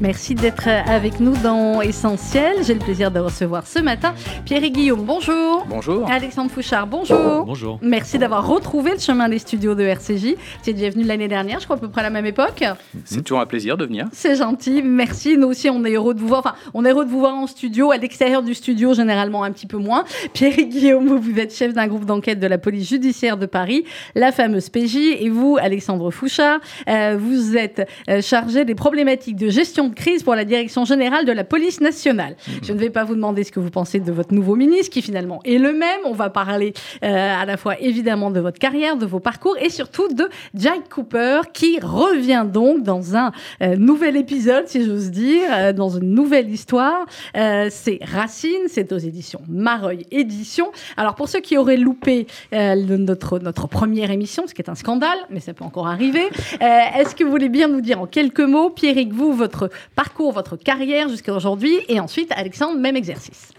Merci 0.00 0.34
d'être 0.34 0.66
avec 0.66 1.20
nous 1.20 1.36
dans 1.42 1.82
Essentiel. 1.82 2.64
J'ai 2.64 2.72
le 2.72 2.80
plaisir 2.80 3.10
de 3.10 3.20
recevoir 3.20 3.66
ce 3.66 3.80
matin 3.80 4.14
Pierre 4.46 4.64
et 4.64 4.70
Guillaume. 4.70 5.04
Bonjour. 5.04 5.66
Bonjour. 5.68 6.10
Alexandre 6.10 6.50
Fouchard. 6.50 6.86
Bonjour. 6.86 7.44
Bonjour. 7.44 7.78
Merci 7.82 8.18
d'avoir 8.18 8.46
retrouvé 8.46 8.92
le 8.92 8.98
chemin 8.98 9.28
des 9.28 9.38
studios 9.38 9.74
de 9.74 9.84
RCJ. 9.84 10.36
Tu 10.62 10.70
es 10.70 10.72
déjà 10.72 10.88
venu 10.88 11.04
l'année 11.04 11.28
dernière, 11.28 11.60
je 11.60 11.66
crois 11.66 11.76
à 11.76 11.78
peu 11.78 11.90
près 11.90 12.00
à 12.00 12.04
la 12.04 12.10
même 12.10 12.24
époque. 12.24 12.64
C'est 13.04 13.22
toujours 13.22 13.40
un 13.40 13.46
plaisir 13.46 13.76
de 13.76 13.84
venir. 13.84 14.06
C'est 14.12 14.36
gentil. 14.36 14.82
Merci. 14.82 15.36
Nous 15.36 15.48
aussi, 15.48 15.68
on 15.68 15.84
est 15.84 15.92
heureux 15.92 16.14
de 16.14 16.20
vous 16.20 16.28
voir. 16.28 16.40
Enfin, 16.40 16.54
on 16.72 16.86
est 16.86 16.92
heureux 16.92 17.04
de 17.04 17.10
vous 17.10 17.20
voir 17.20 17.34
en 17.34 17.46
studio, 17.46 17.90
à 17.90 17.98
l'extérieur 17.98 18.42
du 18.42 18.54
studio, 18.54 18.94
généralement 18.94 19.44
un 19.44 19.52
petit 19.52 19.66
peu 19.66 19.76
moins. 19.76 20.04
Pierre 20.32 20.58
et 20.58 20.66
Guillaume, 20.66 21.08
vous, 21.08 21.38
êtes 21.38 21.54
chef 21.54 21.74
d'un 21.74 21.88
groupe 21.88 22.06
d'enquête 22.06 22.40
de 22.40 22.46
la 22.46 22.56
police 22.56 22.88
judiciaire 22.88 23.36
de 23.36 23.44
Paris, 23.44 23.84
la 24.14 24.32
fameuse 24.32 24.70
PJ. 24.70 24.96
Et 24.96 25.28
vous, 25.28 25.58
Alexandre 25.60 26.10
Fouchard, 26.10 26.60
euh, 26.88 27.18
vous 27.20 27.58
êtes 27.58 27.86
euh, 28.08 28.22
chargé 28.22 28.64
des 28.64 28.74
problématiques 28.74 29.36
de 29.36 29.50
gestion 29.50 29.89
de 29.90 29.94
crise 29.94 30.22
pour 30.22 30.34
la 30.34 30.44
direction 30.44 30.84
générale 30.84 31.24
de 31.26 31.32
la 31.32 31.44
police 31.44 31.80
nationale. 31.80 32.36
Je 32.62 32.72
ne 32.72 32.78
vais 32.78 32.90
pas 32.90 33.04
vous 33.04 33.14
demander 33.14 33.44
ce 33.44 33.52
que 33.52 33.60
vous 33.60 33.70
pensez 33.70 34.00
de 34.00 34.10
votre 34.12 34.32
nouveau 34.32 34.56
ministre, 34.56 34.90
qui 34.90 35.02
finalement 35.02 35.40
est 35.44 35.58
le 35.58 35.72
même. 35.72 36.00
On 36.04 36.12
va 36.14 36.30
parler 36.30 36.72
euh, 37.04 37.42
à 37.42 37.44
la 37.44 37.56
fois 37.56 37.78
évidemment 37.80 38.30
de 38.30 38.40
votre 38.40 38.58
carrière, 38.58 38.96
de 38.96 39.06
vos 39.06 39.20
parcours 39.20 39.56
et 39.60 39.68
surtout 39.68 40.08
de 40.08 40.28
Jack 40.54 40.88
Cooper, 40.88 41.40
qui 41.52 41.78
revient 41.80 42.46
donc 42.50 42.82
dans 42.82 43.16
un 43.16 43.32
euh, 43.62 43.76
nouvel 43.76 44.16
épisode, 44.16 44.66
si 44.68 44.84
j'ose 44.84 45.10
dire, 45.10 45.42
euh, 45.52 45.72
dans 45.72 45.90
une 45.90 46.14
nouvelle 46.14 46.48
histoire. 46.48 47.04
C'est 47.34 47.98
Racine, 48.02 48.66
c'est 48.68 48.92
aux 48.92 48.98
éditions 48.98 49.40
Mareuil 49.48 50.06
Éditions. 50.10 50.70
Alors 50.96 51.14
pour 51.14 51.28
ceux 51.28 51.40
qui 51.40 51.58
auraient 51.58 51.76
loupé 51.76 52.26
le- 52.52 52.96
notre, 52.96 53.38
notre 53.38 53.66
première 53.68 54.10
émission, 54.10 54.44
ce 54.46 54.54
qui 54.54 54.62
est 54.62 54.70
un 54.70 54.74
scandale, 54.74 55.18
mais 55.30 55.40
ça 55.40 55.52
peut 55.52 55.64
encore 55.64 55.88
arriver, 55.88 56.28
est-ce 56.60 57.14
que 57.14 57.24
vous 57.24 57.30
voulez 57.30 57.48
bien 57.48 57.68
nous 57.68 57.80
dire 57.80 58.00
en 58.00 58.06
quelques 58.06 58.40
mots, 58.40 58.70
Pierrick, 58.70 59.12
vous, 59.12 59.32
votre 59.32 59.70
parcours, 59.94 60.32
votre 60.32 60.56
carrière 60.56 61.08
jusqu'à 61.08 61.34
aujourd'hui, 61.34 61.74
et 61.88 62.00
ensuite, 62.00 62.30
Alexandre, 62.32 62.78
même 62.78 62.96
exercice. 62.96 63.52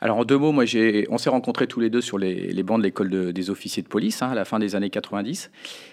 Alors 0.00 0.18
en 0.18 0.24
deux 0.24 0.38
mots, 0.38 0.52
moi 0.52 0.64
j'ai, 0.64 1.06
on 1.10 1.18
s'est 1.18 1.28
rencontrés 1.30 1.66
tous 1.66 1.80
les 1.80 1.90
deux 1.90 2.00
sur 2.00 2.18
les, 2.18 2.52
les 2.52 2.62
bancs 2.62 2.78
de 2.78 2.84
l'école 2.84 3.10
de- 3.10 3.32
des 3.32 3.50
officiers 3.50 3.82
de 3.82 3.88
police 3.88 4.22
hein, 4.22 4.30
à 4.30 4.34
la 4.36 4.44
fin 4.44 4.60
des 4.60 4.76
années 4.76 4.90
90. 4.90 5.50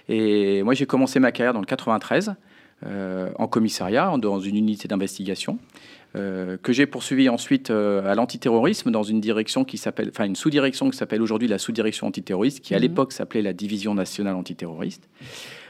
Et 0.10 0.62
moi 0.62 0.76
j'ai 0.76 0.86
commencé 0.86 1.20
ma 1.20 1.32
carrière 1.32 1.54
dans 1.54 1.60
le 1.60 1.66
93 1.66 2.36
euh, 2.86 3.32
en 3.40 3.48
commissariat, 3.48 4.14
dans 4.20 4.40
une 4.40 4.58
unité 4.58 4.88
d'investigation. 4.88 5.58
euh, 6.16 6.56
que 6.62 6.72
j'ai 6.72 6.86
poursuivi 6.86 7.28
ensuite 7.28 7.72
euh, 7.72 8.10
à 8.10 8.16
l'antiterrorisme 8.16 8.90
dans 8.90 9.04
une 9.04 9.20
direction 9.20 9.66
qui 9.66 9.78
s'appelle, 9.78 10.10
enfin 10.14 10.24
une 10.26 10.36
sous-direction 10.38 10.90
qui 10.90 10.96
s'appelle 10.98 11.22
aujourd'hui 11.22 11.48
la 11.50 11.58
sous-direction 11.58 12.08
antiterroriste, 12.08 12.62
qui 12.62 12.74
à 12.74 12.78
Mhm. 12.78 12.84
l'époque 12.84 13.12
s'appelait 13.12 13.42
la 13.42 13.52
division 13.54 13.94
nationale 13.96 14.36
antiterroriste, 14.36 15.10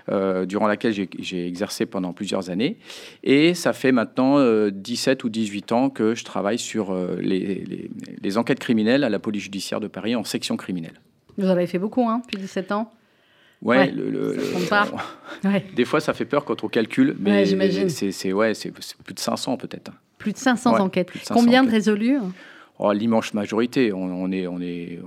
euh, 0.10 0.46
durant 0.46 0.68
laquelle 0.68 0.94
j'ai, 0.94 1.48
exercé 1.48 1.86
pendant 1.86 2.14
plusieurs 2.14 2.50
années. 2.50 2.78
Et 3.24 3.54
ça 3.54 3.74
fait 3.74 3.92
maintenant 3.92 4.38
euh, 4.38 4.70
17 4.72 5.24
ou 5.24 5.30
18 5.30 5.72
ans 5.72 5.90
que 5.90 6.16
je 6.16 6.24
travaille 6.24 6.60
sur 6.60 6.92
euh, 6.94 7.18
les, 7.20 7.40
les- 7.40 7.90
les 8.22 8.38
enquêtes 8.38 8.60
criminelles 8.60 9.04
à 9.04 9.10
la 9.10 9.20
police 9.20 9.44
judiciaire 9.44 9.80
de 9.80 9.88
Paris 9.88 10.16
en 10.16 10.24
section 10.24 10.58
criminelle. 10.58 11.00
Vous 11.38 11.48
en 11.48 11.52
avez 11.52 11.68
fait 11.68 11.80
beaucoup, 11.80 12.08
hein, 12.08 12.22
depuis 12.24 12.38
17 12.38 12.72
ans? 12.72 12.92
Ouais, 13.62 13.78
Ouais, 13.78 13.92
le- 13.92 14.10
le- 14.12 14.38
compte 14.54 14.70
pas. 14.70 14.88
Ouais. 15.44 15.64
des 15.76 15.86
fois 15.86 16.00
ça 16.00 16.14
fait 16.14 16.26
peur 16.26 16.46
quand 16.46 16.64
on 16.64 16.68
calcule, 16.68 17.10
Ouais, 17.10 17.16
mais 17.20 17.46
j'imagine. 17.46 17.90
c'est, 17.90 18.12
c'est, 18.12 18.32
ouais, 18.34 18.54
c'est, 18.54 18.72
c'est 18.80 18.98
plus 19.02 19.14
de 19.14 19.20
500 19.20 19.58
peut-être. 19.58 19.92
Plus 20.18 20.34
de 20.34 20.38
500 20.38 20.74
Ouais, 20.76 20.82
enquêtes. 20.82 21.08
plus 21.08 21.20
de 21.20 21.26
500 21.26 21.40
Combien 21.44 21.64
de 21.64 21.70
résolus? 21.72 22.18
Oh, 22.78 22.92
l'immense 22.92 23.34
majorité, 23.34 23.92
on, 23.94 24.04
on 24.04 24.32
est, 24.32 24.48
on, 24.48 24.60
est, 24.62 25.00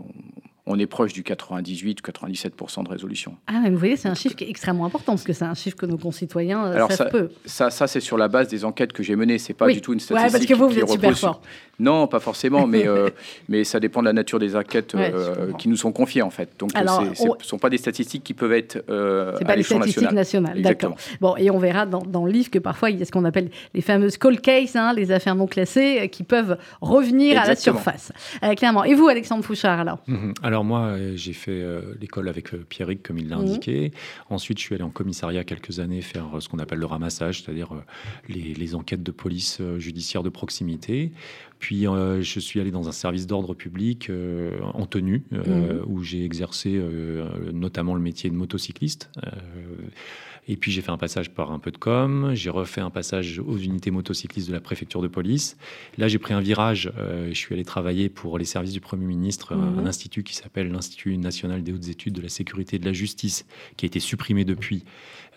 on, 0.69 0.79
est 0.79 0.87
proche 0.87 1.13
du 1.13 1.23
98 1.23 2.01
97% 2.03 2.85
de 2.85 2.89
résolution. 2.89 3.35
Ah, 3.47 3.61
mais 3.63 3.71
vous 3.71 3.79
voyez, 3.79 3.97
c'est 3.97 4.09
un 4.09 4.15
chiffre 4.15 4.37
qui 4.37 4.45
est 4.45 4.51
extrêmement 4.51 4.85
important, 4.87 5.13
parce 5.13 5.25
que 5.25 5.33
c'est 5.33 5.45
un 5.45 5.55
chiffre 5.55 5.77
que 5.77 5.87
nos 5.87 5.99
concitoyens 5.99 6.65
euh, 6.67 6.75
Alors, 6.75 6.93
savent 6.93 7.07
ça- 7.09 7.19
peu. 7.19 7.31
Ça, 7.47 7.71
ça 7.71 7.87
c'est 7.87 8.01
sur 8.01 8.17
la 8.19 8.29
base 8.29 8.49
des 8.49 8.65
enquêtes 8.65 8.93
que 8.93 9.03
j'ai 9.03 9.17
menées. 9.17 9.39
C'est 9.39 9.55
pas 9.55 9.67
Oui. 9.67 9.75
du 9.75 9.81
tout 9.81 9.93
une 9.93 9.99
Ouais, 9.99 10.05
statistique. 10.05 10.33
parce 10.33 10.47
que 10.47 10.55
vous, 10.55 10.69
vous 10.69 10.75
qui 10.75 10.81
êtes 10.81 10.89
super 10.89 11.09
repose 11.11 11.21
fort. 11.21 11.41
Non, 11.81 12.09
pas 12.09 12.19
forcément, 12.19 12.67
mais, 12.67 12.89
euh, 12.89 13.09
mais 13.49 13.63
ça 13.65 13.79
dépend 13.79 14.01
de 14.01 14.07
la 14.07 14.13
nature 14.13 14.39
des 14.41 14.57
enquêtes 14.57 14.95
Ouais, 14.95 15.13
euh, 15.15 15.53
qui 15.59 15.69
nous 15.69 15.77
sont 15.77 15.93
confiées 15.93 16.23
en 16.23 16.31
fait. 16.31 16.51
Donc, 16.59 16.71
Alors, 16.75 17.03
ce 17.15 17.23
ne 17.25 17.31
on- 17.31 17.37
sont 17.41 17.59
pas 17.59 17.71
des 17.71 17.79
statistiques 17.79 18.25
qui 18.25 18.35
peuvent 18.35 18.53
être 18.53 18.83
euh, 18.91 19.33
C'est 19.39 19.45
pas 19.45 19.53
les 19.53 19.59
l'échelon 19.59 19.79
statistiques 19.79 20.11
national. 20.13 20.55
nationales, 20.59 20.63
d'accord. 20.63 20.97
Bon, 21.21 21.37
et 21.37 21.51
on 21.51 21.59
verra 21.59 21.87
dans, 21.87 22.01
dans 22.03 22.25
le 22.27 22.33
livre 22.33 22.51
que 22.51 22.59
parfois 22.59 22.91
il 22.91 22.99
y 22.99 23.03
a 23.03 23.05
ce 23.05 23.13
qu'on 23.13 23.25
appelle 23.25 23.51
les 23.75 23.81
fameuses 23.81 24.17
cold 24.19 24.41
cases, 24.41 24.75
hein, 24.75 24.93
les 24.93 25.13
affaires 25.13 25.37
non 25.37 25.47
classées, 25.47 26.09
qui 26.11 26.25
peuvent 26.25 26.59
revenir 26.81 27.41
à 27.41 27.47
la 27.47 27.55
surface. 27.57 28.13
Euh, 28.43 28.55
clairement. 28.55 28.83
Et 28.85 28.95
vous, 28.95 29.07
Alexandre 29.09 29.45
Fouchard, 29.45 29.79
alors? 29.81 29.99
Mhm. 30.09 30.35
Alors 30.43 30.58
moi, 30.65 30.81
euh, 30.87 31.17
j'ai 31.17 31.33
fait 31.33 31.51
euh, 31.63 31.95
l'école 32.01 32.29
avec 32.29 32.55
euh, 32.55 32.65
Pierrick, 32.69 33.03
comme 33.03 33.19
il 33.19 33.29
l'a 33.29 33.37
Mhm. 33.37 33.43
indiqué. 33.43 33.93
Ensuite, 34.31 34.59
je 34.59 34.65
suis 34.65 34.75
allé 34.75 34.85
en 34.85 34.91
commissariat 34.91 35.45
quelques 35.45 35.81
années 35.81 36.01
faire 36.03 36.27
ce 36.41 36.49
qu'on 36.49 36.59
appelle 36.59 36.79
le 36.79 36.87
ramassage, 36.87 37.43
c'est-à-dire 37.43 37.71
les, 38.29 38.55
les 38.55 38.75
enquêtes 38.75 39.03
de 39.03 39.11
police 39.13 39.61
judiciaire 39.79 40.23
de 40.23 40.29
proximité. 40.29 41.13
Puis, 41.59 41.83
je 41.85 42.41
suis 42.41 42.61
allé 42.61 42.71
dans 42.71 42.89
un 42.89 42.93
service 42.93 43.27
d'ordre 43.27 43.55
public 43.55 44.11
en 44.75 44.87
tenue, 44.87 45.23
euh, 45.33 45.83
où 45.87 46.03
j'ai 46.05 46.25
exercé 46.25 46.81
notamment 47.53 47.95
le 47.95 48.01
métier 48.01 48.31
de 48.31 48.35
motocycliste. 48.37 49.11
Et 50.51 50.57
puis 50.57 50.73
j'ai 50.73 50.81
fait 50.81 50.91
un 50.91 50.97
passage 50.97 51.31
par 51.31 51.53
un 51.53 51.59
peu 51.59 51.71
de 51.71 51.77
com, 51.77 52.31
j'ai 52.35 52.49
refait 52.49 52.81
un 52.81 52.89
passage 52.91 53.39
aux 53.39 53.59
unités 53.59 53.91
motocyclistes 53.91 54.49
de 54.49 54.55
la 54.55 54.61
préfecture 54.61 55.03
de 55.03 55.09
police. 55.09 55.57
Là, 55.99 56.09
j'ai 56.09 56.19
pris 56.19 56.33
un 56.33 56.41
virage. 56.41 56.91
euh, 56.97 57.29
je 57.29 57.35
suis 57.35 57.55
allé 57.55 57.65
travailler 57.65 58.09
pour 58.09 58.39
les 58.39 58.47
services 58.47 58.73
du 58.73 58.81
Premier 58.81 59.05
ministre, 59.05 59.55
Mhm. 59.55 59.81
un 59.81 59.87
institut 59.87 60.23
qui 60.23 60.35
s'appelle 60.35 60.71
l'Institut 60.73 61.17
national 61.19 61.63
des 61.63 61.73
hautes 61.73 61.89
études 61.89 62.15
de 62.15 62.23
la 62.23 62.29
sécurité 62.31 62.77
et 62.77 62.79
de 62.79 62.87
la 62.87 62.93
justice, 62.95 63.45
qui 63.77 63.85
a 63.85 63.89
été 63.89 64.01
supprimé 64.01 64.45
depuis, 64.47 64.85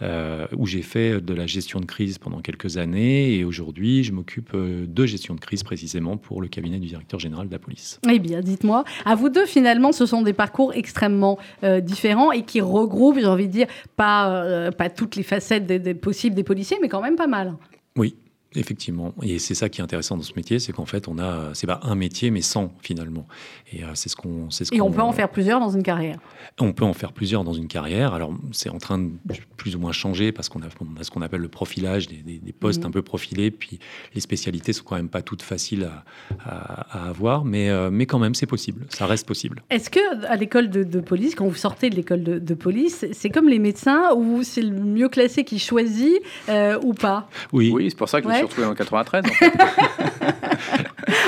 euh, 0.02 0.48
où 0.58 0.66
j'ai 0.66 0.82
fait 0.82 1.22
de 1.22 1.34
la 1.34 1.46
gestion 1.46 1.80
de 1.80 1.86
crise 1.86 2.18
pendant 2.18 2.42
quelques 2.42 2.78
années. 2.78 3.36
Et 3.36 3.44
aujourd'hui, 3.44 4.04
je 4.04 4.12
m'occupe 4.12 4.52
euh, 4.54 4.86
de 4.88 5.06
gestion 5.06 5.36
de 5.36 5.40
crise 5.40 5.64
précisément 5.64 6.18
pour 6.18 6.42
le 6.42 6.48
cabinet 6.48 6.80
du 6.80 6.88
directeur 6.88 7.20
général 7.20 7.48
de 7.48 7.52
la 7.52 7.60
police. 7.60 8.00
Eh 8.10 8.20
bien, 8.20 8.42
dites-moi, 8.42 8.84
à 9.06 9.16
vous 9.16 9.30
deux, 9.30 9.46
finalement, 9.46 9.92
ce 9.92 10.06
sont 10.06 10.22
des 10.22 10.34
parcours 10.34 10.74
extrêmement 10.74 11.38
euh, 11.64 11.82
différents 11.82 12.32
et 12.32 12.44
qui 12.44 12.62
regroupent, 12.62 13.20
j'ai 13.20 13.26
envie 13.26 13.48
de 13.48 13.54
dire, 13.54 13.68
pas, 13.96 14.44
euh, 14.44 14.72
pas 14.72 14.90
toutes 14.90 15.16
les 15.16 15.24
facettes 15.24 15.66
des, 15.66 15.80
des 15.80 15.94
possibles 15.94 16.36
des 16.36 16.44
policiers, 16.44 16.78
mais 16.82 16.90
quand 16.90 17.02
même 17.02 17.16
pas 17.16 17.28
mal. 17.28 17.56
Oui, 17.98 18.16
effectivement. 18.56 19.14
Et 19.24 19.40
c'est 19.40 19.56
ça 19.56 19.70
qui 19.70 19.82
est 19.82 19.84
intéressant 19.84 20.18
dans 20.18 20.24
ce 20.24 20.34
métier, 20.36 20.60
c'est 20.60 20.74
qu'en 20.74 20.86
fait, 20.86 21.08
on 21.08 21.18
a, 21.20 21.50
c'est 21.54 21.68
pas 21.68 21.80
un 21.84 21.96
métier, 21.96 22.32
mais 22.32 22.42
100 22.42 22.74
finalement. 22.82 23.26
Et 23.74 23.84
euh, 23.84 23.88
c'est 23.94 24.10
ce 24.10 24.16
qu'on, 24.16 24.50
c'est 24.50 24.66
ce 24.66 24.74
Et 24.76 24.82
on 24.82 24.92
peut 24.92 25.02
en 25.02 25.12
faire 25.14 25.30
plusieurs 25.30 25.60
dans 25.60 25.70
une 25.70 25.84
carrière. 25.84 26.20
On 26.60 26.74
peut 26.74 26.84
en 26.86 26.94
faire 26.94 27.14
plusieurs 27.14 27.44
dans 27.44 27.54
une 27.54 27.68
carrière. 27.68 28.14
Alors, 28.14 28.34
c'est 28.52 28.70
en 28.70 28.78
train 28.78 28.98
de 29.00 29.12
plus 29.58 29.76
ou 29.76 29.80
moins 29.80 29.92
changer 29.92 30.32
parce 30.32 30.50
qu'on 30.50 30.62
a, 30.62 30.66
on 30.82 31.00
a 31.00 31.04
ce 31.04 31.12
qu'on 31.12 31.22
appelle 31.22 31.42
le 31.42 31.48
profilage, 31.48 32.08
des, 32.08 32.18
des- 32.18 32.40
des 32.40 32.52
postes 32.54 32.82
Mhm. 32.82 32.88
un 32.88 32.92
peu 32.92 33.02
profilés. 33.02 33.52
Puis, 33.52 33.80
les 34.14 34.22
spécialités 34.22 34.74
sont 34.74 34.84
quand 34.84 34.96
même 34.96 35.10
pas 35.10 35.22
toutes 35.22 35.42
faciles 35.42 35.86
à, 35.86 36.04
à- 36.46 37.06
à 37.06 37.10
avoir, 37.10 37.46
mais, 37.46 37.70
euh, 37.70 37.90
mais 37.92 38.06
quand 38.06 38.20
même, 38.20 38.36
c'est 38.36 38.46
possible. 38.48 38.86
Ça 38.90 39.06
reste 39.06 39.26
possible. 39.28 39.64
Est-ce 39.70 39.90
que 39.90 40.26
à 40.26 40.36
l'école 40.36 40.70
de, 40.70 40.84
de 40.84 41.00
police, 41.00 41.36
quand 41.36 41.48
vous 41.48 41.56
sortez 41.56 41.90
de 41.90 41.96
l'école 41.96 42.24
de, 42.24 42.40
de 42.40 42.54
police, 42.54 43.06
c'est 43.14 43.30
comme 43.30 43.48
les 43.48 43.60
médecins 43.60 44.14
où 44.16 44.44
c'est 44.44 44.62
le 44.62 44.72
mieux 44.78 45.10
classé 45.10 45.44
qui 45.44 45.60
choisit 45.60 46.22
euh, 46.50 46.78
ou 46.84 46.94
pas? 46.94 47.30
Oui. 47.54 47.72
Oui, 47.74 47.90
c'est 47.90 47.98
pour 47.98 48.10
ça 48.10 48.22
que 48.22 48.28
Ouais. 48.28 48.41
Suis 48.48 48.62
retrouvé 48.62 48.68
en 48.68 48.76
93. 48.76 49.24
en 49.26 49.28
fait. 49.30 49.52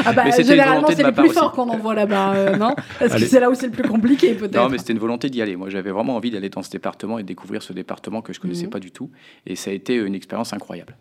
Ah 0.05 0.11
bah, 0.13 0.29
généralement, 0.31 0.87
c'est 0.89 1.03
les 1.03 1.11
plus 1.11 1.29
forts 1.29 1.51
qu'on 1.53 1.69
envoie 1.69 1.93
là-bas, 1.93 2.33
euh, 2.33 2.55
non? 2.57 2.75
Parce 2.99 3.13
que 3.15 3.25
c'est 3.25 3.39
là 3.39 3.49
où 3.49 3.55
c'est 3.55 3.67
le 3.67 3.71
plus 3.71 3.87
compliqué, 3.87 4.33
peut-être. 4.33 4.55
non, 4.55 4.69
mais 4.69 4.77
c'était 4.77 4.93
une 4.93 4.99
volonté 4.99 5.29
d'y 5.29 5.41
aller. 5.41 5.55
Moi, 5.55 5.69
j'avais 5.69 5.91
vraiment 5.91 6.15
envie 6.15 6.29
d'aller 6.31 6.49
dans 6.49 6.61
ce 6.61 6.69
département 6.69 7.19
et 7.19 7.23
de 7.23 7.27
découvrir 7.27 7.61
ce 7.63 7.73
département 7.73 8.21
que 8.21 8.33
je 8.33 8.39
connaissais 8.39 8.65
Mhm. 8.65 8.69
pas 8.69 8.79
du 8.79 8.91
tout. 8.91 9.09
Et 9.45 9.55
ça 9.55 9.71
a 9.71 9.73
été 9.73 9.95
une 9.95 10.15
expérience 10.15 10.51
incroyable. 10.53 10.95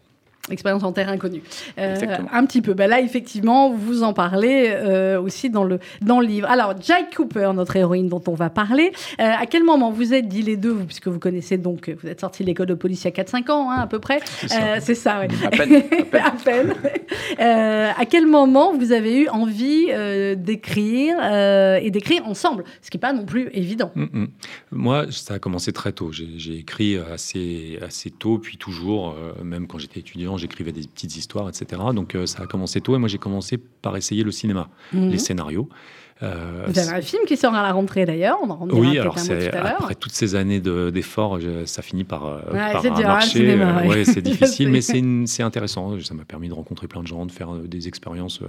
Expérience 0.52 0.84
en 0.84 0.92
terre 0.92 1.08
inconnue. 1.08 1.42
Euh, 1.78 1.96
un 2.30 2.44
petit 2.44 2.60
peu. 2.60 2.74
Bah 2.74 2.86
là, 2.86 3.00
effectivement, 3.00 3.70
vous 3.72 4.02
en 4.02 4.12
parlez 4.12 4.68
euh, 4.68 5.20
aussi 5.20 5.48
dans 5.48 5.64
le, 5.64 5.78
dans 6.02 6.20
le 6.20 6.26
livre. 6.26 6.48
Alors, 6.50 6.74
Jack 6.80 7.16
Cooper, 7.16 7.52
notre 7.54 7.74
héroïne 7.76 8.08
dont 8.08 8.22
on 8.26 8.34
va 8.34 8.50
parler, 8.50 8.92
euh, 9.20 9.24
à 9.24 9.46
quel 9.46 9.64
moment 9.64 9.90
vous 9.90 10.12
êtes 10.12 10.28
dit 10.28 10.42
les 10.42 10.56
deux, 10.56 10.70
vous, 10.70 10.84
puisque 10.84 11.08
vous 11.08 11.18
connaissez 11.18 11.56
donc, 11.56 11.90
vous 12.02 12.08
êtes 12.08 12.20
sorti 12.20 12.42
de 12.42 12.48
l'école 12.48 12.66
de 12.66 12.74
police 12.74 13.04
il 13.04 13.16
y 13.16 13.20
a 13.20 13.24
4-5 13.24 13.50
ans, 13.50 13.70
hein, 13.70 13.80
à 13.80 13.86
peu 13.86 13.98
près. 13.98 14.20
C'est 14.80 14.94
ça. 14.94 15.20
Euh, 15.20 15.26
ouais. 15.26 15.28
À 15.46 15.50
peine, 15.50 15.74
à 15.74 15.80
peine. 16.04 16.22
à 16.22 16.30
peine. 16.30 17.94
À 17.98 18.04
quel 18.04 18.26
moment 18.26 18.74
vous 18.76 18.92
avez 18.92 19.22
eu 19.22 19.28
envie 19.28 19.86
d'écrire 20.36 21.16
et 21.82 21.90
d'écrire 21.90 22.26
ensemble 22.26 22.64
Ce 22.82 22.90
qui 22.90 22.98
n'est 22.98 23.00
pas 23.00 23.14
non 23.14 23.24
plus 23.24 23.48
évident. 23.54 23.90
Mm, 23.94 24.04
mm. 24.12 24.28
Moi, 24.72 25.06
ça 25.10 25.34
a 25.34 25.38
commencé 25.38 25.72
très 25.72 25.92
tôt. 25.92 26.12
J'ai 26.12 26.56
écrit 26.56 26.98
assez, 26.98 27.78
assez 27.80 28.10
tôt, 28.10 28.38
puis 28.38 28.58
toujours, 28.58 29.16
même 29.42 29.66
quand 29.66 29.78
j'étais 29.78 30.00
étudiant, 30.00 30.36
j'écrivais 30.42 30.72
des 30.72 30.82
petites 30.86 31.16
histoires, 31.16 31.48
etc. 31.48 31.80
Donc 31.94 32.14
euh, 32.14 32.26
ça 32.26 32.42
a 32.42 32.46
commencé 32.46 32.80
tôt, 32.80 32.94
et 32.94 32.98
moi 32.98 33.08
j'ai 33.08 33.18
commencé 33.18 33.56
par 33.56 33.96
essayer 33.96 34.22
le 34.24 34.30
cinéma, 34.32 34.68
Mhm. 34.92 35.08
les 35.10 35.18
scénarios. 35.18 35.68
Euh, 36.22 36.64
Vous 36.68 36.78
avez 36.78 36.90
un 36.90 37.00
film 37.00 37.24
qui 37.26 37.36
sort 37.36 37.54
à 37.54 37.62
la 37.62 37.72
rentrée 37.72 38.04
d'ailleurs, 38.04 38.38
on 38.42 38.50
en 38.50 38.56
rendra 38.56 38.78
Oui, 38.78 38.98
alors 38.98 39.16
après 39.18 39.94
toutes 39.94 40.12
ces 40.12 40.34
années 40.34 40.60
d'efforts, 40.60 41.38
ça 41.66 41.82
finit 41.82 42.04
par, 42.04 42.26
euh, 42.26 42.40
par 42.72 42.82
dur, 42.82 42.92
marcher. 43.00 43.60
Hein, 43.60 43.86
ouais. 43.88 44.04
c'est 44.04 44.22
difficile, 44.22 44.68
mais 44.70 44.80
c'est 44.80 45.42
intéressant. 45.42 45.98
Ça 46.00 46.14
m'a 46.14 46.24
permis 46.24 46.48
de 46.48 46.54
rencontrer 46.54 46.86
plein 46.86 47.02
de 47.02 47.06
gens, 47.06 47.26
de 47.26 47.32
faire 47.32 47.54
euh, 47.54 47.66
des 47.66 47.88
expériences 47.88 48.40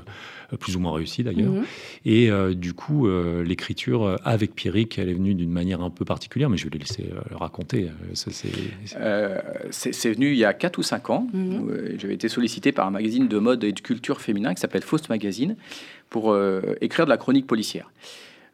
plus 0.60 0.76
ou 0.76 0.80
moins 0.80 0.94
réussies 0.94 1.24
d'ailleurs. 1.24 1.52
Mhm. 1.52 1.64
Et 2.06 2.30
du 2.56 2.74
coup, 2.74 3.08
l'écriture 3.44 4.18
avec 4.24 4.54
Pierrick, 4.56 5.00
elle 5.00 5.10
est 5.10 5.14
venue 5.14 5.34
d'une 5.34 5.52
manière 5.52 5.82
un 5.82 5.90
peu 5.90 6.06
particulière, 6.06 6.50
mais 6.50 6.58
je 6.58 6.66
vais 6.66 6.72
les 6.72 6.80
laisser 6.80 7.10
le 7.30 7.36
raconter. 7.36 7.90
C'est 8.14 10.12
venu 10.12 10.32
il 10.32 10.38
y 10.38 10.46
a 10.46 10.54
4 10.54 10.78
ou 10.78 10.84
5 10.84 11.10
ans. 11.10 11.28
Mhm. 11.34 11.98
J'avais 11.98 12.14
été 12.14 12.30
sollicité 12.30 12.72
par 12.72 12.88
un 12.88 12.92
magazine 12.92 13.28
de 13.28 13.40
mode 13.40 13.64
et 13.64 13.72
de 13.72 13.80
culture 13.80 14.22
féminin 14.22 14.54
qui 14.54 14.62
s'appelle 14.62 14.84
Faust 14.84 15.10
Magazine 15.10 15.56
pour 16.14 16.32
euh, 16.32 16.62
écrire 16.80 17.06
de 17.06 17.10
la 17.10 17.18
chronique 17.18 17.48
policière. 17.48 17.92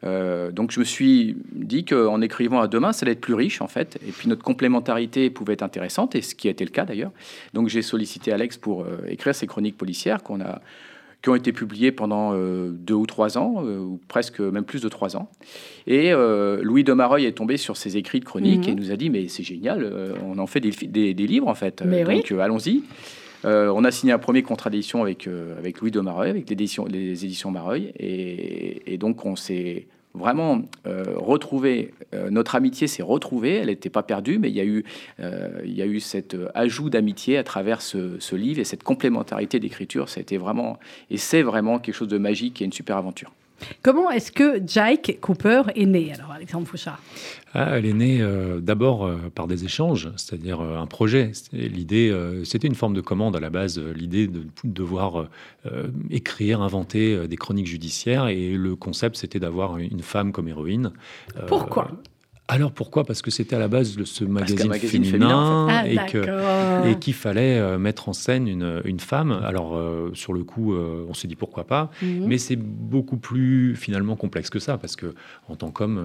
Euh, 0.02 0.50
donc 0.50 0.70
je 0.70 0.80
me 0.80 0.84
suis 0.84 1.36
dit 1.52 1.84
qu'en 1.84 2.22
écrivant 2.22 2.62
à 2.62 2.68
demain, 2.68 2.92
ça 2.94 3.04
allait 3.04 3.12
être 3.12 3.20
plus 3.20 3.34
riche 3.34 3.60
en 3.60 3.68
fait, 3.68 3.98
et 4.08 4.12
puis 4.12 4.30
notre 4.30 4.42
complémentarité 4.42 5.28
pouvait 5.28 5.52
être 5.52 5.62
intéressante, 5.62 6.14
et 6.14 6.22
ce 6.22 6.34
qui 6.34 6.48
a 6.48 6.50
été 6.50 6.64
le 6.64 6.70
cas 6.70 6.86
d'ailleurs. 6.86 7.12
Donc 7.52 7.68
j'ai 7.68 7.82
sollicité 7.82 8.32
Alex 8.32 8.56
pour 8.56 8.80
euh, 8.80 9.04
écrire 9.08 9.34
ces 9.34 9.46
chroniques 9.46 9.76
policières 9.76 10.22
qu'on 10.22 10.40
a, 10.40 10.62
qui 11.20 11.28
ont 11.28 11.34
été 11.34 11.52
publiées 11.52 11.92
pendant 11.92 12.32
deux 12.32 12.94
ou 12.94 13.04
trois 13.04 13.36
ans, 13.36 13.62
ou 13.62 14.00
presque 14.08 14.40
même 14.40 14.64
plus 14.64 14.80
de 14.80 14.88
trois 14.88 15.18
ans. 15.18 15.28
Et 15.86 16.12
Louis 16.62 16.82
de 16.82 16.94
Mareuil 16.94 17.26
est 17.26 17.32
tombé 17.32 17.58
sur 17.58 17.76
ces 17.76 17.98
écrits 17.98 18.20
de 18.20 18.24
chroniques 18.24 18.68
mhm. 18.68 18.72
et 18.72 18.74
nous 18.74 18.90
a 18.90 18.96
dit 18.96 19.10
mais 19.10 19.28
c'est 19.28 19.42
génial, 19.42 19.86
on 20.24 20.38
en 20.38 20.46
fait 20.46 20.60
des, 20.60 21.12
des, 21.12 21.26
livres 21.26 21.48
en 21.48 21.54
fait, 21.54 21.82
donc 21.82 22.32
allons-y. 22.40 22.84
Euh, 23.44 23.72
on 23.74 23.84
a 23.84 23.90
signé 23.90 24.12
un 24.12 24.18
premier 24.18 24.42
contrat 24.42 24.70
d'édition 24.70 25.02
avec, 25.02 25.26
euh, 25.26 25.58
avec 25.58 25.80
Louis 25.80 25.90
de 25.90 26.00
Mareuil, 26.00 26.30
avec 26.30 26.48
les 26.48 27.24
éditions 27.24 27.50
Mareuil. 27.50 27.92
Et, 27.98 28.98
donc, 28.98 29.24
on 29.24 29.36
s'est 29.36 29.86
vraiment 30.12 30.62
euh, 30.86 31.04
retrouvé. 31.16 31.94
notre 32.30 32.54
amitié 32.54 32.86
s'est 32.86 33.02
retrouvée. 33.02 33.56
Elle 33.56 33.68
n'était 33.68 33.90
pas 33.90 34.02
perdue, 34.02 34.38
mais 34.38 34.50
il 34.50 34.56
y 34.56 34.60
a 34.60 34.64
eu, 34.64 34.84
il 35.64 35.72
y 35.72 35.82
a 35.82 35.86
eu 35.86 36.00
cet 36.00 36.36
ajout 36.54 36.90
d'amitié 36.90 37.38
à 37.38 37.44
travers 37.44 37.80
ce, 37.80 38.18
ce, 38.18 38.36
livre 38.36 38.60
et 38.60 38.64
cette 38.64 38.82
complémentarité 38.82 39.60
d'écriture. 39.60 40.08
Ça 40.08 40.18
a 40.18 40.22
été 40.22 40.36
vraiment, 40.36 40.78
et 41.10 41.16
c'est 41.16 41.42
vraiment 41.42 41.78
quelque 41.78 41.94
chose 41.94 42.08
de 42.08 42.18
magique 42.18 42.60
et 42.60 42.64
une 42.64 42.72
super 42.72 42.96
aventure. 42.96 43.32
Comment 43.82 44.10
est-ce 44.10 44.32
que 44.32 44.60
Jake 44.66 45.18
Cooper 45.20 45.62
est 45.74 45.86
né, 45.86 46.12
alors, 46.12 46.32
Alexandre 46.32 46.66
Fouchard 46.66 47.00
ah, 47.54 47.76
Elle 47.78 47.86
est 47.86 47.92
née 47.92 48.20
euh, 48.20 48.60
d'abord 48.60 49.06
euh, 49.06 49.18
par 49.34 49.46
des 49.46 49.64
échanges, 49.64 50.10
c'est-à-dire 50.16 50.60
euh, 50.60 50.78
un 50.78 50.86
projet. 50.86 51.32
L'idée, 51.52 52.14
c'était 52.44 52.68
une 52.68 52.74
forme 52.74 52.94
de 52.94 53.00
commande 53.00 53.36
à 53.36 53.40
la 53.40 53.50
base, 53.50 53.78
l'idée 53.78 54.26
de 54.26 54.46
devoir 54.64 55.28
écrire, 56.10 56.60
inventer 56.62 57.28
des 57.28 57.36
chroniques 57.36 57.66
judiciaires, 57.66 58.28
et 58.28 58.52
le 58.52 58.76
concept, 58.76 59.16
c'était 59.16 59.40
d'avoir 59.40 59.78
une 59.78 60.02
femme 60.02 60.32
comme 60.32 60.48
héroïne. 60.48 60.92
Pourquoi? 61.46 61.90
Alors 62.50 62.72
pourquoi? 62.72 63.04
Parce 63.04 63.22
que 63.22 63.30
c'était 63.30 63.54
à 63.54 63.60
la 63.60 63.68
base 63.68 63.96
de 63.96 64.04
ce 64.04 64.24
magazine, 64.24 64.74
féminin, 65.04 65.68
ah, 65.70 65.86
et 66.84 66.96
qu'il 66.96 67.14
fallait 67.14 67.58
euh, 67.58 67.78
mettre 67.78 68.08
en 68.08 68.12
scène 68.12 68.48
une, 68.48 68.82
une 68.84 68.98
femme. 68.98 69.40
Alors 69.44 69.76
euh, 69.76 70.10
sur 70.14 70.32
le 70.32 70.42
coup, 70.42 70.74
euh, 70.74 71.06
on 71.08 71.14
s'est 71.14 71.28
dit 71.28 71.36
pourquoi 71.36 71.64
pas, 71.64 71.90
mhm. 72.02 72.26
mais 72.26 72.38
c'est 72.38 72.56
beaucoup 72.56 73.18
plus 73.18 73.76
finalement 73.76 74.16
complexe 74.16 74.50
que 74.50 74.58
ça 74.58 74.78
parce 74.78 74.96
que 74.96 75.14
en 75.48 75.54
tant 75.54 75.70
qu'homme, 75.70 76.02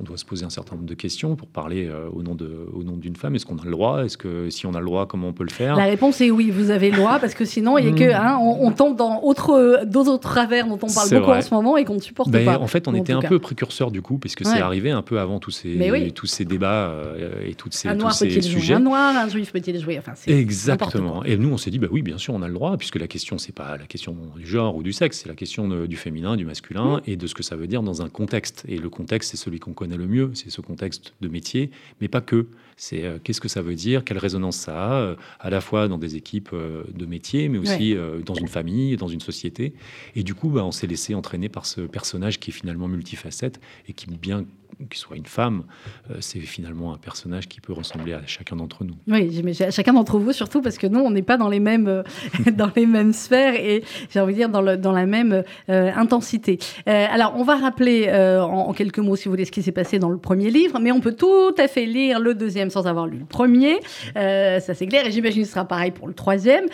on 0.00 0.02
doit 0.02 0.16
se 0.16 0.24
poser 0.24 0.46
un 0.46 0.50
certain 0.50 0.76
nombre 0.76 0.88
de 0.88 0.94
questions 0.94 1.36
pour 1.36 1.48
parler 1.48 1.90
au 2.14 2.22
nom 2.22 2.34
de 2.34 2.68
au 2.72 2.84
nom 2.84 2.96
d'une 2.96 3.16
femme. 3.16 3.34
Est-ce 3.34 3.44
qu'on 3.44 3.58
a 3.58 3.64
le 3.64 3.70
droit? 3.70 4.04
Est-ce 4.04 4.16
que 4.16 4.48
si 4.48 4.66
on 4.66 4.74
a 4.74 4.80
le 4.80 4.86
droit, 4.86 5.06
comment 5.06 5.28
on 5.28 5.32
peut 5.32 5.44
le 5.44 5.50
faire? 5.50 5.76
La 5.76 5.84
réponse 5.84 6.20
est 6.22 6.30
oui, 6.30 6.50
vous 6.50 6.70
avez 6.70 6.90
le 6.90 6.96
droit 6.96 7.18
parce 7.18 7.34
que 7.34 7.44
sinon 7.44 7.76
il 7.76 7.84
y 7.84 7.88
a 7.88 7.92
que 7.92 8.04
mhm. 8.04 8.26
hein, 8.26 8.38
on, 8.40 8.72
tombe 8.72 8.96
dans 8.96 9.22
autre 9.22 9.84
d'autres 9.84 10.16
travers 10.18 10.66
dont 10.66 10.78
on 10.82 10.92
parle 10.92 11.10
beaucoup 11.10 11.30
en 11.30 11.42
ce 11.42 11.52
moment 11.52 11.76
et 11.76 11.84
qu'on 11.84 11.96
ne 11.96 12.00
supporte 12.00 12.30
ben, 12.30 12.46
pas. 12.46 12.58
En 12.58 12.66
fait, 12.66 12.88
on 12.88 12.94
était 12.94 13.12
un 13.12 13.20
peu 13.20 13.38
précurseur 13.38 13.90
du 13.90 14.00
coup 14.00 14.16
puisque 14.16 14.46
c'est 14.46 14.60
arrivé 14.60 14.90
un 14.90 15.02
peu 15.02 15.20
avant 15.20 15.38
tous 15.38 15.50
ces 15.50 15.81
tous 16.14 16.26
ces 16.26 16.44
débats 16.44 16.90
euh, 16.90 17.46
et 17.46 17.54
toutes 17.54 17.74
ces, 17.74 17.88
un 17.88 17.96
tous 17.96 18.10
ces 18.10 18.40
sujets. 18.42 18.74
Un 18.74 18.80
noir, 18.80 19.16
un 19.16 19.28
juif 19.28 19.52
peut-il 19.52 19.78
jouer? 19.80 19.98
Enfin, 19.98 20.14
Exactement. 20.26 21.24
Et 21.24 21.36
nous, 21.36 21.50
on 21.50 21.56
s'est 21.56 21.70
dit, 21.70 21.78
bah 21.78 21.88
oui, 21.90 22.02
bien 22.02 22.18
sûr, 22.18 22.34
on 22.34 22.42
a 22.42 22.48
le 22.48 22.54
droit, 22.54 22.76
puisque 22.76 22.96
la 22.96 23.06
question, 23.06 23.38
c'est 23.38 23.54
pas 23.54 23.76
la 23.76 23.86
question 23.86 24.16
du 24.36 24.46
genre 24.46 24.76
ou 24.76 24.82
du 24.82 24.92
sexe, 24.92 25.20
c'est 25.22 25.28
la 25.28 25.34
question 25.34 25.68
du 25.86 25.96
féminin, 25.96 26.36
du 26.36 26.44
masculin 26.44 27.00
et 27.06 27.16
de 27.16 27.26
ce 27.26 27.34
que 27.34 27.42
ça 27.42 27.56
veut 27.56 27.66
dire 27.66 27.82
dans 27.82 28.02
un 28.02 28.08
contexte. 28.08 28.64
Et 28.68 28.78
le 28.78 28.88
contexte, 28.88 29.30
c'est 29.30 29.36
celui 29.36 29.58
qu'on 29.58 29.72
connaît 29.72 29.96
le 29.96 30.06
mieux, 30.06 30.30
c'est 30.34 30.50
ce 30.50 30.60
contexte 30.60 31.14
de 31.20 31.28
métier, 31.28 31.70
mais 32.00 32.08
pas 32.08 32.20
que. 32.20 32.46
C'est 32.76 33.04
euh, 33.04 33.18
qu'est-ce 33.22 33.40
que 33.40 33.48
ça 33.48 33.60
veut 33.60 33.74
dire, 33.74 34.02
quelle 34.02 34.18
résonance 34.18 34.56
ça 34.56 34.74
a, 34.74 34.94
euh, 34.94 35.14
à 35.40 35.50
la 35.50 35.60
fois 35.60 35.88
dans 35.88 35.98
des 35.98 36.16
équipes 36.16 36.50
de 36.52 37.06
métier, 37.06 37.48
mais 37.48 37.58
aussi 37.58 37.94
dans 38.24 38.34
une 38.34 38.48
famille, 38.48 38.96
dans 38.96 39.08
une 39.08 39.20
société. 39.20 39.74
Et 40.16 40.22
du 40.22 40.34
coup, 40.34 40.48
bah, 40.48 40.64
on 40.64 40.72
s'est 40.72 40.86
laissé 40.86 41.14
entraîner 41.14 41.48
par 41.48 41.66
ce 41.66 41.82
personnage 41.82 42.40
qui 42.40 42.50
est 42.50 42.52
finalement 42.52 42.88
multifacette 42.88 43.60
et 43.88 43.92
qui, 43.92 44.06
bien 44.06 44.44
qu'il 44.88 44.98
soit 44.98 45.16
une 45.16 45.26
femme, 45.26 45.64
euh, 46.10 46.16
c'est 46.20 46.40
finalement 46.40 46.92
un 46.92 46.98
personnage 46.98 47.48
qui 47.48 47.60
peut 47.60 47.72
ressembler 47.72 48.12
à 48.12 48.22
chacun 48.26 48.56
d'entre 48.56 48.84
nous. 48.84 48.94
Oui, 49.08 49.40
mais 49.44 49.60
à 49.62 49.70
chacun 49.70 49.92
d'entre 49.92 50.18
vous 50.18 50.32
surtout 50.32 50.62
parce 50.62 50.78
que 50.78 50.86
nous, 50.86 51.00
on 51.00 51.10
n'est 51.10 51.22
pas 51.22 51.36
dans 51.36 51.48
les 51.48 51.60
mêmes, 51.60 51.88
euh, 51.88 52.02
dans 52.52 52.70
les 52.74 52.86
mêmes 52.86 53.12
sphères 53.12 53.54
et 53.54 53.84
j'ai 54.10 54.20
envie 54.20 54.32
de 54.32 54.38
dire 54.38 54.48
dans, 54.48 54.60
le, 54.60 54.76
dans 54.76 54.92
la 54.92 55.06
même 55.06 55.42
euh, 55.68 55.90
intensité. 55.94 56.58
alors, 56.86 57.34
on 57.36 57.42
va 57.42 57.56
rappeler 57.56 58.10
en, 58.12 58.72
quelques 58.72 58.98
mots, 58.98 59.16
si 59.16 59.24
vous 59.24 59.32
voulez, 59.32 59.44
ce 59.44 59.52
qui 59.52 59.62
s'est 59.62 59.72
passé 59.72 59.98
dans 59.98 60.10
le 60.10 60.18
premier 60.18 60.50
livre, 60.50 60.78
mais 60.80 60.92
on 60.92 61.00
peut 61.00 61.14
tout 61.14 61.54
à 61.58 61.68
fait 61.68 61.86
lire 61.86 62.20
le 62.20 62.34
deuxième 62.34 62.70
sans 62.70 62.86
avoir 62.86 63.06
lu 63.06 63.18
le 63.18 63.24
premier. 63.24 63.80
ça, 64.14 64.74
c'est 64.74 64.86
clair 64.86 65.06
et 65.06 65.12
j'imagine 65.12 65.42
que 65.42 65.46
ce 65.46 65.54
sera 65.54 65.64
pareil 65.64 65.90
pour 65.90 66.08
le 66.08 66.14
troisième. 66.14 66.66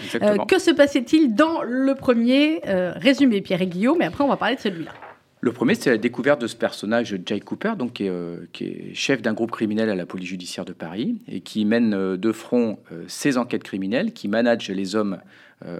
que 0.48 0.58
se 0.58 0.70
passait-il 0.70 1.34
dans 1.34 1.62
le 1.62 1.94
premier 1.94 2.60
Résumé, 2.64 3.40
Pierre 3.40 3.62
et 3.62 3.66
Guillaume, 3.66 3.98
mais 3.98 4.06
après, 4.06 4.24
on 4.24 4.28
va 4.28 4.36
parler 4.36 4.56
de 4.56 4.60
celui-là. 4.60 4.92
Le 5.40 5.52
premier, 5.52 5.74
c'est 5.76 5.90
la 5.90 5.98
découverte 5.98 6.40
de 6.40 6.48
ce 6.48 6.56
personnage, 6.56 7.16
Jake 7.24 7.44
Cooper, 7.44 7.74
donc, 7.78 7.94
qui, 7.94 8.06
est, 8.06 8.10
euh, 8.10 8.46
chef 8.92 9.22
d'un 9.22 9.34
groupe 9.34 9.52
criminel 9.52 9.88
à 9.88 9.94
la 9.94 10.04
police 10.04 10.28
judiciaire 10.28 10.64
de 10.64 10.72
Paris 10.72 11.16
et 11.28 11.40
qui 11.40 11.64
mène 11.64 11.94
euh, 11.94 12.16
de 12.16 12.32
front 12.32 12.78
euh, 12.90 13.04
ses 13.06 13.38
enquêtes 13.38 13.62
criminelles, 13.62 14.12
qui 14.12 14.26
manage 14.26 14.68
les 14.68 14.96
hommes 14.96 15.18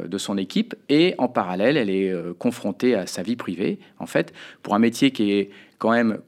de 0.09 0.19
son 0.19 0.37
équipe 0.39 0.75
et 0.89 1.15
en 1.19 1.29
parallèle, 1.29 1.77
elle 1.77 1.89
est 1.89 2.13
confrontée 2.37 2.97
à 2.97 3.07
sa 3.07 3.23
vie 3.23 3.37
privée. 3.37 3.79
En 4.01 4.07
fait, 4.07 4.33
pour 4.65 4.75
un 4.75 4.81
métier 4.81 5.13
qui 5.13 5.31
est 5.31 5.51
quand 5.79 5.93
même 5.93 6.19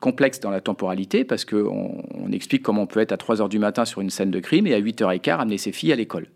complexe 0.00 0.40
dans 0.40 0.50
la 0.50 0.60
temporalité, 0.60 1.22
parce 1.22 1.44
qu'on 1.44 2.02
on 2.12 2.32
explique 2.32 2.64
comment 2.64 2.82
on 2.82 2.86
peut 2.88 2.98
être 2.98 3.12
à 3.12 3.16
3 3.16 3.40
heures 3.40 3.48
du 3.48 3.60
matin 3.60 3.84
sur 3.84 4.00
une 4.00 4.10
scène 4.10 4.32
de 4.32 4.40
crime 4.40 4.66
et 4.66 4.74
à 4.74 4.80
8h15 4.80 5.38
amener 5.38 5.56
ses 5.56 5.70
filles 5.70 5.92
à 5.92 5.94
l'école. 5.94 6.26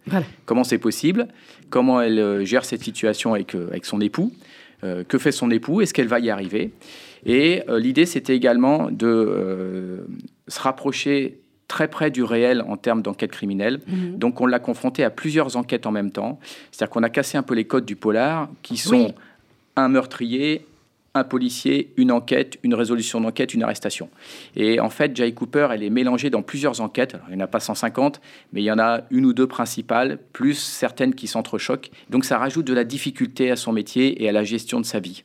Comment 0.46 0.62
c'est 0.62 0.78
possible? 0.78 1.26
Comment 1.70 2.00
elle 2.00 2.44
gère 2.44 2.64
cette 2.64 2.84
situation 2.84 3.34
avec, 3.34 3.56
avec 3.56 3.84
son 3.84 4.00
époux? 4.00 4.30
euh, 4.30 4.63
que 5.08 5.18
fait 5.18 5.32
son 5.32 5.50
époux, 5.50 5.80
est-ce 5.80 5.94
qu'elle 5.94 6.08
va 6.08 6.20
y 6.20 6.30
arriver? 6.30 6.72
Et 7.26 7.62
euh, 7.68 7.78
l'idée, 7.78 8.06
c'était 8.06 8.36
également 8.36 8.90
de 8.90 9.06
euh, 9.06 10.06
se 10.48 10.60
rapprocher 10.60 11.40
très 11.68 11.88
près 11.88 12.10
du 12.10 12.22
réel 12.22 12.62
en 12.68 12.76
termes 12.76 13.02
d'enquête 13.02 13.30
criminelle. 13.30 13.80
Mhm. 13.86 14.18
Donc 14.18 14.40
on 14.40 14.46
l'a 14.46 14.58
confronté 14.58 15.02
à 15.02 15.10
plusieurs 15.10 15.56
enquêtes 15.56 15.86
en 15.86 15.90
même 15.90 16.10
temps. 16.10 16.38
C'est-à-dire 16.70 16.90
qu'on 16.90 17.02
a 17.02 17.08
cassé 17.08 17.38
un 17.38 17.42
peu 17.42 17.54
les 17.54 17.64
codes 17.64 17.86
du 17.86 17.96
polar, 17.96 18.50
qui 18.62 18.76
sont 18.76 19.14
un 19.76 19.88
meurtrier, 19.88 20.66
un 21.14 21.24
policier, 21.24 21.92
une 21.96 22.10
enquête, 22.10 22.58
une 22.64 22.74
résolution 22.74 23.20
d'enquête, 23.20 23.54
une 23.54 23.62
arrestation. 23.62 24.08
Et 24.56 24.80
en 24.80 24.90
fait, 24.90 25.16
Jay 25.16 25.32
Cooper, 25.32 25.68
elle 25.72 25.84
est 25.84 25.90
mélangée 25.90 26.28
dans 26.28 26.42
plusieurs 26.42 26.80
enquêtes. 26.80 27.16
il 27.28 27.36
n'y 27.36 27.42
en 27.42 27.44
a 27.44 27.48
pas 27.48 27.60
150, 27.60 28.20
mais 28.52 28.62
il 28.62 28.64
y 28.64 28.72
en 28.72 28.80
a 28.80 29.02
une 29.10 29.24
ou 29.24 29.32
deux 29.32 29.46
principales, 29.46 30.18
plus 30.32 30.54
certaines 30.54 31.14
qui 31.14 31.28
s'entrechoquent. 31.28 31.90
Donc 32.10 32.24
ça 32.24 32.38
rajoute 32.38 32.66
de 32.66 32.74
la 32.74 32.84
difficulté 32.84 33.50
à 33.50 33.56
son 33.56 33.72
métier 33.72 34.22
et 34.22 34.28
à 34.28 34.32
la 34.32 34.42
gestion 34.42 34.80
de 34.80 34.86
sa 34.86 34.98
vie. 34.98 35.22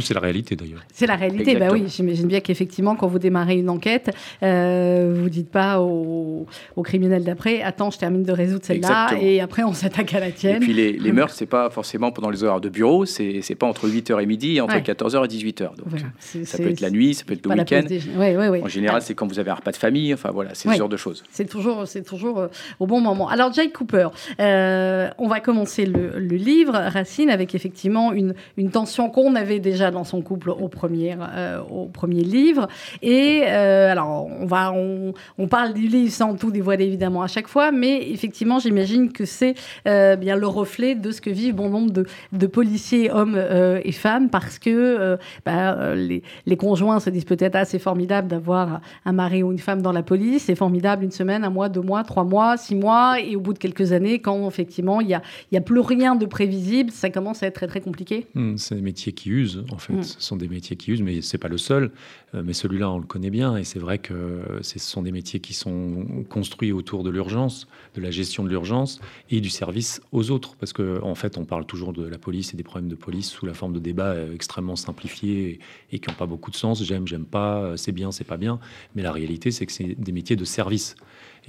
C'est 0.00 0.14
la 0.14 0.20
réalité 0.20 0.56
d'ailleurs. 0.56 0.80
C'est 0.92 1.06
la 1.06 1.16
réalité, 1.16 1.56
bah 1.56 1.68
oui. 1.70 1.84
J'imagine 1.86 2.26
bien 2.26 2.40
qu'effectivement, 2.40 2.96
quand 2.96 3.06
vous 3.06 3.18
démarrez 3.18 3.56
une 3.58 3.70
enquête, 3.70 4.10
euh, 4.42 5.14
vous 5.16 5.28
dites 5.28 5.50
pas 5.50 5.80
au, 5.80 6.46
criminel 6.82 7.24
d'après 7.24 7.62
Attends, 7.62 7.90
je 7.90 7.98
termine 7.98 8.22
de 8.22 8.32
résoudre 8.32 8.64
celle-là, 8.64 9.10
et 9.20 9.40
après 9.40 9.62
on 9.62 9.74
s'attaque 9.74 10.14
à 10.14 10.20
la 10.20 10.30
tienne. 10.32 10.56
Et 10.56 10.60
puis 10.60 10.72
les, 10.72 10.92
les 10.92 11.12
meurtres, 11.12 11.34
c'est 11.34 11.46
pas 11.46 11.70
forcément 11.70 12.10
pendant 12.10 12.30
les 12.30 12.42
heures 12.42 12.60
de 12.60 12.68
bureau, 12.68 13.04
c'est 13.06 13.54
pas 13.58 13.66
entre 13.66 13.88
8h 13.88 14.20
et 14.22 14.26
midi, 14.26 14.60
entre 14.60 14.76
14h 14.76 15.24
et 15.24 15.28
18h. 15.28 15.76
Donc 15.76 16.00
ça 16.18 16.58
peut 16.58 16.70
être 16.70 16.80
la 16.80 16.90
nuit, 16.90 17.14
ça 17.14 17.24
peut 17.24 17.34
être 17.34 17.46
le 17.46 17.56
week-end. 17.56 18.64
en 18.64 18.68
général, 18.68 19.02
c'est 19.02 19.14
quand 19.14 19.26
vous 19.26 19.38
avez 19.38 19.50
un 19.50 19.54
repas 19.54 19.72
de 19.72 19.76
famille, 19.76 20.12
enfin 20.14 20.30
voilà, 20.32 20.50
c'est 20.54 20.68
ce 20.68 20.76
genre 20.76 20.88
de 20.88 20.96
choses. 20.96 21.22
C'est 21.30 21.48
toujours, 21.48 21.84
toujours 22.06 22.38
euh, 22.38 22.48
au 22.78 22.86
bon 22.86 23.00
moment. 23.00 23.28
Alors, 23.28 23.52
Jake 23.52 23.72
Cooper, 23.72 24.08
euh, 24.40 25.08
on 25.18 25.28
va 25.28 25.40
commencer 25.40 25.86
le, 25.86 26.18
le, 26.18 26.36
livre, 26.36 26.72
Racine, 26.72 27.30
avec 27.30 27.54
effectivement 27.54 28.12
une, 28.12 28.34
une 28.56 28.70
tension 28.70 29.10
qu'on 29.10 29.34
avait 29.34 29.59
déjà 29.60 29.90
dans 29.90 30.04
son 30.04 30.22
couple 30.22 30.50
au 30.50 30.68
premier, 30.68 31.16
euh, 31.20 31.60
au 31.70 31.86
premier 31.86 32.22
livre. 32.22 32.68
Et 33.02 33.42
euh, 33.44 33.90
alors, 33.90 34.26
on, 34.26 34.46
va, 34.46 34.72
on, 34.72 35.12
on, 35.38 35.48
parle 35.48 35.74
du 35.74 35.86
livre 35.86 36.12
sans 36.12 36.36
tout 36.36 36.50
dévoiler 36.50 36.84
évidemment 36.84 37.22
à 37.22 37.28
chaque 37.28 37.48
fois, 37.48 37.72
mais 37.72 38.10
effectivement, 38.10 38.58
j'imagine 38.58 39.12
que 39.12 39.24
c'est 39.24 39.54
euh, 39.86 40.16
bien 40.16 40.36
le 40.36 40.46
reflet 40.46 40.94
de 40.94 41.10
ce 41.10 41.20
que 41.20 41.30
vivent 41.30 41.54
bon 41.54 41.70
nombre 41.70 41.90
de, 41.92 42.06
de 42.32 42.46
policiers, 42.46 43.10
hommes 43.10 43.40
et 43.84 43.92
femmes, 43.92 44.28
parce 44.30 44.58
que 44.58 45.18
bah, 45.44 45.94
les, 45.94 46.22
les, 46.46 46.56
conjoints 46.56 47.00
se 47.00 47.10
disent 47.10 47.24
peut-être 47.24 47.56
ah, 47.56 47.64
formidable 47.78 48.28
d'avoir 48.28 48.80
un 49.04 49.12
mari 49.12 49.42
ou 49.42 49.52
une 49.52 49.58
femme 49.58 49.82
dans 49.82 49.92
la 49.92 50.02
police, 50.02 50.44
c'est 50.44 50.54
formidable 50.54 51.04
une 51.04 51.10
semaine, 51.10 51.44
un 51.44 51.50
mois, 51.50 51.68
deux 51.68 51.80
mois, 51.80 52.02
trois 52.04 52.24
mois, 52.24 52.56
six 52.56 52.74
mois, 52.74 53.20
et 53.20 53.36
au 53.36 53.40
bout 53.40 53.52
de 53.52 53.58
quelques 53.58 53.92
années, 53.92 54.18
quand 54.18 54.46
effectivement 54.48 55.00
il 55.00 55.06
n'y 55.08 55.14
a, 55.14 55.22
y 55.52 55.56
a 55.56 55.60
plus 55.60 55.80
rien 55.80 56.16
de 56.16 56.26
prévisible, 56.26 56.90
ça 56.90 57.10
commence 57.10 57.42
à 57.42 57.46
être 57.46 57.54
très 57.54 57.66
très 57.66 57.80
compliqué. 57.80 58.26
Mmh, 58.34 58.56
c'est 58.56 58.74
des 58.74 58.82
métiers 58.82 59.12
qui 59.12 59.30
usent 59.30 59.49
usent, 59.56 59.64
en 59.70 59.78
fait. 59.78 59.92
Mm. 59.92 60.02
Ce 60.02 60.20
sont 60.20 60.36
des 60.36 60.48
métiers 60.48 60.76
qui 60.76 60.90
usent, 60.90 61.02
mais 61.02 61.22
c'est 61.22 61.38
pas 61.38 61.48
le 61.48 61.58
seul. 61.58 61.90
Euh, 62.34 62.42
mais 62.44 62.52
celui-là, 62.52 62.90
on 62.90 62.98
le 62.98 63.06
connaît 63.06 63.30
bien. 63.30 63.56
Et 63.56 63.64
c'est 63.64 63.78
vrai 63.78 63.98
que 63.98 64.42
ce 64.62 64.78
sont 64.78 65.02
des 65.02 65.12
métiers 65.12 65.40
qui 65.40 65.54
sont 65.54 66.24
construits 66.28 66.72
autour 66.72 67.04
de 67.04 67.10
l'urgence, 67.10 67.66
de 67.94 68.00
la 68.00 68.10
gestion 68.10 68.44
de 68.44 68.48
l'urgence 68.48 69.00
et 69.30 69.40
du 69.40 69.50
service 69.50 70.00
aux 70.12 70.30
autres. 70.30 70.56
Parce 70.56 70.72
qu'en 70.72 71.02
en 71.02 71.14
fait, 71.14 71.38
on 71.38 71.44
parle 71.44 71.66
toujours 71.66 71.92
de 71.92 72.04
la 72.04 72.18
police 72.18 72.54
et 72.54 72.56
des 72.56 72.62
problèmes 72.62 72.90
de 72.90 72.96
police 72.96 73.30
sous 73.30 73.46
la 73.46 73.54
forme 73.54 73.72
de 73.72 73.80
débats 73.80 74.12
euh, 74.12 74.34
extrêmement 74.34 74.76
simplifiés 74.76 75.60
et, 75.92 75.98
qui 75.98 76.08
n'ont 76.08 76.16
pas 76.16 76.26
beaucoup 76.26 76.50
de 76.50 76.56
sens. 76.56 76.82
J'aime, 76.84 77.06
j'aime 77.06 77.26
pas, 77.26 77.76
c'est 77.76 77.92
bien, 77.92 78.12
c'est 78.12 78.24
pas 78.24 78.36
bien. 78.36 78.60
Mais 78.94 79.02
la 79.02 79.12
réalité, 79.12 79.50
c'est 79.50 79.66
que 79.66 79.72
c'est 79.72 79.94
des 79.98 80.12
métiers 80.12 80.36
de 80.36 80.44
service. 80.44 80.94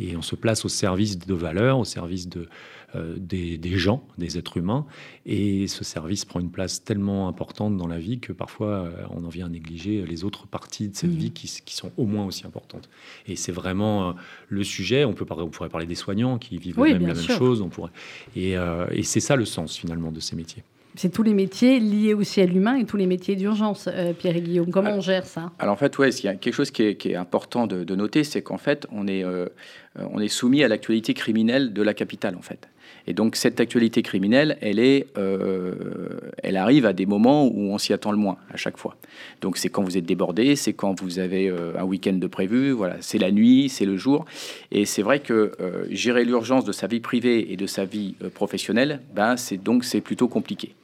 Et 0.01 0.17
on 0.17 0.22
se 0.22 0.36
place 0.36 0.65
au 0.65 0.70
service 0.70 1.20
de 1.20 1.34
valeurs, 1.34 1.77
au 1.79 1.86
service 1.86 2.27
de, 2.27 2.48
euh, 2.96 3.15
des, 3.17 3.77
gens, 3.77 4.03
des 4.17 4.38
êtres 4.38 4.58
humains. 4.58 4.86
Et 5.25 5.67
ce 5.67 5.86
service 5.86 6.25
prend 6.25 6.41
une 6.41 6.51
place 6.51 6.84
tellement 6.84 7.29
importante 7.29 7.77
dans 7.77 7.88
la 7.88 8.00
vie 8.00 8.20
que 8.20 8.34
parfois 8.34 8.67
euh, 8.67 8.91
on 9.12 9.24
en 9.24 9.29
vient 9.29 9.46
à 9.46 9.50
négliger 9.50 10.03
les 10.05 10.25
autres 10.25 10.46
parties 10.46 10.89
de 10.89 10.96
cette 10.96 11.10
mmh. 11.10 11.13
vie 11.13 11.31
qui, 11.31 11.48
sont 11.74 11.91
au 11.96 12.05
moins 12.05 12.25
aussi 12.25 12.46
importantes. 12.46 12.89
Et 13.27 13.38
c'est 13.38 13.53
vraiment 13.53 14.10
euh, 14.10 14.13
le 14.50 14.63
sujet. 14.65 15.05
On, 15.05 15.13
peut 15.13 15.25
on 15.29 15.48
pourrait 15.48 15.70
parler 15.70 15.86
des 15.86 15.96
soignants 15.96 16.38
qui 16.38 16.58
vivent 16.58 16.79
même 16.79 17.08
la 17.08 17.13
même 17.13 17.15
chose. 17.15 17.62
On 17.62 17.70
pourrait, 17.70 17.91
et, 18.36 18.55
et 18.91 19.03
c'est 19.03 19.22
ça 19.22 19.38
le 19.38 19.46
sens 19.46 19.77
finalement 19.77 20.12
de 20.12 20.20
ces 20.20 20.36
métiers. 20.36 20.63
C'est 20.96 21.13
tous 21.13 21.24
les 21.24 21.34
métiers 21.34 21.79
liés 21.79 22.13
aussi 22.13 22.41
à 22.41 22.46
l'humain 22.46 22.75
et 22.75 22.84
tous 22.84 22.98
les 22.98 23.08
métiers 23.08 23.38
d'urgence, 23.38 23.88
Pierre 24.20 24.36
et 24.36 24.41
Guillaume. 24.41 24.70
Comment 24.70 24.96
on 24.96 25.01
gère 25.01 25.25
ça? 25.25 25.51
Alors 25.58 25.74
en 25.74 25.77
fait, 25.77 25.98
ouais, 25.98 26.10
il 26.10 26.25
y 26.25 26.27
a 26.27 26.36
quelque 26.36 26.53
chose 26.53 26.72
qui 26.72 26.84
est, 26.84 27.15
important 27.15 27.67
de, 27.67 27.96
noter, 27.96 28.25
c'est 28.25 28.41
qu'en 28.41 28.58
fait, 28.58 28.86
on 28.91 29.08
est, 29.08 29.24
on 29.95 30.19
est 30.19 30.27
soumis 30.27 30.63
à 30.63 30.67
l'actualité 30.67 31.13
criminelle 31.13 31.74
de 31.74 31.81
la 31.81 31.93
capitale, 31.93 32.36
en 32.36 32.41
fait. 32.41 32.67
Et 33.07 33.13
donc 33.13 33.36
cette 33.36 33.60
actualité 33.60 34.01
criminelle, 34.01 34.57
elle, 34.62 34.79
est, 34.79 35.07
euh, 35.17 35.74
elle 36.43 36.57
arrive 36.57 36.86
à 36.86 36.93
des 36.93 37.05
moments 37.05 37.48
où 37.48 37.71
on 37.71 37.77
s'y 37.77 37.93
attend 37.93 38.12
le 38.12 38.17
moins 38.17 38.38
à 38.53 38.57
chaque 38.57 38.77
fois. 38.77 38.95
Donc 39.41 39.57
c'est 39.57 39.69
quand 39.69 39.83
vous 39.83 39.98
êtes 39.98 40.05
débordé, 40.05 40.55
c'est 40.55 40.74
quand 40.74 41.00
vous 41.01 41.19
avez 41.19 41.50
euh, 41.50 41.74
un 41.77 41.83
week-end 41.83 42.13
de 42.13 42.27
prévu, 42.27 42.71
voilà, 42.71 42.98
c'est 43.00 43.17
la 43.17 43.31
nuit, 43.31 43.69
c'est 43.69 43.86
le 43.86 43.98
jour. 43.98 44.25
Et 44.71 44.86
c'est 44.86 45.01
vrai 45.01 45.19
que 45.19 45.53
euh, 45.60 45.86
gérer 45.89 46.25
l'urgence 46.25 46.65
de 46.65 46.71
sa 46.71 46.88
vie 46.88 47.00
privée 47.00 47.51
et 47.51 47.57
de 47.57 47.67
sa 47.67 47.86
vie 47.86 48.15
professionnelle, 48.33 49.01
ben, 49.15 49.38
c'est 49.38 49.57
donc 49.57 49.83
c'est 49.83 50.01
plutôt 50.01 50.27
compliqué. 50.27 50.75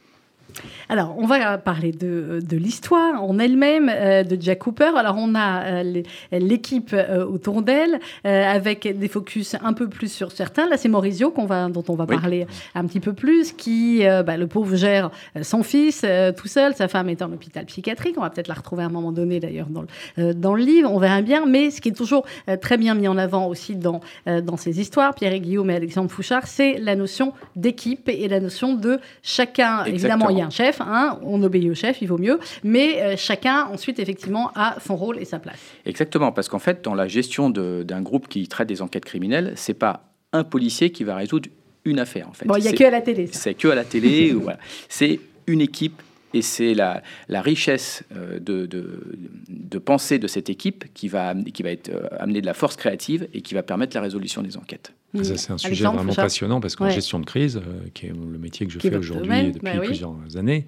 Alors, 0.90 1.16
on 1.18 1.26
va 1.26 1.58
parler 1.58 1.92
de, 1.92 2.42
l'histoire 2.52 3.24
en 3.24 3.40
elle-même 3.40 3.92
euh, 3.94 4.24
de 4.24 4.38
Jack 4.40 4.60
Cooper. 4.60 4.92
Alors, 4.96 5.16
on 5.18 5.36
a 5.36 5.84
euh, 5.84 6.02
l'équipe 6.32 6.92
euh, 6.94 7.26
autour 7.26 7.62
d'elle 7.62 8.00
avec 8.24 8.88
des 8.98 9.08
focus 9.08 9.56
un 9.62 9.74
peu 9.74 9.88
plus 9.88 10.12
sur 10.12 10.32
certains. 10.32 10.68
Là, 10.68 10.78
c'est 10.78 10.90
Maurizio 10.90 11.32
qu'on 11.32 11.46
va, 11.46 11.70
dont 11.70 11.84
on 11.88 11.96
va 11.96 12.06
parler 12.06 12.46
un 12.76 12.86
petit 12.86 13.00
peu 13.00 13.14
plus, 13.14 13.52
qui, 13.52 14.04
bah, 14.26 14.38
le 14.38 14.48
pauvre, 14.48 14.76
gère 14.76 15.12
son 15.42 15.64
fils 15.64 16.06
tout 16.36 16.48
seul. 16.48 16.74
Sa 16.76 16.88
femme 16.88 17.10
est 17.10 17.22
en 17.22 17.32
hôpital 17.32 17.66
psychiatrique. 17.66 18.16
On 18.18 18.22
va 18.22 18.30
peut-être 18.30 18.48
la 18.48 18.56
retrouver 18.56 18.84
à 18.84 18.88
un 18.88 18.90
moment 18.90 19.12
donné, 19.12 19.40
d'ailleurs, 19.40 19.68
dans, 19.68 19.84
le, 20.18 20.34
dans 20.34 20.56
le 20.56 20.64
livre. 20.64 20.92
On 20.92 21.00
verra 21.00 21.22
bien. 21.22 21.46
Mais 21.46 21.72
ce 21.72 21.82
qui 21.82 21.90
est 21.90 21.98
toujours 21.98 22.26
très 22.62 22.78
bien 22.78 22.96
mis 22.96 23.08
en 23.08 23.18
avant 23.18 23.48
aussi 23.48 23.76
dans, 23.76 24.02
dans 24.26 24.58
ces 24.58 24.80
histoires, 24.80 25.14
Pierre 25.16 25.34
et 25.34 25.40
Guillaume 25.40 25.70
et 25.70 25.76
Alexandre 25.76 26.12
Fouchard, 26.12 26.48
c'est 26.48 26.78
la 26.80 26.96
notion 26.96 27.34
d'équipe 27.56 28.10
et 28.10 28.28
la 28.28 28.40
notion 28.40 28.74
de 28.74 29.00
chacun. 29.24 29.84
Évidemment, 29.86 30.30
il 30.30 30.40
y 30.40 30.42
a 30.42 30.47
un 30.48 30.50
chef, 30.50 30.82
hein, 30.82 31.20
on 31.24 31.44
obéit 31.44 31.70
au 31.70 31.76
chef, 31.76 32.02
il 32.02 32.08
vaut 32.08 32.18
mieux, 32.18 32.40
mais 32.64 33.02
euh, 33.02 33.16
chacun 33.18 33.66
ensuite 33.66 34.00
effectivement 34.00 34.52
a 34.56 34.78
son 34.86 34.96
rôle 34.96 35.20
et 35.20 35.26
sa 35.26 35.40
place. 35.40 35.60
Exactement, 35.86 36.32
parce 36.32 36.48
qu'en 36.48 36.60
fait, 36.60 36.84
dans 36.84 36.96
la 36.96 37.08
gestion 37.08 37.50
d'un 37.50 38.02
groupe 38.02 38.28
qui 38.28 38.48
traite 38.48 38.68
des 38.68 38.82
enquêtes 38.82 39.06
criminelles, 39.06 39.54
c'est 39.56 39.74
pas 39.74 40.04
un 40.34 40.44
policier 40.44 40.92
qui 40.92 41.04
va 41.04 41.16
résoudre 41.16 41.50
une 41.86 42.00
affaire. 42.00 42.28
En 42.30 42.34
fait, 42.34 42.46
bon, 42.46 42.56
il 42.56 42.62
n'y 42.62 42.68
a 42.68 42.74
que 42.74 42.84
à 42.84 42.90
la 42.90 43.02
télé. 43.02 43.30
C'est 43.32 43.54
que 43.54 43.68
à 43.68 43.76
la 43.76 43.84
télé. 43.84 44.32
voilà. 44.42 44.60
C'est 44.90 45.20
une 45.48 45.62
équipe 45.62 46.02
et 46.34 46.42
c'est 46.42 46.74
la, 46.74 47.02
la, 47.30 47.42
richesse 47.42 48.04
euh, 48.16 48.40
de, 48.40 48.66
de, 48.66 49.18
de, 49.50 49.78
pensée 49.80 50.20
de 50.20 50.28
cette 50.28 50.50
équipe 50.50 50.86
qui 50.94 51.08
va, 51.08 51.34
qui 51.54 51.64
va 51.64 51.72
être, 51.72 51.90
euh, 51.90 52.08
amener 52.20 52.42
de 52.42 52.46
la 52.46 52.54
force 52.54 52.76
créative 52.76 53.28
et 53.34 53.42
qui 53.42 53.54
va 53.54 53.64
permettre 53.64 53.96
la 53.96 54.02
résolution 54.02 54.42
des 54.42 54.58
enquêtes. 54.58 54.94
Ah, 55.16 55.24
c'est 55.24 55.52
un 55.52 55.58
sujet 55.58 55.86
vraiment 55.86 56.14
passionnant 56.14 56.60
parce 56.60 56.76
qu'en 56.76 56.90
gestion 56.90 57.20
de 57.20 57.26
crise, 57.26 57.58
euh, 57.58 57.88
qui 57.94 58.08
est 58.08 58.10
le 58.10 58.38
métier 58.38 58.66
que 58.66 58.74
je 58.74 58.80
fais 58.80 58.96
aujourd'hui 58.96 59.52
depuis 59.54 59.60
bah 59.64 59.80
plusieurs 59.80 60.16
années, 60.36 60.66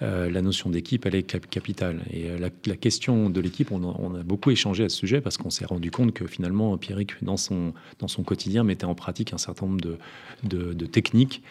euh, 0.00 0.30
la 0.30 0.40
notion 0.40 0.70
d'équipe, 0.70 1.04
elle 1.04 1.14
est 1.14 1.22
capitale. 1.22 2.00
Et 2.10 2.30
euh, 2.30 2.48
la, 2.66 2.76
question 2.76 3.28
de 3.28 3.40
l'équipe, 3.40 3.70
on, 3.70 4.14
a 4.14 4.22
beaucoup 4.22 4.50
échangé 4.50 4.84
à 4.84 4.88
ce 4.88 4.96
sujet 4.96 5.20
parce 5.20 5.36
qu'on 5.36 5.50
s'est 5.50 5.66
rendu 5.66 5.90
compte 5.90 6.14
que 6.14 6.26
finalement, 6.26 6.76
Pierrick, 6.78 7.22
dans 7.22 7.36
son, 7.36 7.74
dans 7.98 8.08
son 8.08 8.22
quotidien, 8.22 8.64
mettait 8.64 8.86
en 8.86 8.94
pratique 8.94 9.34
un 9.34 9.38
certain 9.38 9.66
nombre 9.66 9.80
de, 9.82 10.72
de, 10.72 10.86
techniques 10.86 11.42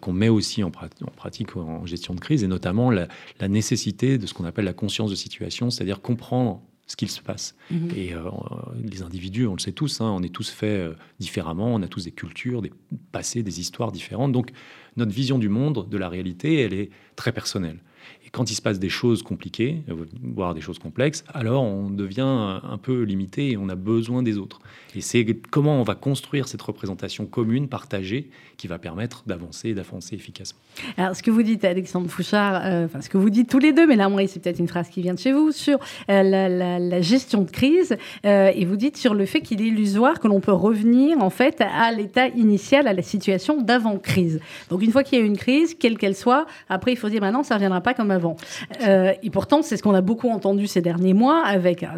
qu'on 0.00 0.12
met 0.12 0.28
aussi 0.28 0.62
en, 0.62 0.68
en, 0.68 1.10
pratique 1.16 1.56
en 1.56 1.86
gestion 1.86 2.14
de 2.14 2.20
crise, 2.20 2.44
et 2.44 2.48
notamment 2.48 2.90
la, 2.90 3.08
la 3.40 3.48
nécessité 3.48 4.18
de 4.18 4.26
ce 4.26 4.34
qu'on 4.34 4.44
appelle 4.44 4.64
la 4.64 4.72
conscience 4.72 5.10
de 5.10 5.16
situation, 5.16 5.70
c'est-à-dire 5.70 6.00
comprendre 6.00 6.62
ce 6.88 6.96
qu'il 6.96 7.10
se 7.10 7.20
passe. 7.20 7.54
Mhm. 7.70 7.90
Et 7.94 8.14
euh, 8.14 8.22
les 8.82 9.02
individus, 9.02 9.46
on 9.46 9.54
le 9.54 9.60
sait 9.60 9.72
tous, 9.72 10.00
hein, 10.00 10.10
on 10.10 10.22
est 10.22 10.34
tous 10.34 10.50
faits 10.50 10.70
euh, 10.70 10.94
différemment, 11.20 11.74
on 11.74 11.82
a 11.82 11.88
tous 11.88 12.04
des 12.04 12.12
cultures, 12.12 12.62
des 12.62 12.72
passés, 13.12 13.42
des 13.42 13.60
histoires 13.60 13.92
différentes. 13.92 14.32
Donc 14.32 14.50
notre 14.96 15.12
vision 15.12 15.38
du 15.38 15.50
monde, 15.50 15.88
de 15.88 15.98
la 15.98 16.08
réalité, 16.08 16.62
elle 16.62 16.72
est 16.72 16.90
très 17.14 17.30
personnelle. 17.30 17.78
Quand 18.32 18.50
il 18.50 18.54
se 18.54 18.62
passe 18.62 18.78
des 18.78 18.88
choses 18.88 19.22
compliquées, 19.22 19.82
euh, 19.88 19.94
voire 20.22 20.54
des 20.54 20.60
choses 20.60 20.78
complexes, 20.78 21.24
alors 21.32 21.62
on 21.62 21.90
devient 21.90 22.20
un 22.20 22.78
peu 22.78 23.02
limité 23.02 23.52
et 23.52 23.56
on 23.56 23.68
a 23.68 23.74
besoin 23.74 24.22
des 24.22 24.38
autres. 24.38 24.60
Et 24.94 25.00
c'est 25.00 25.24
comment 25.50 25.80
on 25.80 25.82
va 25.82 25.94
construire 25.94 26.48
cette 26.48 26.62
représentation 26.62 27.26
commune, 27.26 27.68
partagée, 27.68 28.30
qui 28.56 28.66
va 28.66 28.78
permettre 28.78 29.22
d'avancer 29.26 29.70
et 29.70 29.74
d'avancer 29.74 30.14
efficacement. 30.14 30.58
Alors, 30.96 31.14
ce 31.14 31.22
que 31.22 31.30
vous 31.30 31.42
dites, 31.42 31.64
Alexandre 31.64 32.08
Fouchard, 32.08 32.64
euh, 32.64 32.86
enfin, 32.86 33.00
ce 33.00 33.08
que 33.08 33.18
vous 33.18 33.30
dites 33.30 33.48
tous 33.48 33.58
les 33.58 33.72
deux, 33.72 33.86
mais 33.86 33.96
là, 33.96 34.08
moi, 34.08 34.26
c'est 34.26 34.40
peut-être 34.40 34.58
une 34.58 34.68
phrase 34.68 34.88
qui 34.88 35.00
vient 35.02 35.14
de 35.14 35.18
chez 35.18 35.32
vous, 35.32 35.52
sur 35.52 35.78
euh, 36.10 36.22
la, 36.22 37.00
gestion 37.00 37.42
de 37.42 37.50
crise, 37.50 37.96
et 38.24 38.64
vous 38.64 38.76
dites 38.76 38.96
sur 38.96 39.14
le 39.14 39.24
fait 39.24 39.40
qu'il 39.40 39.62
est 39.62 39.66
illusoire 39.66 40.18
que 40.18 40.26
l'on 40.26 40.40
peut 40.40 40.52
revenir, 40.52 41.18
en 41.22 41.30
fait, 41.30 41.60
à 41.60 41.92
l'état 41.92 42.28
initial, 42.28 42.88
à 42.88 42.92
la 42.92 43.02
situation 43.02 43.62
d'avant-crise. 43.62 44.40
Donc, 44.70 44.82
une 44.82 44.90
fois 44.90 45.04
qu'il 45.04 45.18
y 45.18 45.22
a 45.22 45.24
une 45.24 45.36
crise, 45.36 45.74
quelle 45.74 45.96
qu'elle 45.96 46.16
soit, 46.16 46.46
après, 46.68 46.92
il 46.92 46.96
faut 46.96 47.08
dire, 47.08 47.20
maintenant, 47.20 47.42
ça 47.42 47.54
ne 47.54 47.58
reviendra 47.58 47.80
pas 47.80 47.94
comme. 47.94 48.17
Euh, 48.86 49.12
et 49.22 49.30
pourtant, 49.30 49.62
c'est 49.62 49.76
ce 49.76 49.82
qu'on 49.82 49.94
a 49.94 50.00
beaucoup 50.00 50.30
entendu 50.30 50.66
ces 50.66 50.80
derniers 50.80 51.14
mois 51.14 51.42
avec 51.44 51.82
euh, 51.82 51.88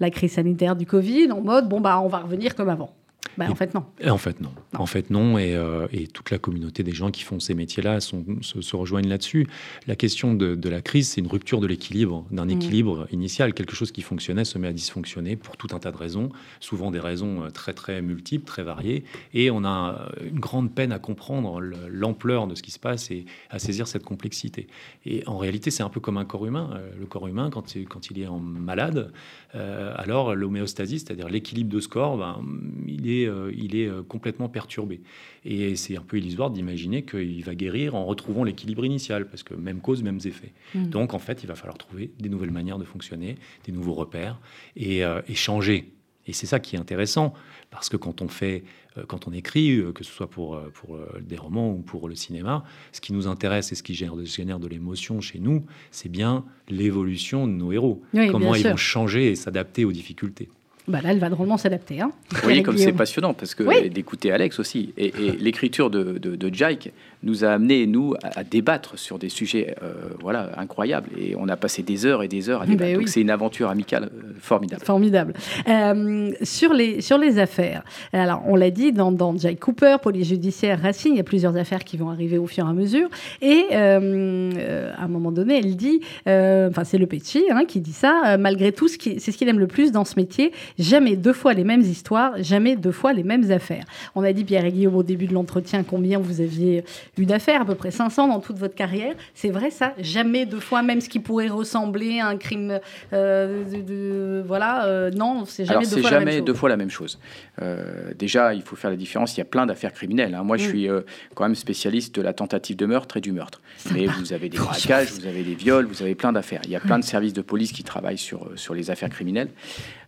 la 0.00 0.10
crise 0.10 0.32
sanitaire 0.32 0.76
du 0.76 0.86
Covid, 0.86 1.30
en 1.32 1.40
mode, 1.40 1.68
bon, 1.68 1.80
bah, 1.80 2.00
on 2.00 2.08
va 2.08 2.18
revenir 2.18 2.54
comme 2.54 2.68
avant. 2.68 2.90
Bah, 3.38 3.46
en 3.48 3.54
fait, 3.54 3.74
non. 3.74 3.84
En 4.06 4.18
fait, 4.18 4.40
non. 4.40 4.50
En 4.76 4.86
fait, 4.86 5.10
non. 5.10 5.38
Euh, 5.38 5.86
et, 5.92 6.06
toute 6.06 6.30
la 6.30 6.38
communauté 6.38 6.82
des 6.82 6.92
gens 6.92 7.10
qui 7.10 7.22
font 7.22 7.40
ces 7.40 7.54
métiers-là 7.54 8.00
se, 8.00 8.16
se, 8.42 8.76
rejoignent 8.76 9.08
là-dessus. 9.08 9.46
La 9.86 9.96
question 9.96 10.34
de, 10.34 10.68
la 10.68 10.82
crise, 10.82 11.08
c'est 11.08 11.20
une 11.20 11.26
rupture 11.28 11.60
de 11.60 11.66
l'équilibre, 11.66 12.26
d'un 12.30 12.46
mm. 12.46 12.50
équilibre 12.50 13.06
initial. 13.10 13.54
Quelque 13.54 13.74
chose 13.74 13.90
qui 13.90 14.02
fonctionnait 14.02 14.44
se 14.44 14.58
met 14.58 14.68
à 14.68 14.72
dysfonctionner 14.72 15.36
pour 15.36 15.56
tout 15.56 15.68
un 15.72 15.78
tas 15.78 15.92
de 15.92 15.96
raisons, 15.96 16.30
souvent 16.60 16.90
des 16.90 17.00
raisons 17.00 17.44
euh, 17.44 17.48
très, 17.48 17.72
très 17.72 18.02
multiples, 18.02 18.44
très 18.44 18.62
variées. 18.62 19.04
Et 19.32 19.50
on 19.50 19.64
a 19.64 20.10
euh, 20.20 20.28
une 20.28 20.38
grande 20.38 20.74
peine 20.74 20.92
à 20.92 20.98
comprendre 20.98 21.60
l'ampleur 21.60 22.46
de 22.46 22.54
ce 22.54 22.62
qui 22.62 22.70
se 22.70 22.78
passe 22.78 23.10
et 23.10 23.24
à 23.48 23.58
saisir 23.58 23.88
cette 23.88 24.04
complexité. 24.04 24.66
Et 25.06 25.22
en 25.26 25.38
réalité, 25.38 25.70
c'est 25.70 25.82
un 25.82 25.88
peu 25.88 26.00
comme 26.00 26.18
un 26.18 26.24
corps 26.24 26.46
humain. 26.46 26.80
Le 26.98 27.06
corps 27.06 27.28
humain, 27.28 27.50
quand, 27.50 27.74
quand 27.88 28.10
il 28.10 28.20
est 28.20 28.26
en 28.26 28.38
malade, 28.38 29.12
alors 29.54 30.34
l'homéostasie, 30.34 30.98
c'est-à-dire 30.98 31.28
l'équilibre 31.28 31.70
de 31.70 31.80
ce 31.80 31.88
corps, 31.88 32.16
ben, 32.16 32.40
il 32.86 33.08
est 33.08 33.11
euh, 33.20 33.52
il 33.56 33.76
est 33.76 33.86
euh, 33.86 34.02
complètement 34.02 34.48
perturbé. 34.48 35.00
Et 35.44 35.76
c'est 35.76 35.96
un 35.96 36.02
peu 36.02 36.18
illusoire 36.18 36.50
d'imaginer 36.50 37.02
qu'il 37.02 37.44
va 37.44 37.54
guérir 37.54 37.94
en 37.94 38.04
retrouvant 38.04 38.44
l'équilibre 38.44 38.84
initial, 38.84 39.28
parce 39.28 39.42
que 39.42 39.54
même 39.54 39.80
cause, 39.80 40.02
mêmes 40.02 40.20
effets. 40.24 40.52
Mm. 40.74 40.88
Donc 40.88 41.14
en 41.14 41.18
fait, 41.18 41.42
il 41.42 41.46
va 41.46 41.54
falloir 41.54 41.78
trouver 41.78 42.10
des 42.18 42.28
nouvelles 42.28 42.50
manières 42.50 42.78
de 42.78 42.84
fonctionner, 42.84 43.36
des 43.64 43.72
nouveaux 43.72 43.94
repères, 43.94 44.40
et, 44.76 45.04
euh, 45.04 45.20
changer. 45.34 45.92
Et 46.26 46.32
c'est 46.32 46.46
ça 46.46 46.60
qui 46.60 46.76
est 46.76 46.78
intéressant, 46.78 47.34
parce 47.70 47.88
que 47.88 47.96
quand 47.96 48.22
on 48.22 48.28
fait, 48.28 48.62
quand 49.08 49.26
on 49.26 49.32
écrit, 49.32 49.82
que 49.92 50.04
ce 50.04 50.12
soit 50.12 50.30
pour, 50.30 50.60
pour 50.74 50.96
des 51.20 51.36
romans 51.36 51.72
ou 51.72 51.78
pour 51.78 52.08
le 52.08 52.14
cinéma, 52.14 52.62
ce 52.92 53.00
qui 53.00 53.12
nous 53.12 53.26
intéresse 53.26 53.72
et 53.72 53.74
ce 53.74 53.82
qui 53.82 53.94
génère 53.94 54.60
de 54.60 54.68
l'émotion 54.68 55.20
chez 55.20 55.40
nous, 55.40 55.66
c'est 55.90 56.08
bien 56.08 56.44
l'évolution 56.68 57.48
de 57.48 57.52
nos 57.52 57.72
héros. 57.72 58.02
Comment 58.30 58.54
ils 58.54 58.68
vont 58.68 58.76
changer 58.76 59.32
et 59.32 59.34
s'adapter 59.34 59.84
aux 59.84 59.90
difficultés. 59.90 60.48
Bah 60.88 61.00
là, 61.00 61.12
elle 61.12 61.20
va 61.20 61.28
drôlement 61.28 61.56
s'adapter. 61.56 62.00
Hein. 62.00 62.10
Vous 62.30 62.40
voyez 62.42 62.62
comme 62.62 62.76
c'est 62.76 62.92
passionnant, 62.92 63.34
parce 63.34 63.54
que 63.54 63.88
d'écouter 63.88 64.32
Alex 64.32 64.58
aussi, 64.58 64.92
et, 64.96 65.12
l'écriture 65.38 65.90
de, 65.90 66.18
de, 66.18 66.34
de 66.34 66.54
Jake 66.54 66.92
nous 67.22 67.44
a 67.44 67.50
amené, 67.50 67.86
nous, 67.86 68.14
à, 68.22 68.44
débattre 68.44 68.98
sur 68.98 69.18
des 69.18 69.28
sujets 69.28 69.74
euh, 69.82 69.92
voilà, 70.20 70.50
incroyables. 70.56 71.10
Et 71.18 71.34
on 71.36 71.48
a 71.48 71.56
passé 71.56 71.82
des 71.82 72.04
heures 72.06 72.22
et 72.22 72.28
des 72.28 72.50
heures 72.50 72.62
à 72.62 72.66
ben 72.66 72.76
débattre. 72.76 72.98
Donc 72.98 73.08
c'est 73.08 73.20
une 73.20 73.30
aventure 73.30 73.70
amicale 73.70 74.04
euh, 74.04 74.32
formidable. 74.40 74.84
Formidable. 74.84 75.34
Euh, 75.68 76.32
sur, 76.42 76.72
les, 76.72 77.00
sur 77.00 77.18
les 77.18 77.38
affaires, 77.38 77.84
alors 78.12 78.42
on 78.46 78.56
l'a 78.56 78.70
dit, 78.70 78.92
dans, 78.92 79.12
dans 79.12 79.36
Jake 79.36 79.60
Cooper, 79.60 79.96
police 80.02 80.28
judiciaire, 80.28 80.80
Racine, 80.80 81.14
il 81.14 81.18
y 81.18 81.20
a 81.20 81.24
plusieurs 81.24 81.56
affaires 81.56 81.84
qui 81.84 81.96
vont 81.96 82.10
arriver 82.10 82.38
au 82.38 82.46
fur 82.46 82.66
et 82.66 82.70
à 82.70 82.72
mesure. 82.72 83.08
Et 83.40 83.66
à 83.72 83.96
un 83.96 85.08
moment 85.08 85.32
donné, 85.32 85.58
elle 85.58 85.76
dit, 85.76 86.00
enfin 86.26 86.84
c'est 86.84 86.98
le 86.98 87.06
Petit 87.12 87.44
hein, 87.50 87.64
qui 87.68 87.80
dit 87.80 87.92
ça, 87.92 88.38
malgré 88.38 88.72
tout, 88.72 88.88
c'est 88.88 89.18
ce 89.18 89.36
qu'il 89.36 89.46
aime 89.48 89.58
le 89.58 89.66
plus 89.66 89.92
dans 89.92 90.06
ce 90.06 90.14
métier, 90.16 90.50
jamais 90.78 91.14
deux 91.14 91.34
fois 91.34 91.52
les 91.52 91.64
mêmes 91.64 91.82
histoires, 91.82 92.32
jamais 92.38 92.74
deux 92.74 92.90
fois 92.90 93.12
les 93.12 93.22
mêmes 93.22 93.50
affaires. 93.50 93.84
On 94.14 94.22
a 94.22 94.32
dit, 94.32 94.44
Pierre 94.44 94.64
et 94.64 94.72
Guillaume, 94.72 94.96
au 94.96 95.02
début 95.02 95.26
de 95.26 95.34
l'entretien, 95.34 95.82
combien 95.82 96.18
vous 96.18 96.40
aviez 96.40 96.84
eu 97.18 97.26
d'affaires, 97.26 97.60
à 97.60 97.64
peu 97.66 97.74
près 97.74 97.90
500 97.90 98.28
dans 98.28 98.40
toute 98.40 98.56
votre 98.56 98.74
carrière. 98.74 99.14
C'est 99.34 99.50
vrai 99.50 99.70
ça 99.70 99.92
Jamais 99.98 100.46
deux 100.46 100.60
fois, 100.60 100.82
même 100.82 101.02
ce 101.02 101.10
qui 101.10 101.18
pourrait 101.18 101.48
ressembler 101.48 102.20
à 102.20 102.28
un 102.28 102.38
crime. 102.38 102.80
Euh, 103.12 103.64
de, 103.64 104.42
voilà, 104.46 104.86
euh, 104.86 105.10
non, 105.10 105.44
c'est 105.44 105.66
jamais, 105.66 105.84
deux, 105.84 106.00
fois 106.00 106.10
jamais 106.10 106.24
la 106.24 106.36
même 106.36 106.44
deux 106.44 106.54
fois 106.54 106.68
la 106.70 106.78
même 106.78 106.90
chose. 106.90 107.18
Euh, 107.60 108.14
déjà, 108.18 108.54
il 108.54 108.62
faut 108.62 108.76
faire 108.76 108.90
la 108.90 108.96
différence. 108.96 109.36
Il 109.36 109.40
y 109.40 109.42
a 109.42 109.44
plein 109.44 109.66
d'affaires 109.66 109.92
criminelles. 109.92 110.34
Hein. 110.34 110.42
Moi, 110.42 110.56
je 110.56 110.64
mm. 110.64 110.68
suis 110.70 110.88
quand 111.34 111.44
même 111.44 111.54
spécialiste 111.54 112.14
de 112.14 112.22
la 112.22 112.32
tentative 112.32 112.76
de 112.76 112.86
meurtre 112.86 113.18
et 113.18 113.20
du 113.20 113.32
meurtre. 113.32 113.60
Mais 113.92 114.06
vous 114.06 114.32
avez 114.32 114.48
des 114.48 114.56
braquages, 114.56 115.12
vous 115.12 115.26
avez 115.26 115.42
des 115.42 115.54
viols, 115.54 115.84
vous 115.84 116.02
avez 116.02 116.14
plein 116.14 116.32
d'affaires. 116.32 116.62
Il 116.64 116.70
y 116.70 116.76
a 116.76 116.80
plein 116.80 116.98
de 116.98 117.04
services 117.04 117.34
de 117.34 117.42
police 117.42 117.72
qui 117.72 117.84
travaillent 117.84 118.16
sur, 118.16 118.50
sur 118.56 118.72
les 118.72 118.90
affaires 118.90 119.10
criminelles. 119.10 119.50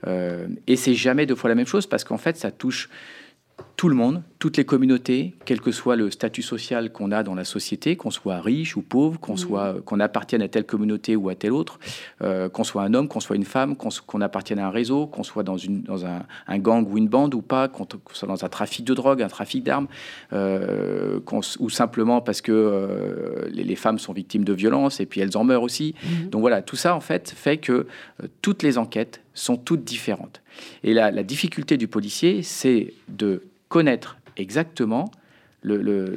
et 0.07 0.77
c'est 0.77 0.95
jamais 0.95 1.27
deux 1.27 1.35
fois 1.35 1.51
la 1.51 1.55
même 1.55 1.67
chose 1.67 1.87
parce 1.87 2.05
qu'en 2.05 2.19
fait, 2.19 2.39
ça 2.39 2.51
touche 2.51 2.89
tout 3.77 3.89
le 3.89 3.95
monde, 3.97 4.23
toutes 4.39 4.57
les 4.57 4.65
communautés, 4.65 5.35
quel 5.45 5.61
que 5.61 5.73
soit 5.73 5.97
le 5.97 6.11
statut 6.11 6.43
social 6.43 6.93
qu'on 6.93 7.11
a 7.11 7.23
dans 7.23 7.35
la 7.35 7.45
société, 7.45 7.97
qu'on 7.97 8.11
soit 8.11 8.41
riche 8.41 8.77
ou 8.77 8.83
pauvre, 8.83 9.19
qu'on 9.19 9.35
mmh. 9.35 9.39
soit 9.39 9.77
qu'on 9.85 10.01
appartienne 10.01 10.43
à 10.43 10.49
telle 10.49 10.65
communauté 10.65 11.17
ou 11.17 11.29
à 11.29 11.35
telle 11.35 11.53
autre, 11.53 11.79
euh, 12.23 12.49
qu'on 12.49 12.63
soit 12.63 12.83
un 12.83 12.95
homme, 12.95 13.09
qu'on 13.09 13.21
soit 13.21 13.37
une 13.37 13.45
femme, 13.45 13.77
qu'on 13.77 14.21
appartienne 14.21 14.59
à 14.59 14.69
un 14.69 14.71
réseau, 14.71 15.07
qu'on 15.07 15.25
soit 15.25 15.43
dans, 15.43 15.57
une, 15.57 15.83
dans 15.83 16.07
un, 16.07 16.25
gang 16.59 16.89
ou 16.89 16.99
une 16.99 17.09
bande 17.09 17.35
ou 17.35 17.43
pas, 17.43 17.69
qu'on 17.69 17.87
soit 18.13 18.29
dans 18.29 18.45
un 18.45 18.49
trafic 18.49 18.85
de 18.85 18.95
drogue, 18.95 19.23
un 19.23 19.29
trafic 19.29 19.65
d'armes, 19.65 19.89
euh, 20.33 21.21
ou 21.59 21.69
simplement 21.69 22.21
parce 22.21 22.41
que 22.41 22.53
euh, 22.53 23.49
les, 23.51 23.77
femmes 23.77 23.99
sont 23.99 24.13
victimes 24.13 24.45
de 24.45 24.53
violences 24.53 25.01
et 25.01 25.07
puis 25.07 25.21
elles 25.21 25.37
en 25.37 25.43
meurent 25.43 25.63
aussi. 25.63 25.95
Mmh. 26.03 26.29
Donc 26.31 26.43
voilà, 26.43 26.63
tout 26.63 26.77
ça 26.77 26.95
en 26.95 27.01
fait 27.01 27.31
fait 27.31 27.59
que 27.59 27.87
toutes 28.41 28.63
les 28.63 28.79
enquêtes 28.79 29.21
sont 29.35 29.57
toutes 29.57 29.85
différentes. 29.85 30.44
Et 30.83 30.95
la 30.95 31.23
difficulté 31.23 31.77
du 31.77 31.89
policier, 31.89 32.43
c'est 32.43 32.93
de 33.09 33.43
connaître 33.69 34.19
exactement 34.37 35.11
le, 35.63 36.17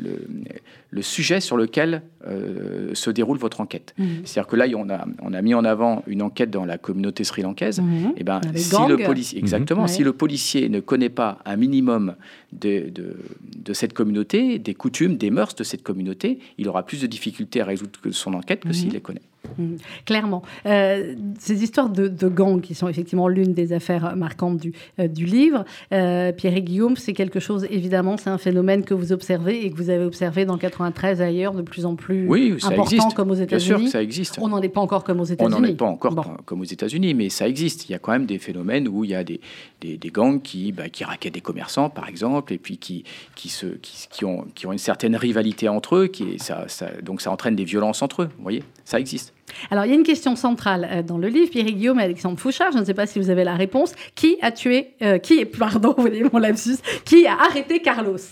sujet 1.01 1.39
sur 1.39 1.57
lequel 1.57 2.01
euh, 2.27 2.93
se 2.93 3.09
déroule 3.09 3.37
votre 3.37 3.61
enquête. 3.61 3.93
Mhm. 3.97 4.21
C'est-à-dire 4.25 4.47
que 4.47 4.55
là, 4.55 4.65
on 4.75 4.89
a, 4.89 5.05
on 5.21 5.33
a 5.33 5.41
mis 5.41 5.53
en 5.53 5.65
avant 5.65 6.03
une 6.07 6.21
enquête 6.21 6.49
dans 6.49 6.65
la 6.65 6.77
communauté 6.77 7.23
sri-lankaise. 7.23 7.79
Et 7.79 7.83
eh 8.17 8.23
ben, 8.23 8.41
si 8.55 8.75
le 8.87 8.97
policier, 8.97 9.39
exactement, 9.39 9.83
mhm. 9.83 9.87
si 9.87 10.03
le 10.03 10.13
policier 10.13 10.69
ne 10.69 10.79
connaît 10.79 11.09
pas 11.09 11.39
un 11.45 11.55
minimum 11.55 12.15
de, 12.53 12.91
de, 12.91 13.73
cette 13.73 13.93
communauté, 13.93 14.59
des 14.59 14.73
coutumes, 14.73 15.17
des 15.17 15.29
mœurs 15.29 15.55
de 15.55 15.63
cette 15.63 15.83
communauté, 15.83 16.39
il 16.57 16.67
aura 16.67 16.85
plus 16.85 17.01
de 17.01 17.07
difficultés 17.07 17.61
à 17.61 17.65
résoudre 17.65 17.91
son 18.11 18.33
enquête 18.33 18.61
que 18.61 18.73
s'il 18.73 18.91
les 18.91 19.01
connaît. 19.01 19.21
Mmh, 19.57 19.75
clairement. 20.05 20.41
Euh, 20.65 21.15
ces 21.39 21.63
histoires 21.63 21.89
de, 21.89 22.27
gangs, 22.27 22.61
qui 22.61 22.75
sont 22.75 22.87
effectivement 22.87 23.27
l'une 23.27 23.53
des 23.53 23.73
affaires 23.73 24.15
marquantes 24.15 24.57
du, 24.57 24.73
euh, 24.99 25.07
du 25.07 25.25
livre, 25.25 25.65
euh, 25.93 26.31
Pierre 26.31 26.55
et 26.55 26.61
Guillaume, 26.61 26.97
c'est 26.97 27.13
quelque 27.13 27.39
chose, 27.39 27.65
évidemment, 27.69 28.17
c'est 28.17 28.29
un 28.29 28.37
phénomène 28.37 28.83
que 28.83 28.93
vous 28.93 29.11
observez 29.13 29.65
et 29.65 29.71
que 29.71 29.77
vous 29.77 29.89
avez 29.89 30.03
observé 30.03 30.45
dans 30.45 30.57
93 30.77 31.21
ailleurs 31.21 31.53
de 31.53 31.61
plus 31.61 31.85
en 31.85 31.95
plus 31.95 32.27
oui, 32.27 32.55
important 32.61 32.83
existe. 32.83 33.13
comme 33.13 33.31
aux 33.31 33.35
États-Unis. 33.35 33.67
Bien 33.67 33.79
sûr 33.79 33.91
ça 33.91 34.03
existe. 34.03 34.39
On 34.41 34.49
n'en 34.49 34.61
est 34.61 34.69
pas 34.69 34.81
encore 34.81 35.03
comme 35.03 35.19
aux 35.19 35.25
États-Unis. 35.25 35.55
On 35.55 35.59
n'en 35.59 35.67
est 35.67 35.73
pas 35.73 35.85
encore 35.85 36.15
comme 36.45 36.61
aux 36.61 36.65
États-Unis, 36.65 37.13
mais 37.13 37.29
ça 37.29 37.47
existe. 37.47 37.89
Il 37.89 37.91
y 37.91 37.95
a 37.95 37.99
quand 37.99 38.11
même 38.11 38.25
des 38.25 38.39
phénomènes 38.39 38.87
où 38.87 39.03
il 39.03 39.11
y 39.11 39.15
a 39.15 39.23
des, 39.23 39.39
des, 39.81 39.97
gangs 40.09 40.41
qui, 40.41 40.71
bah, 40.71 40.89
qui 40.89 41.03
raquettent 41.03 41.33
des 41.33 41.41
commerçants, 41.41 41.89
par 41.89 42.07
exemple, 42.07 42.53
et 42.53 42.57
puis 42.57 42.77
qui, 42.77 43.03
qui, 43.35 43.49
se, 43.49 43.67
qui, 43.67 44.07
qui, 44.09 44.25
ont, 44.25 44.45
qui 44.55 44.67
ont 44.67 44.71
une 44.71 44.77
certaine 44.77 45.15
rivalité 45.15 45.69
entre 45.69 45.95
eux, 45.95 46.07
qui, 46.07 46.37
ça, 46.39 46.65
ça, 46.67 46.89
donc 47.01 47.21
ça 47.21 47.31
entraîne 47.31 47.55
des 47.55 47.65
violences 47.65 48.01
entre 48.01 48.23
eux. 48.23 48.29
Vous 48.37 48.43
voyez, 48.43 48.63
ça 48.87 49.01
existe. 49.01 49.33
Alors, 49.69 49.83
il 49.83 49.89
y 49.89 49.91
a 49.91 49.97
une 49.97 50.03
question 50.03 50.37
centrale 50.37 50.87
euh, 50.89 51.03
dans 51.03 51.17
le 51.17 51.27
livre, 51.27 51.49
Pierre 51.51 51.65
Guillaume 51.65 51.99
et 51.99 52.03
Alexandre 52.03 52.39
Fouchard, 52.39 52.71
je 52.71 52.77
ne 52.77 52.85
sais 52.85 52.93
pas 52.93 53.05
si 53.05 53.19
vous 53.19 53.29
avez 53.29 53.43
la 53.43 53.55
réponse. 53.55 53.91
Qui 54.15 54.37
a 54.41 54.49
tué, 54.49 54.93
euh, 55.01 55.17
qui 55.17 55.39
est, 55.39 55.45
pardon, 55.59 55.93
vous 55.97 56.03
voyez 56.03 56.23
mon 56.31 56.39
lapsus, 56.39 56.77
qui 57.03 57.27
a 57.27 57.33
arrêté 57.33 57.81
Carlos? 57.81 58.15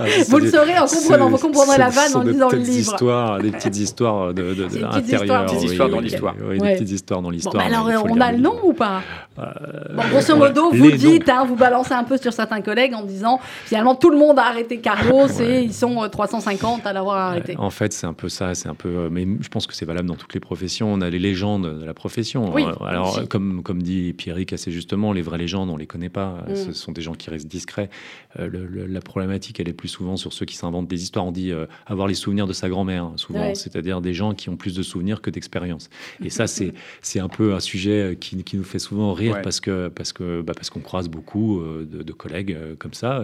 Ah, 0.00 0.04
vous 0.28 0.38
le 0.38 0.50
saurez 0.50 0.78
en 0.78 0.86
comprenant, 0.86 1.28
vous 1.28 1.38
comprendrez 1.38 1.78
la 1.78 1.90
vanne 1.90 2.16
en 2.16 2.22
lisant 2.22 2.50
le 2.50 2.58
livre. 2.58 2.92
Histoires, 2.92 3.38
des 3.40 3.50
petites 3.50 3.76
histoires 3.76 4.34
de, 4.34 4.54
de, 4.54 4.66
de 4.66 4.84
intérieures. 4.84 5.46
Des 5.46 5.52
petites 5.52 5.70
histoires 5.70 5.88
dans 5.88 6.00
l'histoire. 6.00 6.34
Oui, 6.42 6.58
des 6.58 6.72
petites 6.74 6.90
histoires 6.90 7.22
dans 7.22 7.30
l'histoire. 7.30 7.64
alors, 7.64 7.88
on 8.08 8.20
a 8.20 8.32
le 8.32 8.38
nom 8.38 8.58
ou 8.64 8.72
pas? 8.72 9.02
Euh, 9.38 10.08
Grosso 10.10 10.36
modo, 10.36 10.70
vous 10.72 10.90
dites, 10.92 11.28
hein, 11.28 11.44
vous 11.44 11.56
balancez 11.56 11.94
un 11.94 12.04
peu 12.04 12.16
sur 12.16 12.32
certains 12.32 12.60
collègues 12.60 12.94
en 12.94 13.02
disant, 13.02 13.40
finalement, 13.64 13.94
tout 13.94 14.10
le 14.10 14.18
monde 14.18 14.38
a 14.38 14.44
arrêté 14.44 14.78
Carlos 14.78 15.28
et 15.40 15.60
ils 15.60 15.74
sont 15.74 16.08
350 16.08 16.86
à 16.86 16.92
l'avoir 16.92 17.16
arrêté. 17.16 17.56
En 17.58 17.70
fait, 17.70 17.92
c'est 17.92 18.06
un 18.06 18.12
peu 18.12 18.28
ça, 18.28 18.54
c'est 18.54 18.68
un 18.68 18.74
peu... 18.74 19.08
Mais 19.10 19.26
je 19.40 19.48
pense 19.48 19.66
que 19.66 19.74
c'est 19.74 19.86
valable 19.86 20.08
dans 20.08 20.16
toutes 20.16 20.34
les 20.34 20.40
professions. 20.40 20.92
On 20.92 21.00
a 21.00 21.10
les 21.10 21.18
légendes 21.18 21.80
de 21.80 21.84
la 21.84 21.94
profession. 21.94 22.54
alors, 22.84 23.28
comme, 23.28 23.62
comme 23.62 23.82
dit 23.82 24.12
Pierrick 24.12 24.52
assez 24.52 24.70
justement, 24.70 25.12
les 25.12 25.22
vraies 25.22 25.38
légendes, 25.38 25.70
on 25.70 25.76
les 25.76 25.86
connaît 25.86 26.08
pas. 26.08 26.44
Mm. 26.48 26.56
Ce 26.56 26.72
sont 26.72 26.92
des 26.92 27.02
gens 27.02 27.14
qui 27.14 27.30
restent 27.30 27.48
discrets. 27.48 27.90
Euh, 28.38 28.48
la 28.88 29.00
problématique, 29.00 29.60
elle 29.60 29.68
est 29.68 29.74
plus 29.74 29.88
souvent 29.88 30.16
sur 30.16 30.32
ceux 30.32 30.46
qui 30.46 30.56
s'inventent 30.56 30.88
des 30.88 31.02
histoires. 31.02 31.26
On 31.26 31.32
dit 31.32 31.52
euh, 31.52 31.66
avoir 31.86 32.08
les 32.08 32.14
souvenirs 32.14 32.46
de 32.46 32.52
sa 32.52 32.68
grand-mère, 32.68 33.04
hein, 33.04 33.12
souvent, 33.16 33.54
c'est-à-dire 33.54 34.00
des 34.00 34.14
gens 34.14 34.34
qui 34.34 34.48
ont 34.48 34.56
plus 34.56 34.74
de 34.74 34.82
souvenirs 34.82 35.20
que 35.20 35.30
d'expérience. 35.30 35.90
Et 36.24 36.30
ça, 36.38 36.46
c'est 36.46 36.74
c'est 37.00 37.20
un 37.20 37.28
peu 37.28 37.54
un 37.54 37.60
sujet 37.60 38.16
qui, 38.20 38.42
qui, 38.44 38.56
nous 38.56 38.64
fait 38.64 38.78
souvent 38.78 39.12
rire 39.12 39.21
parce 39.42 39.60
que 39.60 39.88
parce 39.88 40.12
que 40.12 40.42
bah, 40.42 40.52
parce 40.54 40.70
qu'on 40.70 40.80
croise 40.80 41.08
beaucoup 41.08 41.60
euh, 41.60 41.86
de, 41.86 42.12
collègues 42.12 42.56
comme 42.78 42.94
ça, 42.94 43.22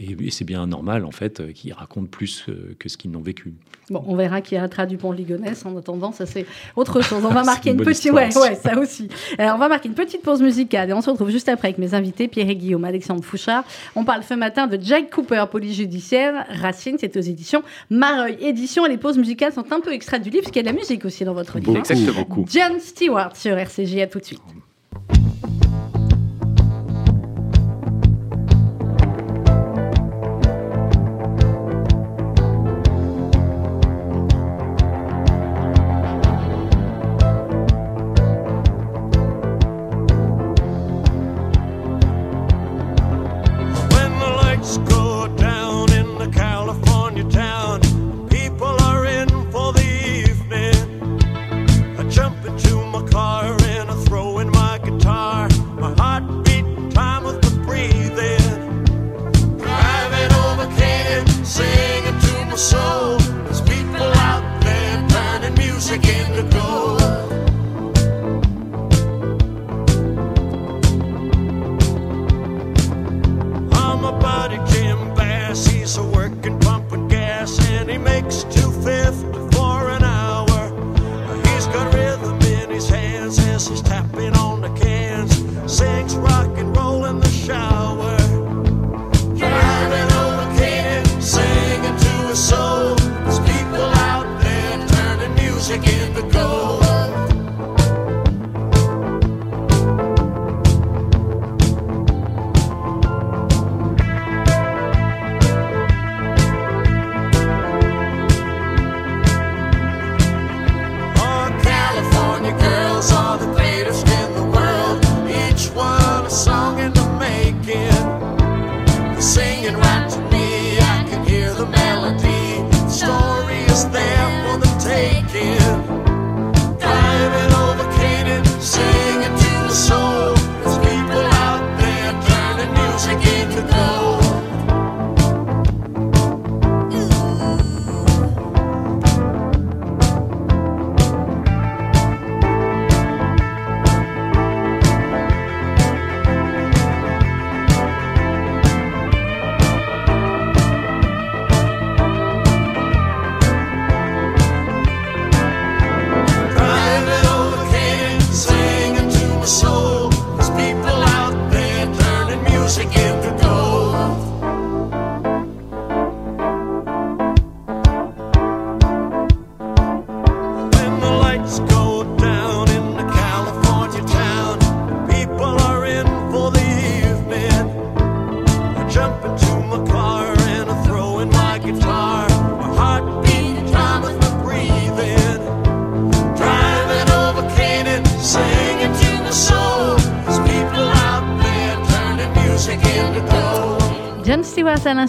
et, 0.00 0.30
c'est 0.30 0.44
bien 0.44 0.66
normal 0.66 1.04
en 1.04 1.10
fait 1.10 1.52
qu'ils 1.52 1.72
racontent 1.72 2.08
plus 2.10 2.46
que 2.78 2.88
ce 2.88 2.96
qu'ils 2.96 3.10
n'ont 3.10 3.20
vécu. 3.20 3.54
Bon, 3.90 4.02
on 4.06 4.16
verra 4.16 4.40
qui 4.40 4.56
a 4.56 4.68
du 4.86 4.96
pont 4.96 5.12
Ligonnès. 5.12 5.64
En 5.66 5.76
attendant, 5.76 6.12
ça 6.12 6.26
c'est 6.26 6.46
autre 6.76 7.02
chose. 7.02 7.22
On 7.24 7.28
va 7.32 7.44
marquer 7.44 7.70
une, 7.70 7.76
petite, 7.76 8.12
ouais, 8.12 8.36
ouais, 8.36 8.54
ça 8.54 8.78
aussi. 8.78 9.08
Alors, 9.38 9.56
on 9.56 9.58
va 9.58 9.68
marquer 9.68 9.88
une 9.88 9.94
petite 9.94 10.22
pause 10.22 10.42
musicale 10.42 10.90
et 10.90 10.92
on 10.92 11.00
se 11.00 11.10
retrouve 11.10 11.30
juste 11.30 11.48
après 11.48 11.68
avec 11.68 11.78
mes 11.78 11.94
invités 11.94 12.28
Pierre 12.28 12.48
et 12.48 12.56
Guillaume, 12.56 12.84
Alexandre 12.84 13.22
Fouchard. 13.22 13.64
On 13.94 14.04
parle 14.04 14.22
ce 14.22 14.34
matin 14.34 14.66
de 14.66 14.78
Jack 14.80 15.10
Cooper, 15.10 15.44
police 15.50 15.76
judiciaire, 15.76 16.46
Racine, 16.48 16.96
c'est 16.98 17.16
aux 17.16 17.20
éditions 17.20 17.62
Mareuil 17.90 18.36
Édition. 18.40 18.86
Et 18.86 18.88
les 18.88 18.98
pauses 18.98 19.18
musicales 19.18 19.52
sont 19.52 19.70
un 19.70 19.80
peu 19.80 19.92
extraites 19.92 20.22
du 20.22 20.30
livre, 20.30 20.44
parce 20.44 20.52
qu'il 20.52 20.64
y 20.64 20.66
a 20.66 20.70
de 20.70 20.74
la 20.74 20.80
musique 20.80 21.04
aussi 21.04 21.24
dans 21.24 21.34
votre 21.34 21.58
livre. 21.58 21.76
Exactement. 21.76 22.46
John 22.50 22.80
Stewart 22.80 23.36
sur 23.36 23.56
RCJ. 23.56 23.98
À 23.98 24.06
tout 24.06 24.18
de 24.18 24.24
suite. 24.24 24.42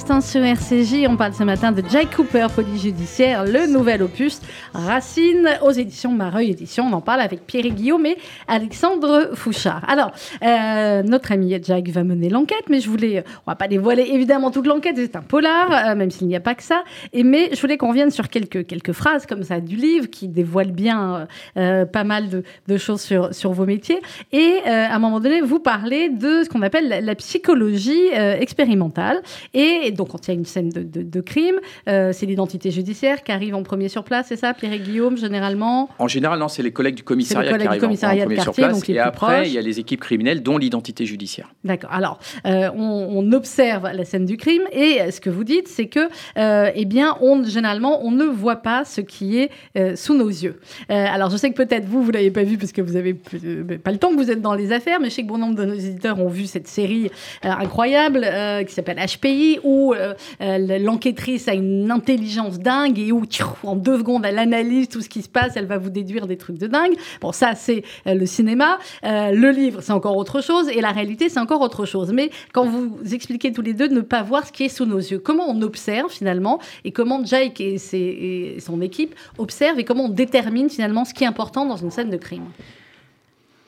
L'instant 0.08 0.22
sur 0.22 0.44
On 0.71 1.15
parle 1.15 1.34
ce 1.36 1.43
matin 1.43 1.71
de 1.71 1.84
Jake 1.88 2.15
Cooper, 2.15 2.47
polyjudiciaire, 2.56 3.45
le 3.45 3.71
nouvel 3.71 4.01
opus 4.01 4.41
Racine 4.73 5.47
aux 5.62 5.69
éditions 5.69 6.12
Mareuil 6.12 6.49
Éditions. 6.49 6.86
On 6.88 6.93
en 6.93 7.01
parle 7.01 7.21
avec 7.21 7.45
Pierre 7.45 7.67
Guillaume 7.67 8.08
et 8.08 8.17
Alexandre 8.47 9.36
Fouchard. 9.36 9.88
Alors, 9.88 10.12
euh, 10.43 11.04
notre 11.04 11.32
ami 11.32 11.56
Jack 11.62 11.89
va 11.89 12.04
mener 12.04 12.30
l'enquête, 12.30 12.63
mais 12.67 12.80
je 12.80 12.89
voulais, 12.89 13.23
on 13.45 13.51
va 13.51 13.56
pas 13.56 13.67
dévoiler 13.67 14.10
évidemment 14.12 14.49
toute 14.49 14.65
l'enquête, 14.65 14.95
c'est 14.97 15.15
un 15.15 15.21
polar, 15.21 15.71
euh, 15.71 15.95
même 15.95 16.10
s'il 16.10 16.25
n'y 16.25 16.36
a 16.36 16.39
pas 16.39 16.56
que 16.56 16.63
ça. 16.63 16.84
Et 17.13 17.23
mais 17.23 17.51
je 17.54 17.62
voulais 17.62 17.78
qu'on 17.78 17.89
revienne 17.89 18.10
sur 18.10 18.30
quelques, 18.30 18.65
quelques 18.65 18.93
phrases 18.93 19.28
comme 19.28 19.43
ça 19.43 19.60
du 19.60 19.75
livre 19.75 20.08
qui 20.08 20.28
dévoilent 20.28 20.71
bien 20.71 21.28
euh, 21.58 21.86
pas 21.86 22.04
mal 22.04 22.43
de, 22.67 22.78
choses 22.78 23.01
sur, 23.01 23.36
sur 23.36 23.51
vos 23.51 23.67
métiers. 23.67 24.01
Et 24.32 24.62
à 24.65 24.95
un 24.95 24.99
moment 24.99 25.19
donné, 25.19 25.41
vous 25.41 25.60
parlez 25.60 26.10
de 26.10 26.41
ce 26.43 26.49
qu'on 26.49 26.63
appelle 26.63 26.89
la, 26.89 27.01
la 27.01 27.15
psychologie 27.15 28.08
expérimentale. 28.13 29.21
Et 29.54 29.91
donc, 29.91 30.10
quand 30.10 30.28
il 30.28 30.32
y 30.32 30.34
a 30.34 30.38
une 30.38 30.55
scène 30.56 30.70
de, 30.70 31.22
crime, 31.22 31.60
euh, 31.89 32.12
c'est 32.13 32.26
l'identité 32.26 32.72
judiciaire 32.72 33.24
qui 33.24 33.32
arrive 33.32 33.56
en 33.56 33.63
premier 33.63 33.89
sur 33.89 34.04
place, 34.04 34.28
c'est 34.30 34.38
ça, 34.38 34.54
Pierre 34.54 34.72
et 34.72 34.80
Guillaume, 34.80 35.18
généralement 35.18 35.89
En 36.00 36.08
général, 36.08 36.39
non, 36.39 36.48
c'est 36.48 36.63
les 36.63 36.72
collègues 36.72 36.96
du 36.96 37.04
commissariat 37.04 37.58
qui 37.58 37.68
arrivent 37.68 37.84
en, 37.84 37.88
premier 37.88 38.39
sur 38.39 38.54
place. 38.54 38.89
et 38.89 39.00
après, 39.00 39.48
il 39.48 39.54
y 39.54 39.58
a 39.58 39.62
les 39.62 39.80
équipes 39.80 40.00
criminelles, 40.00 40.41
dont 40.41 40.58
l'identité 40.58 41.06
judiciaire. 41.06 41.52
D'accord. 41.65 41.91
Alors, 41.91 42.20
euh, 42.46 42.70
on, 42.76 43.26
observe 43.36 43.89
la 43.91 44.06
scène 44.06 44.26
du 44.26 44.38
crime 44.38 44.62
et 44.72 45.12
ce 45.12 45.20
que 45.20 45.30
vous 45.30 45.44
dites, 45.44 45.68
c'est 45.68 45.88
que, 45.88 46.08
euh, 46.38 46.72
eh 46.74 46.86
bien, 46.86 47.18
on, 47.22 47.44
généralement, 47.44 48.06
on 48.06 48.12
ne 48.12 48.24
voit 48.24 48.58
pas 48.58 48.86
ce 48.86 49.02
qui 49.02 49.39
est 49.39 49.50
sous 49.96 50.15
nos 50.15 50.30
yeux. 50.30 50.60
alors, 50.89 51.30
je 51.30 51.38
sais 51.38 51.50
que 51.50 51.56
peut-être 51.56 51.86
vous, 51.86 52.02
vous 52.02 52.12
l'avez 52.12 52.32
pas 52.32 52.44
vu 52.44 52.58
parce 52.58 52.72
que 52.72 52.82
vous 52.82 52.94
n'avez 52.94 53.13
pas 53.13 53.91
le 53.91 53.98
temps 53.98 54.12
que 54.12 54.15
vous 54.15 54.32
êtes 54.32 54.41
dans 54.41 54.54
les 54.54 54.72
affaires, 54.72 55.00
mais 55.02 55.10
je 55.10 55.15
sais 55.15 55.24
que 55.24 55.28
bon 55.28 55.38
nombre 55.38 55.56
de 55.56 55.65
nos 55.65 55.74
éditeurs 55.74 56.20
ont 56.22 56.30
vu 56.30 56.46
cette 56.46 56.68
série 56.68 57.10
incroyable 57.44 58.26
qui 58.65 58.74
s'appelle 58.74 58.98
HPI, 58.98 59.60
où 59.63 59.94
l'enquêtrice 60.39 61.48
a 61.48 61.54
une 61.54 61.91
intelligence 61.91 62.60
dingue 62.60 63.00
et 63.00 63.12
où 63.12 63.24
en 63.63 63.76
deux 63.76 63.98
secondes 63.98 64.26
elle 64.26 64.39
analyse 64.39 64.89
tout 64.89 65.02
ce 65.02 65.10
qui 65.10 65.21
se 65.21 65.30
passe, 65.30 65.54
elle 65.56 65.65
va 65.65 65.78
vous 65.78 65.89
déduire 65.89 66.28
des 66.28 66.38
trucs 66.38 66.58
de 66.58 66.67
dingue. 66.67 66.93
Bon, 67.21 67.32
ça 67.32 67.56
c'est 67.56 67.84
euh, 68.08 68.13
le 68.13 68.26
cinéma. 68.26 68.78
le 69.04 69.52
livre 69.52 69.82
c'est 69.82 69.93
encore 69.93 70.17
autre 70.17 70.41
chose 70.41 70.69
et 70.69 70.82
la 70.82 70.91
réalité 70.91 71.30
c'est 71.30 71.39
encore 71.39 71.62
autre 71.62 71.86
chose. 71.86 72.12
Mais 72.13 72.30
quand 72.54 72.65
vous 72.65 72.98
expliquez 73.13 73.52
tous 73.52 73.62
les 73.62 73.74
deux 73.74 73.88
de 73.88 73.93
ne 73.93 74.02
pas 74.02 74.24
voir 74.24 74.45
ce 74.45 74.52
qui 74.52 74.63
est 74.63 74.69
sous 74.69 74.86
nos 74.86 74.98
yeux, 74.98 75.19
comment 75.19 75.50
on 75.50 75.62
observe 75.62 76.12
finalement 76.12 76.60
et 76.84 76.91
comment 76.91 77.24
Jake 77.24 77.62
et, 77.62 77.76
et 77.93 78.60
son 78.60 78.82
équipe 78.82 79.15
observent 79.38 79.80
et 79.80 79.84
comment 79.84 80.06
on 80.06 80.10
détermine 80.10 80.69
finalement 80.69 81.06
ce 81.06 81.13
qui 81.13 81.24
est 81.24 81.28
important 81.28 81.65
dans 81.65 81.78
une 81.78 81.91
scène 81.91 82.10
de 82.10 82.17
crime? 82.17 82.45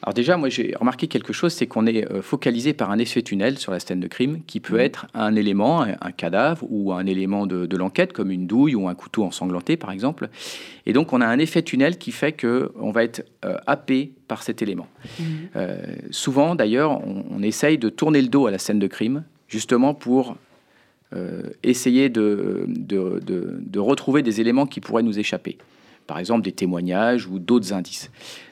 Alors 0.07 0.13
déjà, 0.13 0.37
moi 0.37 0.47
j'ai 0.47 0.73
remarqué 0.79 1.07
quelque 1.07 1.33
chose, 1.33 1.51
c'est 1.51 1.67
qu'on 1.67 1.85
est 1.85 2.09
euh, 2.09 2.21
focalisé 2.21 2.71
par 2.71 2.91
un 2.91 2.97
effet 2.97 3.21
tunnel 3.21 3.57
sur 3.57 3.73
la 3.73 3.81
scène 3.81 3.99
de 3.99 4.07
crime 4.07 4.39
qui 4.47 4.61
peut 4.61 4.77
mmh. 4.77 4.79
être 4.79 5.07
un 5.13 5.35
élément, 5.35 5.81
un, 5.81 6.11
cadavre 6.13 6.65
ou 6.69 6.93
un 6.93 7.05
élément 7.05 7.45
de, 7.45 7.75
l'enquête 7.75 8.13
comme 8.13 8.31
une 8.31 8.47
douille 8.47 8.73
ou 8.73 8.87
un 8.87 8.95
couteau 8.95 9.25
ensanglanté 9.25 9.75
par 9.75 9.91
exemple. 9.91 10.29
Et 10.85 10.93
donc 10.93 11.11
on 11.11 11.19
a 11.19 11.27
un 11.27 11.39
effet 11.39 11.61
tunnel 11.61 11.97
qui 11.97 12.13
fait 12.13 12.31
qu'on 12.31 12.91
va 12.91 13.03
être 13.03 13.25
euh, 13.43 13.57
happé 13.67 14.13
par 14.29 14.43
cet 14.43 14.61
élément. 14.61 14.87
Mmh. 15.19 15.23
Euh, 15.57 15.77
souvent 16.11 16.55
d'ailleurs, 16.55 17.01
on, 17.05 17.43
essaye 17.43 17.77
de 17.77 17.89
tourner 17.89 18.21
le 18.21 18.29
dos 18.29 18.47
à 18.47 18.51
la 18.51 18.59
scène 18.59 18.79
de 18.79 18.87
crime 18.87 19.25
justement 19.49 19.93
pour 19.93 20.37
essayer 21.63 22.07
de, 22.09 22.65
de, 22.67 23.21
de 23.21 23.79
retrouver 23.79 24.21
des 24.21 24.39
éléments 24.41 24.67
qui 24.67 24.79
pourraient 24.79 25.03
nous 25.03 25.19
échapper. 25.19 25.57
Par 26.07 26.19
exemple 26.19 26.43
des 26.43 26.51
témoignages 26.51 27.27
ou 27.27 27.39
d'autres 27.39 27.73
indices. 27.73 28.09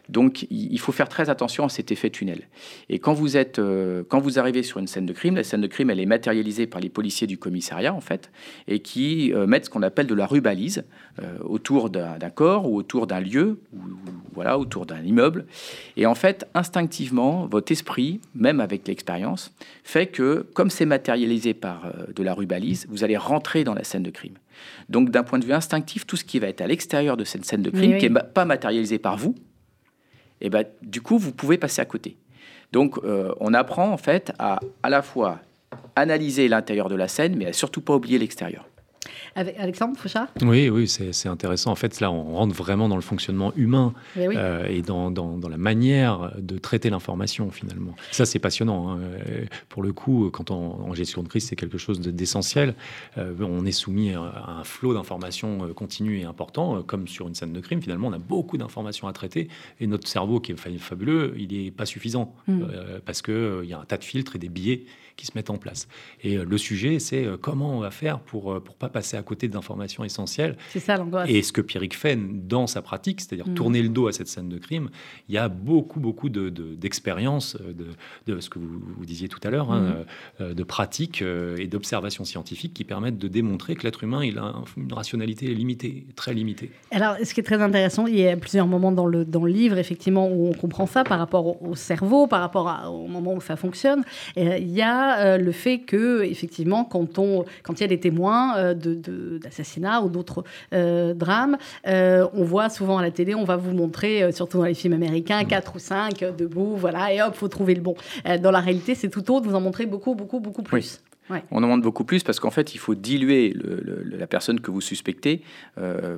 Donc 0.10 0.46
il 0.52 0.80
faut 0.80 0.92
faire 0.92 1.10
très 1.10 1.30
attention 1.30 1.66
à 1.66 1.70
cet 1.70 1.92
effet 1.92 2.10
tunnel. 2.10 2.48
Et 2.90 3.00
quand 3.00 3.14
vous, 3.14 3.38
êtes, 3.38 3.60
euh, 3.60 4.04
quand 4.08 4.20
vous 4.20 4.40
arrivez 4.40 4.64
sur 4.64 4.80
une 4.80 4.88
scène 4.88 5.06
de 5.06 5.14
crime, 5.14 5.36
la 5.36 5.44
scène 5.44 5.62
de 5.62 5.68
crime, 5.68 5.90
elle 5.90 6.00
est 6.00 6.06
matérialisée 6.06 6.68
par 6.68 6.82
les 6.82 6.90
policiers 6.90 7.28
du 7.28 7.38
commissariat, 7.38 7.94
en 7.94 8.02
fait, 8.02 8.32
et 8.68 8.80
qui 8.80 9.34
euh, 9.34 9.48
mettent 9.48 9.66
ce 9.66 9.70
qu'on 9.70 9.82
appelle 9.82 10.08
de 10.08 10.14
la 10.14 10.28
rubalise 10.28 10.84
euh, 11.22 11.38
autour 11.42 11.90
d'un 11.90 12.30
corps 12.30 12.70
ou 12.70 12.78
autour 12.78 13.08
d'un 13.08 13.20
lieu, 13.20 13.60
ou, 13.74 13.80
voilà, 14.34 14.60
autour 14.60 14.86
d'un 14.86 15.02
immeuble. 15.02 15.46
Et 15.98 16.06
en 16.06 16.16
fait, 16.16 16.48
instinctivement, 16.54 17.48
votre 17.48 17.72
esprit, 17.72 18.20
même 18.36 18.60
avec 18.60 18.88
l'expérience, 18.88 19.52
fait 19.84 20.08
que, 20.08 20.46
comme 20.54 20.70
c'est 20.70 20.86
matérialisé 20.86 21.54
par 21.54 21.92
de 22.16 22.24
la 22.24 22.34
rubalise, 22.34 22.86
vous 22.90 23.04
allez 23.04 23.18
rentrer 23.18 23.64
dans 23.64 23.74
la 23.74 23.84
scène 23.84 24.04
de 24.04 24.12
crime. 24.12 24.36
Donc 24.90 25.10
d'un 25.10 25.24
point 25.24 25.40
de 25.40 25.46
vue 25.46 25.54
instinctif, 25.54 26.06
tout 26.06 26.16
ce 26.16 26.24
qui 26.24 26.40
va 26.40 26.48
être 26.48 26.62
à 26.62 26.68
l'extérieur 26.68 27.18
de 27.18 27.24
cette 27.24 27.46
scène 27.46 27.62
de 27.62 27.70
crime, 27.70 27.98
qui 27.98 28.10
n'est 28.10 28.22
pas 28.22 28.46
matérialisé 28.46 29.00
par 29.00 29.18
vous, 29.18 29.36
et 30.42 30.50
ben, 30.50 30.66
du 30.82 31.02
coup, 31.02 31.18
vous 31.18 31.32
pouvez 31.32 31.58
passer 31.58 31.82
à 31.82 31.86
côté. 31.86 32.18
Donc, 32.72 32.98
euh, 33.04 33.34
on 33.40 33.54
apprend 33.54 33.90
en 33.90 33.98
fait 33.98 34.34
à 34.38 34.60
à 34.84 34.90
la 34.90 35.02
fois 35.02 35.40
analyser 35.96 36.48
l'intérieur 36.48 36.90
de 36.90 36.96
la 36.96 37.08
scène, 37.08 37.36
mais 37.38 37.48
à 37.48 37.54
surtout 37.54 37.82
pas 37.82 37.96
oublier 37.96 38.18
l'extérieur. 38.20 38.68
Alexandre 39.36 39.98
Fouchard 39.98 40.28
Oui, 40.42 40.70
oui, 40.70 40.88
c'est 40.88 41.28
intéressant. 41.28 41.72
En 41.72 41.76
fait, 41.76 42.00
là, 42.00 42.12
on 42.12 42.36
rentre 42.36 42.56
vraiment 42.56 42.90
dans 42.90 42.96
le 42.96 43.02
fonctionnement 43.02 43.54
humain 43.56 43.94
euh, 44.18 44.66
et 44.68 44.82
dans, 44.82 45.12
dans, 45.12 45.50
la 45.50 45.58
manière 45.58 46.34
de 46.38 46.58
traiter 46.58 46.90
l'information, 46.90 47.52
finalement. 47.52 47.96
Ça, 48.12 48.26
c'est 48.26 48.40
passionnant. 48.40 48.90
Hein. 48.90 49.00
Euh, 49.02 49.46
pour 49.70 49.84
le 49.84 49.94
coup, 49.94 50.30
quand 50.32 50.52
on, 50.52 50.56
en 50.56 50.94
gestion 50.94 51.24
de 51.24 51.28
crise, 51.28 51.48
c'est 51.48 51.56
quelque 51.56 51.78
chose 51.78 52.00
d'essentiel. 52.00 52.76
Euh, 53.18 53.34
on 53.42 53.66
est 53.66 53.72
soumis 53.72 54.12
à 54.12 54.56
un 54.60 54.64
flot 54.64 54.94
d'informations 54.94 55.74
continu 55.74 56.20
et 56.20 56.24
important, 56.24 56.82
comme 56.84 57.08
sur 57.08 57.28
une 57.28 57.36
scène 57.36 57.54
de 57.54 57.60
crime. 57.60 57.82
Finalement, 57.82 58.08
on 58.08 58.14
a 58.14 58.20
beaucoup 58.20 58.58
d'informations 58.58 59.08
à 59.08 59.14
traiter 59.14 59.50
et 59.80 59.88
notre 59.88 60.08
cerveau, 60.08 60.40
qui 60.40 60.52
est 60.52 60.78
fabuleux, 60.80 61.36
il 61.38 61.50
n'est 61.50 61.72
pas 61.72 61.86
suffisant 61.86 62.34
mm. 62.48 62.64
parce 63.06 63.22
qu'il 63.22 63.60
il 63.64 63.70
y 63.70 63.74
a 63.74 63.80
un 63.80 63.86
tas 63.86 63.98
de 63.98 64.04
filtres 64.04 64.36
et 64.36 64.40
des 64.40 64.50
biais 64.50 64.86
qui 65.16 65.26
se 65.26 65.32
mettent 65.36 65.50
en 65.50 65.58
place. 65.58 65.88
Et 66.24 66.38
le 66.38 66.58
sujet, 66.58 67.00
c'est 67.00 67.28
comment 67.42 67.78
on 67.78 67.80
va 67.80 67.92
faire 67.92 68.20
pour 68.20 68.54
ne 68.54 68.60
pas 68.60 68.90
passer 68.90 69.18
à 69.18 69.24
côté 69.24 69.48
d'informations 69.48 70.04
essentielles. 70.04 70.58
C'est 70.70 70.80
ça 70.80 70.98
l'angoisse. 70.98 71.30
Et 71.30 71.42
ce 71.42 71.52
que 71.52 71.62
Pierrick 71.62 71.96
fait 71.96 72.18
dans 72.18 72.68
sa 72.68 72.82
pratique, 72.82 73.22
c'est-à-dire 73.22 73.48
mm. 73.48 73.54
tourner 73.54 73.82
le 73.82 73.90
dos 73.90 74.08
à 74.08 74.12
cette 74.12 74.28
scène 74.28 74.50
de 74.50 74.58
crime, 74.58 74.90
il 75.30 75.36
y 75.36 75.38
a 75.38 75.48
beaucoup, 75.48 76.00
beaucoup 76.00 76.30
d'expérience, 76.30 77.58
de, 77.58 77.74
de, 78.28 78.34
de, 78.36 78.40
ce 78.40 78.50
que 78.50 78.60
vous, 78.60 78.82
vous 78.98 79.06
disiez 79.06 79.28
tout 79.28 79.40
à 79.44 79.50
l'heure, 79.50 79.72
hein, 79.72 79.82
mm. 79.82 80.06
euh, 80.42 80.54
de 80.54 80.64
pratiques 80.64 81.22
euh, 81.22 81.58
et 81.58 81.68
d'observations 81.68 82.26
scientifiques 82.26 82.74
qui 82.74 82.84
permettent 82.84 83.18
de 83.18 83.28
démontrer 83.28 83.76
que 83.76 83.84
l'être 83.84 84.04
humain, 84.04 84.24
il 84.24 84.38
a 84.38 84.54
une 84.78 84.94
rationalité 84.94 85.48
limitée, 85.54 86.06
très 86.16 86.34
limitée. 86.34 86.72
Alors, 86.92 87.16
ce 87.24 87.34
qui 87.34 87.40
est 87.40 87.44
très 87.44 87.62
intéressant, 87.62 88.08
il 88.08 88.20
y 88.20 88.28
a 88.28 88.38
plusieurs 88.38 88.68
moments 88.68 88.92
dans 88.92 89.06
le, 89.06 89.26
dans 89.26 89.44
le 89.44 89.52
livre, 89.52 89.78
effectivement, 89.78 90.28
où 90.28 90.48
on 90.48 90.54
comprend 90.54 90.86
ça 90.86 91.04
par 91.04 91.20
rapport 91.20 91.62
au, 91.62 91.76
cerveau, 91.76 92.28
par 92.28 92.42
rapport 92.42 92.92
au 92.92 93.08
moment 93.08 93.34
où 93.34 93.42
ça 93.42 93.56
fonctionne. 93.56 94.04
Et, 94.36 94.58
il 94.58 94.72
y 94.72 94.82
a 94.82 95.05
euh, 95.20 95.38
le 95.38 95.52
fait 95.52 95.80
que, 95.80 96.24
effectivement, 96.24 96.84
quand, 96.84 97.20
on, 97.20 97.46
quand 97.64 97.80
il 97.80 97.82
y 97.82 97.86
a 97.86 97.88
des 97.88 98.00
témoins 98.00 98.74
de 98.74 98.96
d'assassinats 99.38 100.02
ou 100.02 100.10
d'autres 100.10 100.44
euh, 100.74 101.14
drames. 101.14 101.58
Euh, 101.88 102.28
on 102.34 102.44
voit 102.44 102.70
souvent 102.70 102.98
à 102.98 103.02
la 103.02 103.12
télé, 103.12 103.36
on 103.36 103.44
va 103.44 103.56
vous 103.56 103.72
montrer, 103.72 104.24
euh, 104.24 104.32
surtout 104.32 104.58
dans 104.58 104.66
les 104.66 104.74
films 104.74 104.94
américains, 104.94 105.44
mm. 105.44 105.48
quatre 105.48 105.76
ou 105.76 105.80
cinq 105.80 106.24
debout, 106.38 106.76
voilà, 106.76 107.14
et 107.14 107.22
hop, 107.22 107.36
faut 107.36 107.48
trouver 107.48 107.76
le 107.76 107.82
bon. 107.82 107.96
dans 108.42 108.52
la 108.52 108.60
réalité, 108.60 108.96
c'est 108.96 109.10
tout 109.10 109.32
autre, 109.32 109.48
vous 109.48 109.56
en 109.56 109.62
montrez 109.62 109.86
beaucoup, 109.86 110.16
beaucoup, 110.16 110.40
beaucoup 110.40 110.64
plus. 110.64 111.02
On 111.50 111.64
en 111.64 111.68
montre 111.68 111.82
beaucoup 111.82 112.04
plus 112.04 112.24
parce 112.24 112.40
qu'en 112.40 112.52
fait, 112.52 112.76
il 112.76 112.78
faut 112.78 112.94
diluer 112.94 113.56
la 113.56 114.28
personne 114.28 114.60
que 114.60 114.70
vous 114.70 114.82
suspectez 114.82 115.42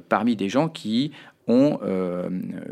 parmi 0.10 0.36
des 0.36 0.50
gens 0.50 0.67
qui 0.67 1.13
ont 1.47 1.79
euh, 1.83 2.29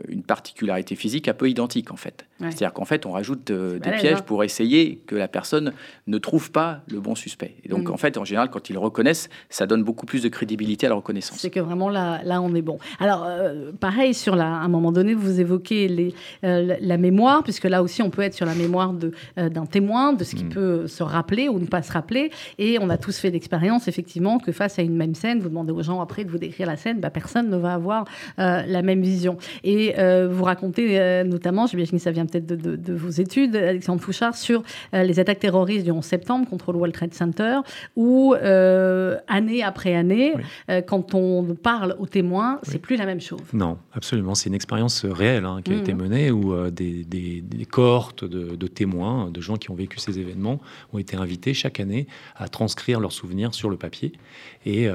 une 0.09 0.23
particularité 0.23 0.95
physique 0.95 1.27
un 1.27 1.33
peu 1.33 1.49
identique 1.49 1.91
en 1.91 1.95
fait. 1.95 2.25
C'est-à-dire 2.39 2.73
qu'en 2.73 2.83
fait, 2.83 3.05
on 3.05 3.11
rajoute 3.11 3.49
euh, 3.51 3.79
des 3.79 3.91
pièges 3.91 4.17
hein. 4.17 4.23
pour 4.25 4.43
essayer 4.43 4.97
que 5.07 5.15
la 5.15 5.29
personne 5.29 5.71
ne 6.05 6.17
trouve 6.17 6.51
pas 6.51 6.81
le 6.91 6.99
bon 6.99 7.15
suspect. 7.15 7.55
Et 7.63 7.69
donc, 7.69 7.87
mm. 7.87 7.93
en 7.93 7.97
fait, 7.97 8.17
en 8.17 8.25
général, 8.25 8.49
quand 8.49 8.69
ils 8.69 8.73
le 8.73 8.79
reconnaissent, 8.79 9.29
ça 9.49 9.65
donne 9.65 9.83
beaucoup 9.83 10.05
plus 10.05 10.21
de 10.21 10.27
crédibilité 10.27 10.85
à 10.85 10.89
la 10.89 10.95
reconnaissance. 10.95 11.37
C'est 11.37 11.49
que 11.49 11.61
vraiment 11.61 11.89
là, 11.89 12.21
là, 12.25 12.41
on 12.41 12.53
est 12.53 12.61
bon. 12.61 12.77
Alors, 12.99 13.23
euh, 13.25 13.71
pareil, 13.79 14.13
sur 14.13 14.35
la, 14.35 14.47
à 14.47 14.59
un 14.59 14.67
moment 14.67 14.91
donné, 14.91 15.13
vous 15.13 15.39
évoquez 15.39 15.87
les, 15.87 16.13
la 16.43 16.97
mémoire, 16.97 17.41
puisque 17.43 17.63
là 17.63 17.81
aussi, 17.81 18.01
on 18.01 18.09
peut 18.09 18.21
être 18.21 18.33
sur 18.33 18.45
la 18.45 18.55
mémoire 18.55 18.93
d'un 19.37 19.65
témoin, 19.65 20.11
de 20.11 20.25
ce 20.25 20.35
qui 20.35 20.43
mm. 20.43 20.49
peut 20.49 20.87
se 20.87 21.03
rappeler 21.03 21.47
ou 21.47 21.59
ne 21.59 21.67
pas 21.67 21.83
se 21.83 21.91
rappeler. 21.93 22.31
Et 22.57 22.79
on 22.81 22.89
a 22.89 22.97
tous 22.97 23.17
fait 23.17 23.31
l'expérience, 23.31 23.87
effectivement, 23.87 24.39
que 24.39 24.51
face 24.51 24.77
à 24.77 24.81
une 24.81 24.97
même 24.97 25.15
scène, 25.15 25.39
vous 25.39 25.49
demandez 25.49 25.71
aux 25.71 25.83
gens 25.83 26.01
après 26.01 26.25
de 26.25 26.29
vous 26.29 26.37
décrire 26.37 26.67
la 26.67 26.75
scène, 26.75 26.99
bah, 26.99 27.11
personne 27.11 27.49
ne 27.49 27.57
va 27.57 27.73
avoir 27.73 28.05
la 28.67 28.81
même 28.81 29.01
vision. 29.01 29.37
Et 29.63 29.95
euh, 29.97 30.27
vous 30.29 30.43
racontez 30.43 30.99
euh, 30.99 31.23
notamment, 31.23 31.67
j'imagine 31.67 31.97
que 31.97 32.03
ça 32.03 32.11
vient 32.11 32.25
peut-être 32.25 32.45
de, 32.45 32.93
vos 32.93 33.09
études, 33.09 33.55
Alexandre 33.55 34.01
Fouchard, 34.01 34.35
sur 34.35 34.63
euh, 34.93 35.03
les 35.03 35.19
attaques 35.19 35.39
terroristes 35.39 35.85
du 35.85 35.91
11 35.91 36.03
septembre 36.03 36.47
contre 36.49 36.71
le 36.71 36.77
World 36.77 36.93
Trade 36.93 37.13
Center, 37.13 37.59
où 37.95 38.33
année 39.27 39.63
après 39.63 39.95
année, 39.95 40.33
quand 40.87 41.13
on 41.13 41.55
parle 41.55 41.95
aux 41.99 42.05
témoins, 42.05 42.59
c'est 42.63 42.79
plus 42.79 42.95
la 42.95 43.05
même 43.05 43.21
chose. 43.21 43.41
Non, 43.53 43.77
absolument. 43.93 44.35
C'est 44.35 44.49
une 44.49 44.55
expérience 44.55 45.05
réelle 45.05 45.45
hein, 45.45 45.59
qui 45.63 45.73
a 45.73 45.77
été 45.77 45.93
mmh. 45.93 45.97
menée 45.97 46.31
où 46.31 46.69
des, 46.69 47.03
des, 47.03 47.65
cohortes 47.65 48.23
de, 48.23 48.55
de, 48.55 48.67
témoins, 48.67 49.29
de 49.31 49.41
gens 49.41 49.55
qui 49.55 49.71
ont 49.71 49.75
vécu 49.75 49.99
ces 49.99 50.19
événements, 50.19 50.59
ont 50.93 50.99
été 50.99 51.17
invités 51.17 51.53
chaque 51.53 51.79
année 51.79 52.07
à 52.35 52.47
transcrire 52.47 52.99
leurs 52.99 53.11
souvenirs 53.11 53.53
sur 53.53 53.69
le 53.69 53.77
papier. 53.77 54.13
Et 54.65 54.87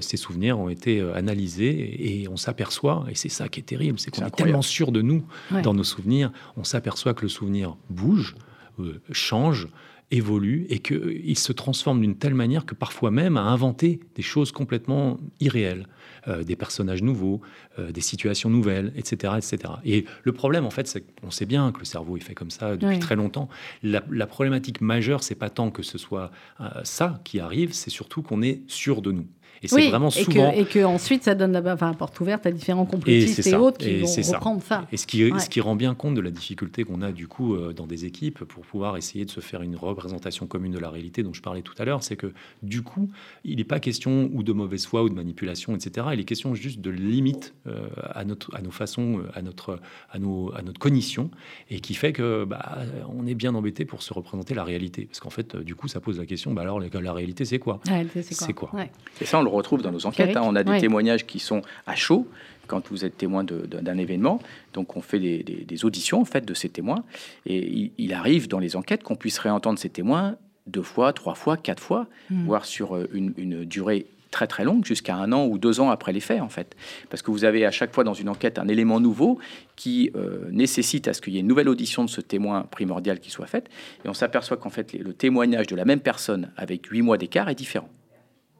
ces 0.00 0.16
souvenirs 0.16 0.58
ont 0.58 0.68
été 0.68 1.00
analysés 1.14 2.22
et 2.22 2.28
on 2.28 2.36
s'aperçoit, 2.36 3.04
et 3.12 3.14
c'est 3.14 3.28
ça 3.28 3.48
qui 3.48 3.60
est 3.60 3.64
terrible, 3.64 3.98
c'est 3.98 4.10
qu'on 4.10 4.26
est, 4.26 4.30
tellement 4.30 4.62
sûr 4.62 4.90
de 4.90 5.02
nous 5.02 5.22
dans 5.62 5.74
nos 5.74 5.84
souvenirs, 5.84 6.32
on 6.56 6.64
s'aperçoit 6.64 7.14
que 7.14 7.22
le 7.22 7.28
souvenir 7.28 7.76
bouge, 7.90 8.34
euh, 8.80 9.00
change, 9.12 9.68
évolue 10.10 10.66
et 10.68 10.78
qu'il 10.78 11.38
se 11.38 11.52
transforme 11.52 12.00
d'une 12.00 12.16
telle 12.16 12.34
manière 12.34 12.66
que 12.66 12.74
parfois 12.74 13.10
même 13.10 13.38
à 13.38 13.42
inventer 13.42 14.00
des 14.14 14.22
choses 14.22 14.52
complètement 14.52 15.18
irréelles. 15.40 15.86
Euh, 16.28 16.44
des 16.44 16.54
personnages 16.54 17.02
nouveaux, 17.02 17.40
euh, 17.80 17.90
des 17.90 18.00
situations 18.00 18.48
nouvelles, 18.48 18.92
etc., 18.94 19.34
etc. 19.38 19.72
Et 19.84 20.04
le 20.22 20.30
problème, 20.30 20.64
en 20.64 20.70
fait, 20.70 20.86
c'est 20.86 21.00
qu'on 21.00 21.32
sait 21.32 21.46
bien 21.46 21.72
que 21.72 21.80
le 21.80 21.84
cerveau 21.84 22.16
est 22.16 22.20
fait 22.20 22.34
comme 22.34 22.52
ça 22.52 22.76
depuis 22.76 23.00
très 23.00 23.16
longtemps. 23.16 23.48
La, 23.82 24.26
problématique 24.28 24.80
majeure, 24.80 25.24
c'est 25.24 25.34
pas 25.34 25.50
tant 25.50 25.72
que 25.72 25.82
ce 25.82 25.98
soit 25.98 26.30
euh, 26.60 26.68
ça 26.84 27.20
qui 27.24 27.40
arrive, 27.40 27.72
c'est 27.72 27.90
surtout 27.90 28.22
qu'on 28.22 28.40
est 28.40 28.60
sûr 28.68 29.02
de 29.02 29.10
nous. 29.10 29.26
Et 29.62 29.68
c'est 29.68 29.88
vraiment 29.88 30.10
souvent. 30.10 30.52
Et 30.52 30.64
que, 30.64 30.84
ensuite, 30.84 31.22
ça 31.22 31.34
donne 31.34 31.52
la 31.52 31.74
enfin, 31.74 31.92
porte 31.94 32.18
ouverte 32.20 32.46
à 32.46 32.50
différents 32.50 32.84
complotistes 32.84 33.46
et, 33.46 33.54
autres 33.54 33.78
qui 33.78 34.00
vont 34.00 34.06
reprendre 34.08 34.62
ça. 34.62 34.86
Et 34.90 34.96
ce 34.96 35.06
qui, 35.06 35.30
ce 35.38 35.48
qui 35.48 35.60
rend 35.60 35.76
bien 35.76 35.94
compte 35.94 36.14
de 36.14 36.20
la 36.20 36.30
difficulté 36.30 36.84
qu'on 36.84 37.02
a 37.02 37.12
du 37.12 37.28
coup 37.28 37.54
euh, 37.54 37.72
dans 37.72 37.86
des 37.86 38.04
équipes 38.04 38.44
pour 38.44 38.64
pouvoir 38.64 38.96
essayer 38.96 39.24
de 39.24 39.30
se 39.30 39.40
faire 39.40 39.62
une 39.62 39.76
représentation 39.76 40.46
commune 40.46 40.72
de 40.72 40.78
la 40.78 40.90
réalité 40.90 41.22
dont 41.22 41.32
je 41.32 41.42
parlais 41.42 41.62
tout 41.62 41.74
à 41.78 41.84
l'heure, 41.84 42.02
c'est 42.02 42.16
que 42.16 42.32
du 42.62 42.82
coup, 42.82 43.10
il 43.44 43.56
n'est 43.56 43.64
pas 43.64 43.78
question 43.78 44.30
ou 44.32 44.42
de 44.42 44.52
mauvaise 44.52 44.86
foi 44.86 45.04
ou 45.04 45.08
de 45.08 45.14
manipulation, 45.14 45.76
etc. 45.76 46.08
Il 46.12 46.20
est 46.20 46.24
question 46.24 46.54
juste 46.54 46.80
de 46.80 46.90
limite 46.90 47.54
euh, 47.66 47.88
à, 48.14 48.24
notre, 48.24 48.54
à 48.56 48.62
nos 48.62 48.70
façons, 48.70 49.18
euh, 49.18 49.30
à 49.34 49.42
notre, 49.42 49.78
à 50.10 50.18
nos, 50.18 50.52
à 50.54 50.62
notre 50.62 50.80
cognition, 50.80 51.30
et 51.70 51.80
qui 51.80 51.94
fait 51.94 52.12
que 52.12 52.44
bah, 52.44 52.78
on 53.16 53.26
est 53.26 53.34
bien 53.34 53.54
embêté 53.54 53.84
pour 53.84 54.02
se 54.02 54.12
représenter 54.12 54.54
la 54.54 54.64
réalité. 54.64 55.06
Parce 55.06 55.20
qu'en 55.20 55.30
fait, 55.30 55.56
du 55.56 55.76
coup, 55.76 55.86
ça 55.86 56.00
pose 56.00 56.18
la 56.18 56.26
question, 56.26 56.52
bah 56.52 56.62
alors 56.62 56.80
la, 56.80 57.12
réalité, 57.12 57.44
c'est 57.44 57.58
quoi? 57.58 57.80
C'est 58.22 58.52
quoi, 58.52 58.68
quoi? 58.68 58.84
Et 59.20 59.24
ça, 59.24 59.38
on 59.38 59.42
le 59.42 59.51
retrouve 59.56 59.82
dans 59.82 59.92
nos 59.92 60.06
enquêtes. 60.06 60.36
Hein. 60.36 60.42
On 60.44 60.56
a 60.56 60.64
des 60.64 60.78
témoignages 60.78 61.26
qui 61.26 61.38
sont 61.38 61.62
à 61.86 61.94
chaud 61.94 62.26
quand 62.66 62.88
vous 62.88 63.04
êtes 63.04 63.16
témoin 63.16 63.44
d'un 63.44 63.98
événement. 63.98 64.40
Donc, 64.72 64.96
on 64.96 65.02
fait 65.02 65.18
des, 65.18 65.84
auditions 65.84 66.20
en 66.20 66.24
fait 66.24 66.44
de 66.44 66.54
ces 66.54 66.68
témoins, 66.68 67.04
et 67.44 67.90
il, 67.98 68.14
arrive 68.14 68.48
dans 68.48 68.58
les 68.58 68.76
enquêtes 68.76 69.02
qu'on 69.02 69.16
puisse 69.16 69.38
réentendre 69.38 69.78
ces 69.78 69.88
témoins 69.88 70.36
deux 70.66 70.82
fois, 70.82 71.12
trois 71.12 71.34
fois, 71.34 71.56
quatre 71.56 71.82
fois, 71.82 72.06
hmm. 72.30 72.44
voire 72.44 72.64
sur 72.64 72.96
euh, 72.96 73.08
une, 73.12 73.64
durée 73.64 74.06
très 74.30 74.46
très 74.46 74.64
longue, 74.64 74.84
jusqu'à 74.84 75.16
un 75.16 75.32
an 75.32 75.44
ou 75.46 75.58
deux 75.58 75.80
ans 75.80 75.90
après 75.90 76.12
les 76.12 76.20
faits, 76.20 76.40
en 76.40 76.48
fait. 76.48 76.76
Parce 77.10 77.20
que 77.20 77.30
vous 77.30 77.44
avez 77.44 77.66
à 77.66 77.70
chaque 77.70 77.92
fois 77.92 78.04
dans 78.04 78.14
une 78.14 78.28
enquête 78.28 78.58
un 78.58 78.68
élément 78.68 79.00
nouveau 79.00 79.38
qui 79.76 80.10
euh, 80.14 80.48
nécessite 80.50 81.08
à 81.08 81.14
ce 81.14 81.20
qu'il 81.20 81.34
y 81.34 81.36
ait 81.36 81.40
une 81.40 81.48
nouvelle 81.48 81.68
audition 81.68 82.04
de 82.04 82.10
ce 82.10 82.20
témoin 82.20 82.62
primordial 82.62 83.18
qui 83.20 83.30
soit 83.30 83.46
faite. 83.46 83.68
Et 84.04 84.08
on 84.08 84.14
s'aperçoit 84.14 84.56
qu'en 84.56 84.70
fait, 84.70 84.94
le 84.94 85.12
témoignage 85.12 85.66
de 85.66 85.76
la 85.76 85.84
même 85.84 86.00
personne 86.00 86.52
avec 86.56 86.86
huit 86.86 87.02
mois 87.02 87.18
d'écart 87.18 87.50
est 87.50 87.54
différent. 87.54 87.90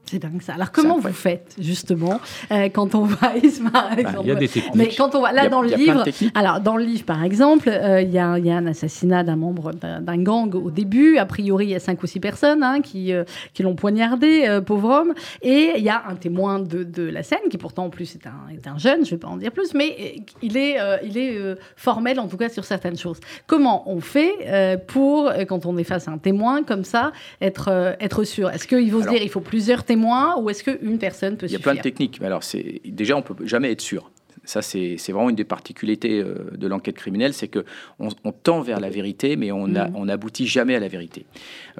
C'est 0.06 0.18
dingue 0.18 0.42
ça. 0.42 0.54
Alors 0.54 0.72
comment 0.72 0.98
vous 0.98 1.12
faites 1.12 1.54
justement 1.58 2.20
euh, 2.50 2.68
quand 2.68 2.94
on 2.94 3.04
va 3.04 3.36
Isma 3.42 3.70
bah, 3.70 4.10
Il 4.20 4.26
y 4.26 4.30
a 4.30 4.34
des 4.34 4.48
techniques. 4.48 4.74
Mais 4.74 4.90
quand 4.94 5.14
on 5.14 5.22
va 5.22 5.32
là 5.32 5.48
dans 5.48 5.62
le 5.62 5.68
livre, 5.68 6.04
alors 6.34 6.60
dans 6.60 6.76
le 6.76 6.84
livre 6.84 7.04
par 7.04 7.22
exemple, 7.24 7.68
euh, 7.68 8.02
il 8.02 8.10
y, 8.10 8.18
a 8.18 8.26
un 8.26 8.66
assassinat 8.66 9.22
d'un 9.24 9.36
membre 9.36 9.72
d'un 9.72 10.22
gang 10.22 10.54
au 10.54 10.70
début. 10.70 11.16
A 11.18 11.24
priori, 11.24 11.66
il 11.66 11.70
y 11.70 11.74
a 11.74 11.80
cinq 11.80 12.02
ou 12.02 12.06
six 12.06 12.20
personnes 12.20 12.62
hein, 12.62 12.80
qui 12.82 13.12
euh, 13.12 13.24
qui 13.54 13.62
l'ont 13.62 13.74
poignardé, 13.74 14.60
pauvre 14.66 14.90
homme. 14.90 15.14
Et 15.40 15.72
il 15.76 15.82
y 15.84 15.88
a 15.88 16.02
un 16.08 16.16
témoin 16.16 16.58
de, 16.58 16.82
de, 16.82 17.04
la 17.04 17.22
scène 17.22 17.48
qui 17.50 17.56
pourtant 17.56 17.86
en 17.86 17.90
plus 17.90 18.14
est 18.14 18.26
un, 18.26 18.52
est 18.52 18.66
un 18.66 18.78
jeune. 18.78 19.06
Je 19.06 19.12
vais 19.12 19.18
pas 19.18 19.28
en 19.28 19.36
dire 19.36 19.52
plus, 19.52 19.72
mais 19.72 20.16
il 20.42 20.56
est 20.56 20.76
il 21.04 21.16
est 21.16 21.38
formel 21.76 22.20
en 22.20 22.26
tout 22.28 22.36
cas 22.36 22.48
sur 22.48 22.64
certaines 22.64 22.98
choses. 22.98 23.20
Comment 23.46 23.90
on 23.90 24.00
fait 24.00 24.80
pour 24.88 25.32
quand 25.48 25.64
on 25.64 25.78
est 25.78 25.84
face 25.84 26.08
à 26.08 26.10
un 26.10 26.18
témoin 26.18 26.64
comme 26.64 26.84
ça 26.84 27.12
être 27.40 27.96
être 28.00 28.24
sûr? 28.24 28.50
Est-ce 28.50 28.66
qu'il 28.66 28.90
faut 28.90 29.02
se 29.02 29.08
dire 29.08 29.22
il 29.22 29.30
faut 29.30 29.40
plusieurs 29.40 29.84
témoins 29.84 30.01
ou 30.02 30.50
est-ce 30.50 30.64
qu'une 30.64 30.98
personne 30.98 31.36
peut 31.36 31.46
suffire 31.46 31.60
Il 31.60 31.62
y 31.62 31.68
a 31.68 31.72
plein 31.72 31.74
de 31.74 31.82
techniques. 31.82 32.18
Mais 32.20 32.26
alors, 32.26 32.44
c'est 32.44 32.80
déjà, 32.84 33.16
on 33.16 33.22
peut 33.22 33.46
jamais 33.46 33.70
être 33.70 33.80
sûr. 33.80 34.10
Ça, 34.44 34.60
c'est 34.60 34.96
vraiment 35.08 35.30
une 35.30 35.36
des 35.36 35.44
particularités 35.44 36.20
euh, 36.20 36.50
de 36.56 36.66
l'enquête 36.66 36.96
criminelle, 36.96 37.32
c'est 37.32 37.48
que 37.48 37.64
on, 38.00 38.10
tend 38.32 38.60
vers 38.60 38.80
la 38.80 38.90
vérité, 38.90 39.36
mais 39.36 39.52
on 39.52 39.68
n'aboutit 39.68 40.46
jamais 40.46 40.74
à 40.74 40.80
la 40.80 40.88
vérité. 40.88 41.26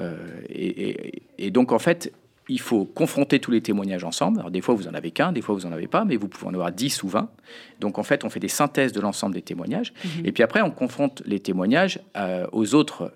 Euh, 0.01 0.15
et, 0.49 1.51
donc, 1.51 1.73
en 1.73 1.81
fait, 1.81 2.13
il 2.49 2.61
faut 2.61 2.85
confronter 2.85 3.41
tous 3.41 3.51
les 3.51 3.63
témoignages 3.63 4.05
ensemble. 4.05 4.39
Alors, 4.39 4.51
des 4.53 4.61
fois, 4.61 4.75
vous 4.75 4.87
en 4.87 4.95
avez 4.95 5.11
qu'un, 5.11 5.33
des 5.33 5.43
fois, 5.43 5.55
vous 5.57 5.67
en 5.67 5.73
avez 5.73 5.89
pas, 5.89 6.05
mais 6.05 6.17
vous 6.17 6.29
pouvez 6.29 6.47
en 6.47 6.55
avoir 6.55 6.71
10 6.71 7.03
ou 7.03 7.09
20. 7.09 7.29
Donc, 7.81 7.99
en 7.99 8.05
fait, 8.05 8.25
on 8.25 8.31
fait 8.31 8.41
des 8.41 8.49
synthèses 8.49 8.93
de 8.93 9.01
l'ensemble 9.01 9.35
des 9.35 9.43
témoignages. 9.43 9.93
Mhm. 10.05 10.27
Et 10.27 10.33
puis 10.33 10.45
après, 10.45 10.63
on 10.63 10.71
confronte 10.71 11.23
les 11.27 11.41
témoignages 11.41 11.99
euh, 12.17 12.47
aux 12.53 12.75
autres 12.75 13.13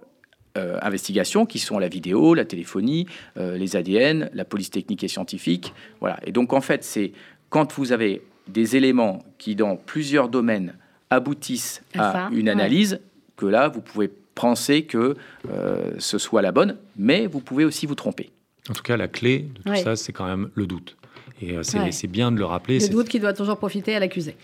euh, 0.57 0.79
investigations 0.81 1.45
qui 1.47 1.59
sont 1.59 1.79
la 1.79 1.89
vidéo, 1.89 2.35
la 2.35 2.45
téléphonie, 2.45 3.07
euh, 3.37 3.59
les 3.59 3.77
ADN, 3.77 4.31
la 4.33 4.45
police 4.45 4.71
technique 4.71 5.05
et 5.05 5.09
scientifique. 5.09 5.75
Voilà. 6.01 6.19
Et 6.27 6.33
donc 6.33 6.53
en 6.53 6.61
fait, 6.61 6.83
c'est 6.83 7.13
quand 7.51 7.73
vous 7.75 7.93
avez 7.93 8.23
des 8.49 8.77
éléments 8.77 9.25
qui 9.39 9.55
dans 9.55 9.77
plusieurs 9.77 10.29
domaines 10.29 10.75
aboutissent 11.11 11.83
à 11.99 12.31
une 12.33 12.49
analyse 12.49 13.01
que 13.37 13.47
là, 13.47 13.69
vous 13.69 13.81
pouvez 13.81 14.11
penser 14.35 14.85
que 14.85 15.17
euh, 15.51 15.93
ce 15.99 16.19
soit 16.19 16.43
la 16.43 16.53
bonne, 16.53 16.77
mais 16.97 17.27
vous 17.27 17.41
pouvez 17.41 17.65
aussi 17.65 17.87
vous 17.87 17.95
tromper. 17.95 18.31
En 18.71 18.73
tout 18.73 18.83
cas, 18.83 18.97
la 18.97 19.09
clé 19.09 19.49
de 19.55 19.71
tout 19.71 19.77
ça, 19.77 19.95
c'est 19.95 20.13
quand 20.13 20.27
même 20.27 20.49
le 20.55 20.67
doute. 20.67 20.97
Et 21.43 21.55
c'est 21.63 22.07
bien 22.07 22.33
de 22.33 22.39
le 22.39 22.47
rappeler. 22.47 22.79
Le 22.79 22.89
doute 22.89 23.09
qui 23.09 23.21
doit 23.21 23.35
toujours 23.35 23.59
profiter 23.59 23.95
à 23.95 24.01
l'accusé. 24.01 24.37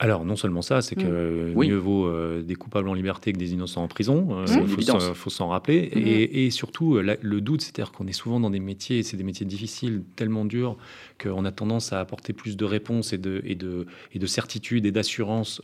Alors, 0.00 0.24
non 0.24 0.36
seulement 0.36 0.62
ça, 0.62 0.80
c'est 0.80 0.94
que 0.94 1.52
mm. 1.52 1.58
mieux 1.58 1.76
vaut 1.76 2.06
euh, 2.06 2.40
des 2.42 2.54
coupables 2.54 2.88
en 2.88 2.94
liberté 2.94 3.32
que 3.32 3.38
des 3.38 3.52
innocents 3.52 3.82
en 3.82 3.88
prison. 3.88 4.28
Euh, 4.30 4.44
il 4.46 5.14
faut 5.14 5.30
s'en 5.30 5.48
rappeler. 5.48 5.90
Mm. 5.94 6.36
Et, 6.36 6.50
surtout, 6.50 6.96
euh, 6.96 7.16
le 7.20 7.40
doute, 7.40 7.62
c'est-à-dire 7.62 7.90
qu'on 7.90 8.06
est 8.06 8.12
souvent 8.12 8.38
dans 8.38 8.50
des 8.50 8.60
métiers, 8.60 9.02
c'est 9.02 9.16
des 9.16 9.24
métiers 9.24 9.44
difficiles, 9.44 10.04
tellement 10.14 10.44
durs, 10.44 10.76
qu'on 11.20 11.44
a 11.44 11.50
tendance 11.50 11.92
à 11.92 11.98
apporter 11.98 12.32
plus 12.32 12.56
de 12.56 12.64
réponses 12.64 13.12
et 13.12 13.18
de, 13.18 13.42
et 13.44 13.56
de, 13.56 13.86
et 14.12 14.20
de 14.20 14.26
certitude 14.26 14.86
et 14.86 14.92
d'assurance, 14.92 15.62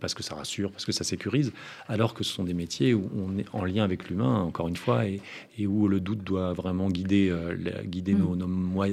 parce 0.00 0.14
que 0.14 0.22
ça 0.22 0.34
rassure, 0.34 0.70
parce 0.70 0.86
que 0.86 0.92
ça 0.92 1.04
sécurise, 1.04 1.52
alors 1.86 2.14
que 2.14 2.24
ce 2.24 2.32
sont 2.32 2.44
des 2.44 2.54
métiers 2.54 2.94
où 2.94 3.10
on 3.14 3.36
est 3.36 3.46
en 3.52 3.64
lien 3.64 3.84
avec 3.84 4.08
l'humain, 4.08 4.40
encore 4.40 4.68
une 4.68 4.76
fois, 4.76 5.06
et, 5.06 5.20
et, 5.58 5.66
où 5.66 5.88
le 5.88 6.00
doute 6.00 6.24
doit 6.24 6.54
vraiment 6.54 6.88
guider, 6.88 7.34
guider 7.84 8.14
mm. 8.14 8.34
nos, 8.34 8.46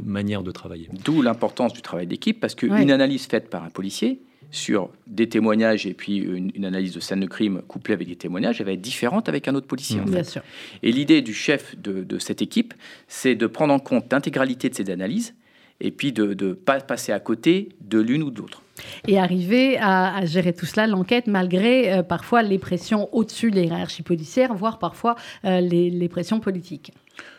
manières 0.04 0.44
de 0.44 0.52
travailler. 0.52 0.90
D'où 1.06 1.22
l'importance 1.22 1.72
du 1.72 1.82
travail 1.82 2.08
d'équipe, 2.08 2.42
parce 2.42 2.56
qu'une 2.56 2.92
analyse 2.92 3.26
faite 3.26 3.50
par 3.50 3.64
un 3.64 3.70
policier, 3.70 4.22
sur 4.52 4.90
des 5.08 5.30
témoignages 5.30 5.86
et 5.88 5.94
puis 5.94 6.18
une, 6.18 6.66
analyse 6.66 6.94
de 6.94 7.00
scène 7.00 7.22
de 7.22 7.26
crime 7.26 7.62
couplée 7.68 7.94
avec 7.94 8.08
des 8.08 8.16
témoignages, 8.16 8.60
elle 8.60 8.68
va 8.68 8.74
être 8.74 8.82
différente 8.82 9.30
avec 9.30 9.48
un 9.48 9.56
autre 9.56 9.68
policier. 9.68 10.00
Mmh. 10.00 10.12
Bien 10.12 10.24
sûr. 10.24 10.42
Et 10.84 10.92
l'idée 10.92 11.22
du 11.22 11.34
chef 11.34 11.76
de, 11.78 12.20
cette 12.20 12.42
équipe, 12.42 12.74
c'est 13.08 13.36
de 13.36 13.48
prendre 13.48 13.74
en 13.74 13.80
compte 13.80 14.12
l'intégralité 14.12 14.70
de 14.70 14.76
ces 14.76 14.90
analyses 14.90 15.34
et 15.80 15.90
puis 15.90 16.12
de 16.12 16.36
ne 16.40 16.54
pas 16.54 16.80
passer 16.82 17.12
à 17.12 17.20
côté 17.20 17.70
de 17.82 18.00
l'une 18.00 18.22
ou 18.22 18.30
de 18.30 18.40
l'autre. 18.40 18.62
Et 19.08 19.18
arriver 19.18 19.78
à, 19.80 20.26
gérer 20.26 20.54
tout 20.54 20.66
cela, 20.66 20.86
l'enquête, 20.86 21.28
malgré 21.28 21.92
euh, 21.92 22.04
parfois 22.04 22.44
les 22.44 22.60
pressions 22.60 23.10
au-dessus 23.14 23.52
des 23.52 23.64
hiérarchies 23.64 24.04
policières, 24.04 24.54
voire 24.54 24.80
parfois 24.80 25.16
euh, 25.46 25.60
les, 25.60 25.90
les 25.90 26.10
pressions 26.10 26.40
politiques. 26.40 26.92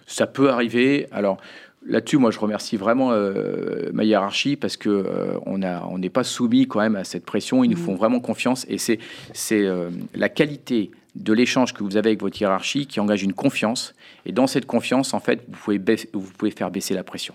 Ça 0.06 0.26
peut 0.26 0.50
arriver. 0.50 1.06
Alors, 1.12 1.38
Là-dessus, 1.86 2.18
moi, 2.18 2.30
je 2.30 2.38
remercie 2.38 2.76
vraiment 2.76 3.10
euh, 3.12 3.90
ma 3.92 4.04
hiérarchie 4.04 4.56
parce 4.56 4.76
que 4.76 4.88
euh, 4.88 5.38
on 5.46 5.62
a, 5.62 5.84
on 5.86 5.98
n'est 5.98 6.10
pas 6.10 6.24
soumis 6.24 6.66
quand 6.68 6.80
même 6.80 6.96
à 6.96 7.04
cette 7.04 7.24
pression. 7.24 7.64
Ils 7.64 7.70
nous 7.70 7.76
mmh. 7.76 7.80
font 7.80 7.94
vraiment 7.96 8.20
confiance 8.20 8.64
et 8.68 8.78
c'est, 8.78 8.98
c'est 9.32 9.66
euh, 9.66 9.90
la 10.14 10.28
qualité 10.28 10.90
de 11.16 11.32
l'échange 11.32 11.74
que 11.74 11.82
vous 11.82 11.96
avez 11.96 12.10
avec 12.10 12.20
votre 12.20 12.40
hiérarchie 12.40 12.86
qui 12.86 13.00
engage 13.00 13.22
une 13.22 13.34
confiance. 13.34 13.94
Et 14.26 14.32
dans 14.32 14.46
cette 14.46 14.66
confiance, 14.66 15.12
en 15.12 15.20
fait, 15.20 15.44
vous 15.48 15.58
pouvez, 15.58 15.80
vous 16.12 16.30
pouvez 16.38 16.50
faire 16.52 16.70
baisser 16.70 16.94
la 16.94 17.02
pression. 17.02 17.34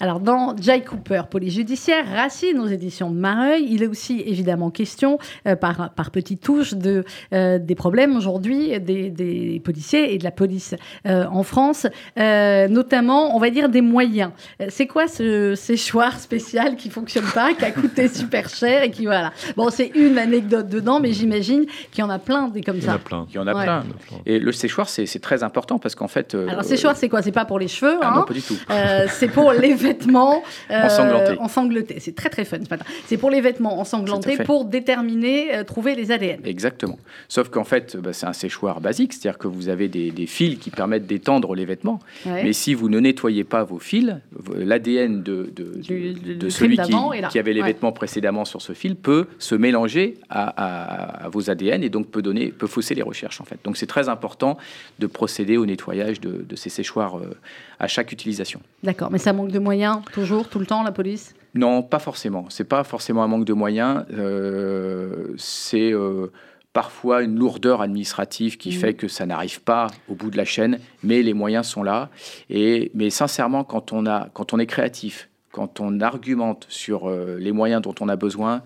Alors, 0.00 0.20
dans 0.20 0.56
Jay 0.56 0.82
Cooper, 0.82 1.22
police 1.30 1.54
judiciaire, 1.54 2.04
Racine 2.06 2.58
aux 2.58 2.66
éditions 2.66 3.10
de 3.10 3.16
Mareuil, 3.16 3.66
il 3.70 3.82
est 3.82 3.86
aussi 3.86 4.22
évidemment 4.26 4.70
question, 4.70 5.18
euh, 5.46 5.56
par, 5.56 5.90
par 5.94 6.10
petites 6.10 6.40
touches, 6.40 6.74
de, 6.74 7.04
euh, 7.32 7.58
des 7.58 7.74
problèmes 7.74 8.16
aujourd'hui 8.16 8.78
des, 8.80 9.10
des, 9.10 9.60
policiers 9.64 10.14
et 10.14 10.18
de 10.18 10.24
la 10.24 10.30
police 10.30 10.74
euh, 11.06 11.24
en 11.26 11.42
France, 11.42 11.86
notamment, 12.16 13.36
on 13.36 13.38
va 13.38 13.50
dire, 13.50 13.68
des 13.68 13.80
moyens. 13.80 14.30
C'est 14.68 14.86
quoi 14.86 15.08
ce 15.08 15.54
séchoir 15.54 16.18
spécial 16.18 16.76
qui 16.76 16.90
fonctionne 16.90 17.26
pas, 17.34 17.54
qui 17.54 17.64
a 17.64 17.70
coûté 17.70 18.08
super 18.20 18.48
cher 18.48 18.82
et 18.82 18.90
qui, 18.90 19.06
voilà. 19.06 19.32
Bon, 19.56 19.70
c'est 19.70 19.90
une 19.94 20.18
anecdote 20.18 20.68
dedans, 20.68 21.00
mais 21.00 21.12
j'imagine 21.12 21.66
qu'il 21.90 22.00
y 22.00 22.02
en 22.02 22.10
a 22.10 22.18
plein 22.18 22.48
des 22.48 22.62
comme 22.62 22.80
ça. 22.80 22.98
Il 23.28 23.36
y 23.36 23.38
en 23.38 23.46
a 23.46 23.52
plein. 23.52 23.84
Et 24.26 24.38
le 24.38 24.52
séchoir, 24.52 24.88
c'est 24.88 25.20
très 25.20 25.42
important 25.42 25.78
parce 25.78 25.94
qu'en 25.94 26.08
fait. 26.08 26.34
Euh, 26.34 26.48
Alors, 26.48 26.64
séchoir, 26.64 26.96
c'est 26.96 27.08
quoi? 27.08 27.22
C'est 27.22 27.32
pas 27.32 27.44
pour 27.44 27.58
les 27.58 27.68
cheveux. 27.68 27.98
Ah, 28.02 28.08
hein? 28.08 28.14
non, 28.16 28.22
pas 28.24 28.34
du 28.34 28.42
tout. 28.42 28.56
Euh, 28.70 29.06
c'est 29.08 29.28
pour 29.28 29.49
les 29.52 29.74
vêtements 29.74 30.42
euh, 30.70 31.36
ensanglantés. 31.38 32.00
C'est 32.00 32.14
très, 32.14 32.28
très 32.28 32.44
fun 32.44 32.58
C'est 33.06 33.16
pour 33.16 33.30
les 33.30 33.40
vêtements 33.40 33.78
ensanglantés 33.80 34.38
pour 34.38 34.64
déterminer, 34.64 35.62
trouver 35.66 35.94
les 35.94 36.12
ADN. 36.12 36.40
Exactement. 36.44 36.98
Sauf 37.28 37.48
qu'en 37.48 37.64
fait, 37.64 37.96
bah, 37.96 38.12
c'est 38.12 38.26
un 38.26 38.32
séchoir 38.32 38.80
basique, 38.80 39.12
c'est-à-dire 39.12 39.38
que 39.38 39.48
vous 39.48 39.68
avez 39.68 39.88
des, 39.88 40.26
fils 40.26 40.58
qui 40.58 40.70
permettent 40.70 41.06
d'étendre 41.06 41.54
les 41.54 41.64
vêtements. 41.64 42.00
Mais 42.26 42.52
si 42.52 42.74
vous 42.74 42.88
ne 42.88 43.00
nettoyez 43.00 43.44
pas 43.44 43.64
vos 43.64 43.78
fils, 43.78 44.16
l'ADN 44.54 45.22
de, 45.22 45.52
de, 45.54 46.48
celui 46.48 46.76
qui, 46.78 46.92
qui, 47.30 47.38
avait 47.38 47.52
les 47.52 47.62
vêtements 47.62 47.92
précédemment 47.92 48.44
sur 48.44 48.62
ce 48.62 48.72
fil 48.72 48.96
peut 48.96 49.26
se 49.38 49.54
mélanger 49.54 50.18
à, 50.28 51.24
à, 51.24 51.28
vos 51.28 51.50
ADN 51.50 51.82
et 51.82 51.88
donc 51.88 52.08
peut 52.08 52.22
donner, 52.22 52.50
peut 52.50 52.66
fausser 52.66 52.94
les 52.94 53.02
recherches 53.02 53.40
en 53.40 53.44
fait. 53.44 53.58
Donc 53.64 53.76
c'est 53.76 53.86
très 53.86 54.08
important 54.08 54.58
de 54.98 55.06
procéder 55.06 55.56
au 55.56 55.66
nettoyage 55.66 56.20
de, 56.20 56.56
ces 56.56 56.70
séchoirs 56.70 57.18
euh, 57.18 57.36
à 57.80 57.88
chaque 57.88 58.12
utilisation. 58.12 58.60
D'accord, 58.84 59.10
mais 59.10 59.18
ça 59.18 59.32
manque 59.32 59.50
de 59.50 59.58
moyens 59.58 59.98
toujours, 60.12 60.48
tout 60.48 60.58
le 60.60 60.66
temps, 60.66 60.82
la 60.84 60.92
police? 60.92 61.34
Non, 61.54 61.82
pas 61.82 61.98
forcément. 61.98 62.44
C'est 62.48 62.62
pas 62.64 62.84
forcément 62.84 63.24
un 63.24 63.26
manque 63.26 63.44
de 63.46 63.52
moyens. 63.54 64.04
Euh, 64.12 65.34
c'est 65.36 65.92
euh, 65.92 66.28
parfois 66.72 67.22
une 67.22 67.36
lourdeur 67.38 67.80
administrative 67.82 68.56
qui 68.56 68.68
Mhm. 68.70 68.74
fait 68.76 68.94
que 68.94 69.08
ça 69.08 69.26
n'arrive 69.26 69.60
pas 69.62 69.88
au 70.08 70.14
bout 70.14 70.30
de 70.30 70.36
la 70.36 70.44
chaîne, 70.44 70.78
mais 71.02 71.22
les 71.22 71.34
moyens 71.34 71.66
sont 71.66 71.82
là. 71.82 72.08
Et, 72.50 72.90
mais 72.94 73.10
sincèrement, 73.10 73.64
quand 73.64 73.92
on, 73.92 74.06
a, 74.06 74.28
quand 74.32 74.52
on 74.52 74.58
est 74.60 74.66
créatif, 74.66 75.28
quand 75.50 75.80
on 75.80 76.00
argumente 76.00 76.66
sur 76.68 77.08
euh, 77.08 77.36
les 77.40 77.50
moyens 77.50 77.82
dont 77.82 77.94
on 78.00 78.08
a 78.08 78.14
besoin, 78.16 78.62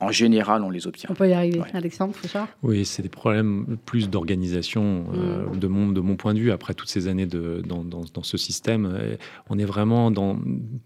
en 0.00 0.10
général, 0.12 0.62
on 0.62 0.70
les 0.70 0.86
obtient. 0.86 1.08
On 1.10 1.14
peut 1.14 1.28
y 1.28 1.32
arriver. 1.32 1.58
Ouais. 1.60 1.66
Alexandre 1.74 2.14
Fouchard 2.14 2.48
Oui, 2.62 2.84
c'est 2.84 3.02
des 3.02 3.08
problèmes 3.08 3.78
plus 3.84 4.08
d'organisation 4.08 5.06
euh, 5.14 5.46
Mm. 5.52 5.58
de, 5.58 5.66
mon, 5.66 5.88
de 5.88 6.00
mon 6.00 6.16
point 6.16 6.34
de 6.34 6.38
vue. 6.38 6.52
Après 6.52 6.74
toutes 6.74 6.88
ces 6.88 7.08
années 7.08 7.26
de, 7.26 7.62
dans, 7.66 7.82
dans- 7.84 8.04
dans 8.14 8.22
ce 8.22 8.36
système, 8.36 8.86
euh, 8.86 9.16
on 9.50 9.58
est 9.58 9.64
vraiment 9.64 10.10
dans, 10.10 10.38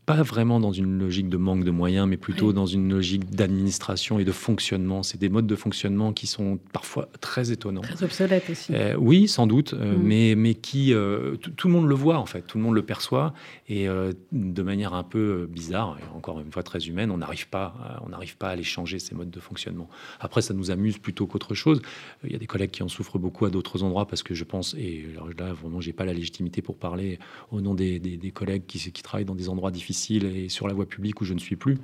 pas 0.06 0.22
vraiment 0.22 0.60
dans 0.60 0.72
une 0.72 0.98
logique 0.98 1.28
de 1.28 1.36
manque 1.36 1.64
de 1.64 1.70
moyens, 1.70 2.08
mais 2.08 2.16
plutôt 2.16 2.48
Oui. 2.48 2.54
dans 2.54 2.66
une 2.66 2.90
logique 2.92 3.30
d'administration 3.34 4.18
et 4.18 4.24
de 4.24 4.32
fonctionnement. 4.32 5.02
C'est 5.02 5.18
des 5.18 5.28
modes 5.28 5.46
de 5.46 5.56
fonctionnement 5.56 6.12
qui 6.12 6.26
sont 6.26 6.58
parfois 6.72 7.08
très 7.20 7.50
étonnants. 7.52 7.82
Très 7.82 8.02
obsolète 8.04 8.48
aussi. 8.50 8.72
Euh, 8.74 8.94
oui, 8.98 9.28
sans 9.28 9.46
doute, 9.46 9.74
Mm. 9.74 9.96
mais, 10.02 10.34
mais 10.36 10.54
qui 10.54 10.94
euh, 10.94 11.36
tout 11.56 11.68
le 11.68 11.74
monde 11.74 11.86
le 11.86 11.94
voit 11.94 12.18
en 12.18 12.26
fait, 12.26 12.42
tout 12.42 12.56
le 12.58 12.64
monde 12.64 12.74
le 12.74 12.82
perçoit 12.82 13.34
et 13.68 13.88
euh, 13.88 14.12
de 14.32 14.62
manière 14.62 14.94
un 14.94 15.02
peu 15.04 15.46
bizarre 15.50 15.98
et 16.00 16.16
encore 16.16 16.40
une 16.40 16.50
fois 16.52 16.62
très 16.62 16.86
humaine, 16.86 17.10
on 17.10 17.18
n'arrive 17.18 17.48
pas, 17.48 17.74
on 18.04 18.08
n'arrive 18.10 18.36
pas 18.36 18.48
à 18.50 18.56
les 18.56 18.62
changer 18.62 18.98
ces 19.02 19.14
modes 19.14 19.30
de 19.30 19.40
fonctionnement. 19.40 19.88
Après, 20.20 20.40
ça 20.42 20.54
nous 20.54 20.70
amuse 20.70 20.98
plutôt 20.98 21.26
qu'autre 21.26 21.54
chose. 21.54 21.80
Euh, 22.24 22.28
Il 22.28 22.32
y 22.32 22.36
a 22.36 22.38
des 22.38 22.46
collègues 22.46 22.70
qui 22.70 22.82
en 22.82 22.88
souffrent 22.88 23.18
beaucoup 23.18 23.44
à 23.44 23.50
d'autres 23.50 23.82
endroits 23.82 24.06
parce 24.06 24.22
que 24.22 24.34
je 24.34 24.44
pense 24.44 24.74
et 24.78 25.04
là 25.38 25.52
vraiment 25.52 25.80
j'ai 25.80 25.92
pas 25.92 26.04
la 26.04 26.12
légitimité 26.14 26.62
pour 26.62 26.76
parler 26.76 27.18
au 27.50 27.60
nom 27.60 27.74
des, 27.74 27.98
des- 27.98 28.16
des 28.16 28.30
collègues 28.30 28.62
qui, 28.66 28.78
qui 28.92 29.02
travaillent 29.02 29.24
dans 29.26 29.34
des 29.34 29.48
endroits 29.48 29.70
difficiles 29.70 30.24
et 30.24 30.48
sur 30.48 30.68
la 30.68 30.74
voie 30.74 30.86
publique 30.86 31.20
où 31.20 31.24
je 31.24 31.34
ne 31.34 31.38
suis 31.38 31.56
plus. 31.56 31.76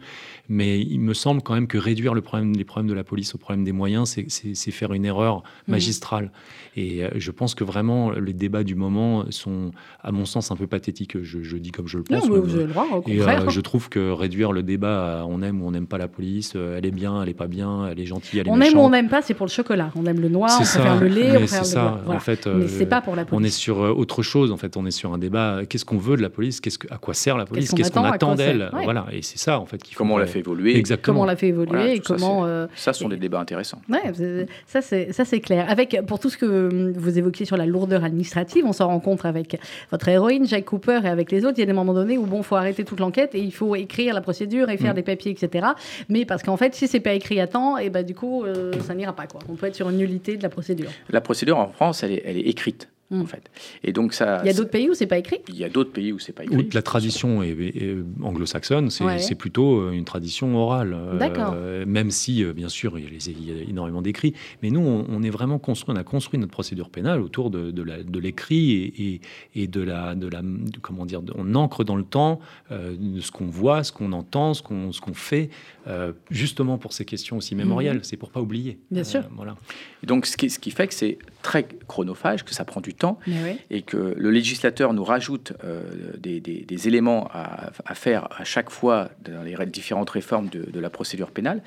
Mais 0.49 0.81
il 0.81 1.01
me 1.01 1.15
semble 1.15 1.43
quand 1.43 1.55
même 1.55 1.67
que 1.67 1.79
réduire 1.79 2.15
le 2.15 2.21
problème, 2.23 2.53
les 2.57 2.65
problèmes 2.65 2.89
de 2.89 2.95
la 2.95 3.05
police 3.05 3.35
au 3.35 3.39
problème 3.39 3.65
des 3.65 3.73
moyens, 3.73 4.09
c'est- 4.29 4.71
faire 4.71 4.93
une 4.93 5.05
erreur 5.07 5.39
Mhm. 5.39 5.73
magistrale. 5.73 6.31
Et 6.77 7.03
euh, 7.05 7.09
je 7.17 7.31
pense 7.33 7.55
que 7.55 7.65
vraiment, 7.65 8.11
les 8.13 8.33
débats 8.35 8.63
du 8.65 8.75
moment 8.75 9.25
sont, 9.31 9.73
à 10.03 10.13
mon 10.13 10.25
sens, 10.27 10.51
un 10.51 10.57
peu 10.57 10.67
pathétiques. 10.67 11.21
Je, 11.23 11.43
je 11.43 11.57
dis 11.57 11.71
comme 11.73 11.89
je 11.89 11.97
le 11.99 12.05
Non, 12.11 12.21
pense. 12.21 12.29
mais 12.29 12.35
mais, 12.37 12.41
vous 12.41 12.55
avez 12.55 12.67
le 12.67 12.69
droit, 12.69 12.85
au 12.93 13.03
et 13.09 13.21
euh, 13.23 13.49
je 13.49 13.61
trouve 13.61 13.89
que 13.89 14.11
réduire 14.11 14.53
le 14.53 14.63
débat 14.63 15.23
à 15.23 15.25
on 15.25 15.43
aime 15.43 15.63
ou 15.63 15.67
on 15.67 15.71
n'aime 15.73 15.87
pas 15.87 15.99
la 15.99 16.07
police, 16.09 16.55
elle 16.55 16.85
est 16.87 16.91
bien, 16.91 17.08
elle 17.23 17.29
est 17.29 17.35
pas 17.35 17.47
bien, 17.47 17.89
elle 17.91 17.99
est 18.01 18.07
gentille, 18.07 18.41
elle 18.41 18.49
est 18.49 18.51
on 18.51 18.61
aime 18.61 18.77
ou 18.77 18.81
on 18.81 18.91
n'aime 18.91 19.09
pas, 19.09 19.23
c'est 19.23 19.35
pour 19.35 19.47
le 19.47 19.51
chocolat. 19.51 19.91
On 19.97 20.05
aime 20.07 20.21
le 20.21 20.29
noir, 20.29 20.51
on 20.61 20.65
C'est 20.65 20.79
préfère 20.79 20.99
ça, 20.99 21.01
le 21.01 21.09
lait, 21.09 21.23
on 21.31 21.33
mais 21.33 21.39
préfère 21.39 21.65
c'est 21.65 21.77
le 21.77 21.83
ça. 21.83 22.01
Voilà. 22.05 22.17
En 22.19 22.21
fait, 22.21 22.47
Mais 22.47 22.65
euh, 22.65 22.69
c'est 22.69 22.87
pas 22.87 23.01
pour 23.01 23.15
la 23.17 23.23
on 23.23 23.25
est 23.25 23.29
police. 23.41 23.57
sur 23.57 23.83
euh, 23.83 23.91
autre 23.91 24.23
chose. 24.23 24.53
En 24.53 24.57
fait, 24.57 24.77
on 24.77 24.87
est 24.87 24.91
sur 24.91 25.13
un 25.13 25.19
débat. 25.19 25.61
Qu'est-ce 25.69 25.85
qu'on 25.85 25.99
veut 25.99 26.17
de 26.17 26.23
la 26.23 26.31
police? 26.31 26.61
Qu'est-ce 26.61 26.79
que, 26.79 26.93
à 26.93 26.99
quoi 26.99 27.15
sert 27.15 27.37
la 27.37 27.45
police? 27.47 27.71
qu'on 27.71 27.77
Qu'est-ce 27.77 27.93
qu'on 27.93 28.05
attend, 28.05 28.35
d'elle? 28.35 28.71
Ouais. 28.73 28.85
Voilà. 28.85 29.07
Et 29.13 29.23
c'est 29.23 29.39
ça 29.39 29.59
en 29.61 29.67
fait 29.67 29.79
qu'il 29.83 29.95
faut. 29.95 29.99
Comment 29.99 30.15
on 30.15 30.19
l'a 30.19 30.25
euh, 30.25 30.27
fait 30.27 30.41
évoluer? 30.41 30.77
Exactement. 30.77 31.15
Comment 31.15 31.23
on 31.25 31.27
l'a 31.27 31.37
fait 31.37 31.49
évoluer 31.49 31.71
Voilà, 31.71 31.93
et 31.95 32.01
tout 32.01 32.07
ça, 32.09 32.15
comment. 32.15 32.45
euh, 32.45 32.67
Ça, 32.77 32.93
ce 32.93 33.01
sont 33.01 33.09
des 33.09 33.17
débats 33.17 33.41
intéressants. 33.41 33.81
Ouais, 33.89 34.13
ça 34.67 34.81
c'est 34.83 35.13
ça 35.13 35.25
clair. 35.39 35.67
Avec 35.69 36.01
pour 36.07 36.19
tout 36.19 36.31
ce 36.31 36.37
que 36.39 36.47
hum, 36.69 36.93
vous 36.93 37.19
évoquiez 37.19 37.45
sur 37.47 37.57
la 37.57 37.67
lourdeur 37.67 38.05
administrative, 38.05 38.65
on 38.67 38.73
s'en 38.73 38.87
rencontre 38.89 39.27
avec 39.27 39.59
votre 39.91 40.09
héroïne 40.09 40.47
Jack 40.47 40.65
Cooper 40.65 41.01
et 41.05 41.09
avec 41.09 41.31
les 41.33 41.45
autres. 41.45 41.55
Il 41.59 41.61
y 41.61 41.63
a 41.63 41.67
des 41.67 41.73
moments 41.73 41.95
donnés 41.95 42.19
où 42.19 42.25
bon, 42.27 42.43
faut 42.43 42.57
arrêter 42.57 42.85
toute 42.85 43.01
l'enquête 43.01 43.35
et 43.35 43.41
il 43.41 43.53
faut 43.53 43.75
écrire 43.77 44.15
la 44.15 44.21
procédure 44.21 44.69
et 44.71 44.77
faire 44.77 44.93
Mm. 44.93 44.97
des 44.97 45.03
papiers, 45.03 45.33
etc. 45.33 45.67
Mais 46.09 46.25
parce 46.25 46.43
qu'en 46.43 46.57
fait, 46.57 46.75
si 46.75 46.89
c'est 46.89 46.98
pas 47.01 47.13
écrit 47.13 47.41
à 47.41 47.47
temps, 47.47 47.79
et 47.79 47.91
ben 47.91 48.05
du 48.05 48.15
coup, 48.15 48.45
euh, 48.45 48.73
ça 48.81 48.95
n'ira 48.95 49.13
pas 49.13 49.27
quoi. 49.27 49.41
On 49.49 49.55
peut 49.55 49.67
être 49.67 49.75
sur 49.75 49.89
une 49.91 49.99
nullité 49.99 50.37
de 50.37 50.43
la 50.43 50.49
procédure. 50.49 50.91
La 51.11 51.21
procédure 51.21 51.59
en 51.59 51.69
France, 51.69 52.03
elle 52.03 52.13
est, 52.13 52.23
elle 52.25 52.37
est 52.37 52.49
écrite, 52.49 52.89
Mm. 53.11 53.23
en 53.23 53.27
fait. 53.27 53.51
Et 53.85 53.93
donc, 53.93 54.13
ça. 54.13 54.41
Il 54.45 54.47
y 54.47 54.51
a 54.51 54.53
d'autres 54.53 54.71
pays 54.71 54.89
où 54.91 54.95
c'est 54.95 55.07
pas 55.07 55.19
écrit? 55.19 55.39
Il 55.49 55.57
y 55.57 55.65
a 55.65 55.69
d'autres 55.69 55.93
pays 55.93 56.13
où 56.13 56.19
c'est 56.19 56.33
pas 56.33 56.45
écrit. 56.45 56.69
La 56.73 56.83
tradition 56.83 57.43
est- 57.43 57.51
est 57.59 57.97
anglo-saxonne, 58.23 58.91
c'est 58.91 59.05
Ouais. 59.05 59.35
plutôt 59.39 59.81
euh, 59.81 59.93
une 59.93 60.05
tradition 60.05 60.55
orale. 60.57 60.95
euh, 60.95 61.19
D'accord. 61.19 61.55
même 61.87 62.11
si, 62.11 62.45
euh, 62.45 62.53
bien 62.53 62.69
sûr, 62.69 62.99
il 62.99 63.05
y 63.05 63.07
a, 63.07 63.11
les- 63.11 63.29
il 63.31 63.49
y 63.49 63.61
a 63.61 63.63
énormément 63.69 64.03
d'écrits. 64.03 64.35
Mais 64.63 64.71
nous, 64.71 64.81
on, 64.81 65.07
on 65.09 65.23
est 65.23 65.31
vraiment 65.31 65.59
construit, 65.59 65.95
on 65.95 65.99
a 65.99 66.05
construit 66.05 66.39
notre 66.39 66.53
procédure 66.53 66.91
pénale 66.91 67.21
autour 67.21 67.51
de, 67.51 67.71
de 67.71 67.83
la- 67.83 68.03
de 68.03 68.19
l'écrit 68.19 68.73
et, 68.73 69.03
et- 69.15 69.21
et 69.55 69.67
de 69.67 69.81
la, 69.81 70.15
de 70.15 70.29
la, 70.29 70.43
de- 70.43 70.79
comment 70.81 71.07
dire, 71.07 71.23
on 71.35 71.55
ancre 71.55 71.85
dans 71.85 71.97
le 71.97 72.05
temps 72.05 72.41
euh, 72.71 72.95
ce 73.21 73.31
qu'on 73.31 73.47
voit, 73.47 73.85
ce 73.85 73.93
qu'on 73.93 74.13
entend, 74.13 74.55
ce 74.55 74.63
qu'on 74.63 74.93
ce 74.93 75.01
qu'on 75.01 75.15
fait, 75.15 75.51
euh, 75.87 76.13
justement 76.31 76.77
pour 76.79 76.93
ces 76.93 77.05
questions 77.05 77.37
aussi 77.39 77.55
mémorielles. 77.55 78.01
C'est 78.03 78.17
pour 78.17 78.31
pas 78.31 78.41
oublier. 78.41 78.73
Mhm. 78.91 78.95
Bien 78.97 79.05
sûr. 79.05 79.23
Voilà. 79.35 79.57
Et 80.03 80.07
donc, 80.07 80.27
ce 80.27 80.37
qui, 80.37 80.51
ce 80.51 80.59
qui 80.59 80.71
fait 80.71 80.87
que 80.89 80.95
c'est 80.95 81.19
très 81.43 81.67
chronophage, 81.87 82.45
que 82.45 82.55
ça 82.55 82.65
prend 82.65 82.81
du 82.81 82.95
temps, 82.99 83.19
Mais 83.27 83.43
oui. 83.45 83.59
et 83.71 83.83
que 83.83 83.97
le 84.17 84.31
législateur 84.31 84.93
nous 84.93 85.05
rajoute 85.05 85.53
euh, 85.65 85.83
des, 86.19 86.41
des- 86.41 86.65
des 86.67 86.89
éléments 86.89 87.29
à, 87.33 87.71
à 87.87 87.95
faire 87.95 88.29
à 88.37 88.45
chaque 88.45 88.71
fois 88.71 89.09
dans 89.25 89.43
les 89.43 89.55
différentes 89.67 90.11
réformes 90.11 90.49
de, 90.49 90.71
de 90.71 90.81
la 90.81 90.91
procédure 90.91 91.31
pénale, 91.31 91.63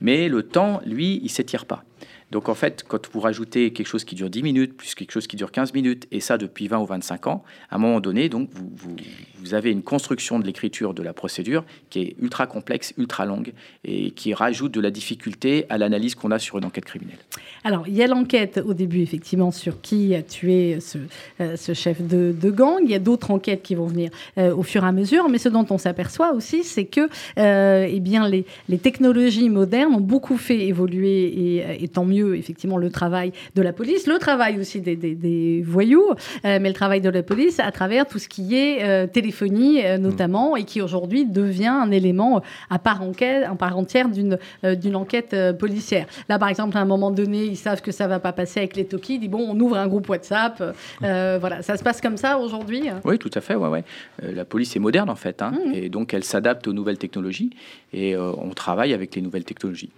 mais 0.00 0.28
le 0.28 0.42
temps, 0.42 0.80
lui, 0.86 1.20
il 1.22 1.28
s'étire 1.30 1.66
pas. 1.66 1.84
Donc 2.30 2.48
en 2.48 2.54
fait, 2.54 2.84
quand 2.86 3.10
vous 3.12 3.20
rajoutez 3.20 3.72
quelque 3.72 3.86
chose 3.86 4.04
qui 4.04 4.14
dure 4.14 4.30
10 4.30 4.42
minutes, 4.42 4.76
plus 4.76 4.94
quelque 4.94 5.10
chose 5.12 5.26
qui 5.26 5.36
dure 5.36 5.50
15 5.50 5.74
minutes, 5.74 6.06
et 6.12 6.20
ça 6.20 6.38
depuis 6.38 6.68
20 6.68 6.78
ou 6.78 6.86
25 6.86 7.26
ans, 7.26 7.42
à 7.70 7.76
un 7.76 7.78
moment 7.78 8.00
donné, 8.00 8.28
donc 8.28 8.50
vous, 8.54 9.54
avez 9.54 9.72
une 9.72 9.82
construction 9.82 10.38
de 10.38 10.46
l'écriture 10.46 10.94
de 10.94 11.02
la 11.02 11.12
procédure 11.12 11.64
qui 11.88 12.00
est 12.00 12.16
ultra 12.20 12.46
complexe, 12.46 12.94
ultra 12.98 13.26
longue, 13.26 13.52
et 13.84 14.12
qui 14.12 14.32
rajoute 14.32 14.72
de 14.72 14.80
la 14.80 14.90
difficulté 14.90 15.66
à 15.70 15.78
l'analyse 15.78 16.14
qu'on 16.14 16.30
a 16.30 16.38
sur 16.38 16.58
une 16.58 16.64
enquête 16.64 16.84
criminelle. 16.84 17.18
Alors, 17.64 17.88
il 17.88 17.94
y 17.94 18.02
a 18.02 18.06
l'enquête 18.06 18.60
au 18.64 18.74
début, 18.74 19.00
effectivement, 19.00 19.50
sur 19.50 19.80
qui 19.80 20.14
a 20.14 20.22
tué 20.22 20.78
ce, 20.80 20.98
euh, 21.40 21.56
chef 21.74 22.00
de, 22.00 22.50
gang. 22.50 22.80
Il 22.84 22.90
y 22.90 22.94
a 22.94 22.98
d'autres 23.00 23.30
enquêtes 23.30 23.62
qui 23.62 23.74
vont 23.74 23.86
venir 23.86 24.10
euh, 24.38 24.54
au 24.54 24.62
fur 24.62 24.84
et 24.84 24.86
à 24.86 24.92
mesure. 24.92 25.28
Mais 25.28 25.38
ce 25.38 25.48
dont 25.48 25.66
on 25.70 25.78
s'aperçoit 25.78 26.32
aussi, 26.32 26.62
c'est 26.62 26.84
que 26.84 27.08
euh, 27.38 27.88
eh 27.88 28.00
bien, 28.00 28.28
les, 28.28 28.44
technologies 28.78 29.48
modernes 29.48 29.94
ont 29.94 30.00
beaucoup 30.00 30.36
fait 30.36 30.66
évoluer, 30.66 31.82
et 31.82 31.88
tant 31.88 32.04
mieux, 32.04 32.19
effectivement, 32.34 32.76
le 32.76 32.90
travail 32.90 33.32
de 33.54 33.62
la 33.62 33.72
police, 33.72 34.06
le 34.06 34.18
travail 34.18 34.58
aussi 34.58 34.80
des, 34.80 34.96
des- 34.96 35.14
des 35.14 35.62
voyous, 35.66 36.10
euh, 36.44 36.58
mais 36.60 36.68
le 36.68 36.74
travail 36.74 37.00
de 37.00 37.08
la 37.10 37.22
police 37.22 37.60
à 37.60 37.70
travers 37.72 38.06
tout 38.06 38.18
ce 38.18 38.28
qui 38.28 38.54
est 38.56 38.82
euh, 38.82 39.06
téléphonie, 39.06 39.84
euh, 39.84 39.98
notamment, 39.98 40.56
et 40.56 40.64
qui 40.64 40.80
aujourd'hui 40.82 41.24
devient 41.26 41.66
un 41.66 41.90
élément 41.90 42.42
à 42.68 42.78
part, 42.78 43.02
enquête, 43.02 43.44
à 43.44 43.54
part 43.54 43.76
entière 43.76 44.08
d'une 44.08 44.38
d'une 44.62 44.96
enquête 44.96 45.34
policière. 45.58 46.06
Là, 46.28 46.38
par 46.38 46.48
exemple, 46.48 46.76
à 46.76 46.80
un 46.80 46.84
moment 46.84 47.10
donné, 47.10 47.44
ils 47.44 47.56
savent 47.56 47.80
que 47.82 47.92
ça 47.92 48.06
va 48.06 48.18
pas 48.20 48.32
passer 48.32 48.60
avec 48.60 48.76
les 48.76 48.84
Toki. 48.84 49.14
Ils 49.14 49.20
disent 49.20 49.30
bon, 49.30 49.46
on 49.48 49.58
ouvre 49.60 49.76
un 49.76 49.86
groupe 49.88 50.08
WhatsApp. 50.08 50.62
Euh, 51.02 51.36
voilà, 51.40 51.62
ça 51.62 51.76
se 51.76 51.82
passe 51.82 52.00
comme 52.00 52.16
ça 52.16 52.38
aujourd'hui. 52.38 52.82
Oui, 53.04 53.18
tout 53.18 53.30
à 53.34 53.40
fait. 53.40 53.54
Ouais, 53.54 53.68
ouais. 53.68 53.84
La 54.22 54.44
police 54.44 54.74
est 54.76 54.80
moderne 54.80 55.10
en 55.10 55.16
fait, 55.16 55.42
hein, 55.42 55.52
Mhm. 55.66 55.74
et 55.74 55.88
donc 55.88 56.14
elle 56.14 56.24
s'adapte 56.24 56.66
aux 56.68 56.72
nouvelles 56.72 56.98
technologies 56.98 57.50
et 57.92 58.16
on 58.16 58.50
travaille 58.50 58.92
avec 58.94 59.14
les 59.14 59.22
nouvelles 59.22 59.44
technologies. 59.44 59.90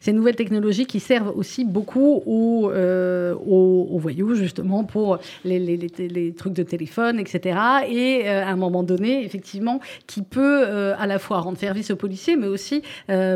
Ces 0.00 0.12
nouvelles 0.12 0.36
technologies 0.36 0.86
qui 0.86 1.00
servent 1.00 1.32
aussi 1.36 1.64
beaucoup 1.64 2.22
aux, 2.26 2.70
euh, 2.70 3.34
aux, 3.34 3.88
aux 3.90 3.98
voyous, 3.98 4.34
justement, 4.34 4.84
pour 4.84 5.18
les, 5.44 5.58
les- 5.58 5.76
les- 5.76 6.08
les 6.08 6.32
trucs 6.34 6.52
de 6.52 6.62
téléphone, 6.62 7.18
etc. 7.18 7.58
Et 7.88 8.22
euh, 8.28 8.44
à 8.44 8.48
un 8.48 8.56
moment 8.56 8.82
donné, 8.82 9.24
effectivement, 9.24 9.80
qui 10.06 10.22
peut 10.22 10.64
euh, 10.66 10.94
à 10.98 11.06
la 11.06 11.18
fois 11.18 11.40
rendre 11.40 11.58
service 11.58 11.90
aux 11.90 11.96
policiers, 11.96 12.36
mais 12.36 12.46
aussi 12.48 12.82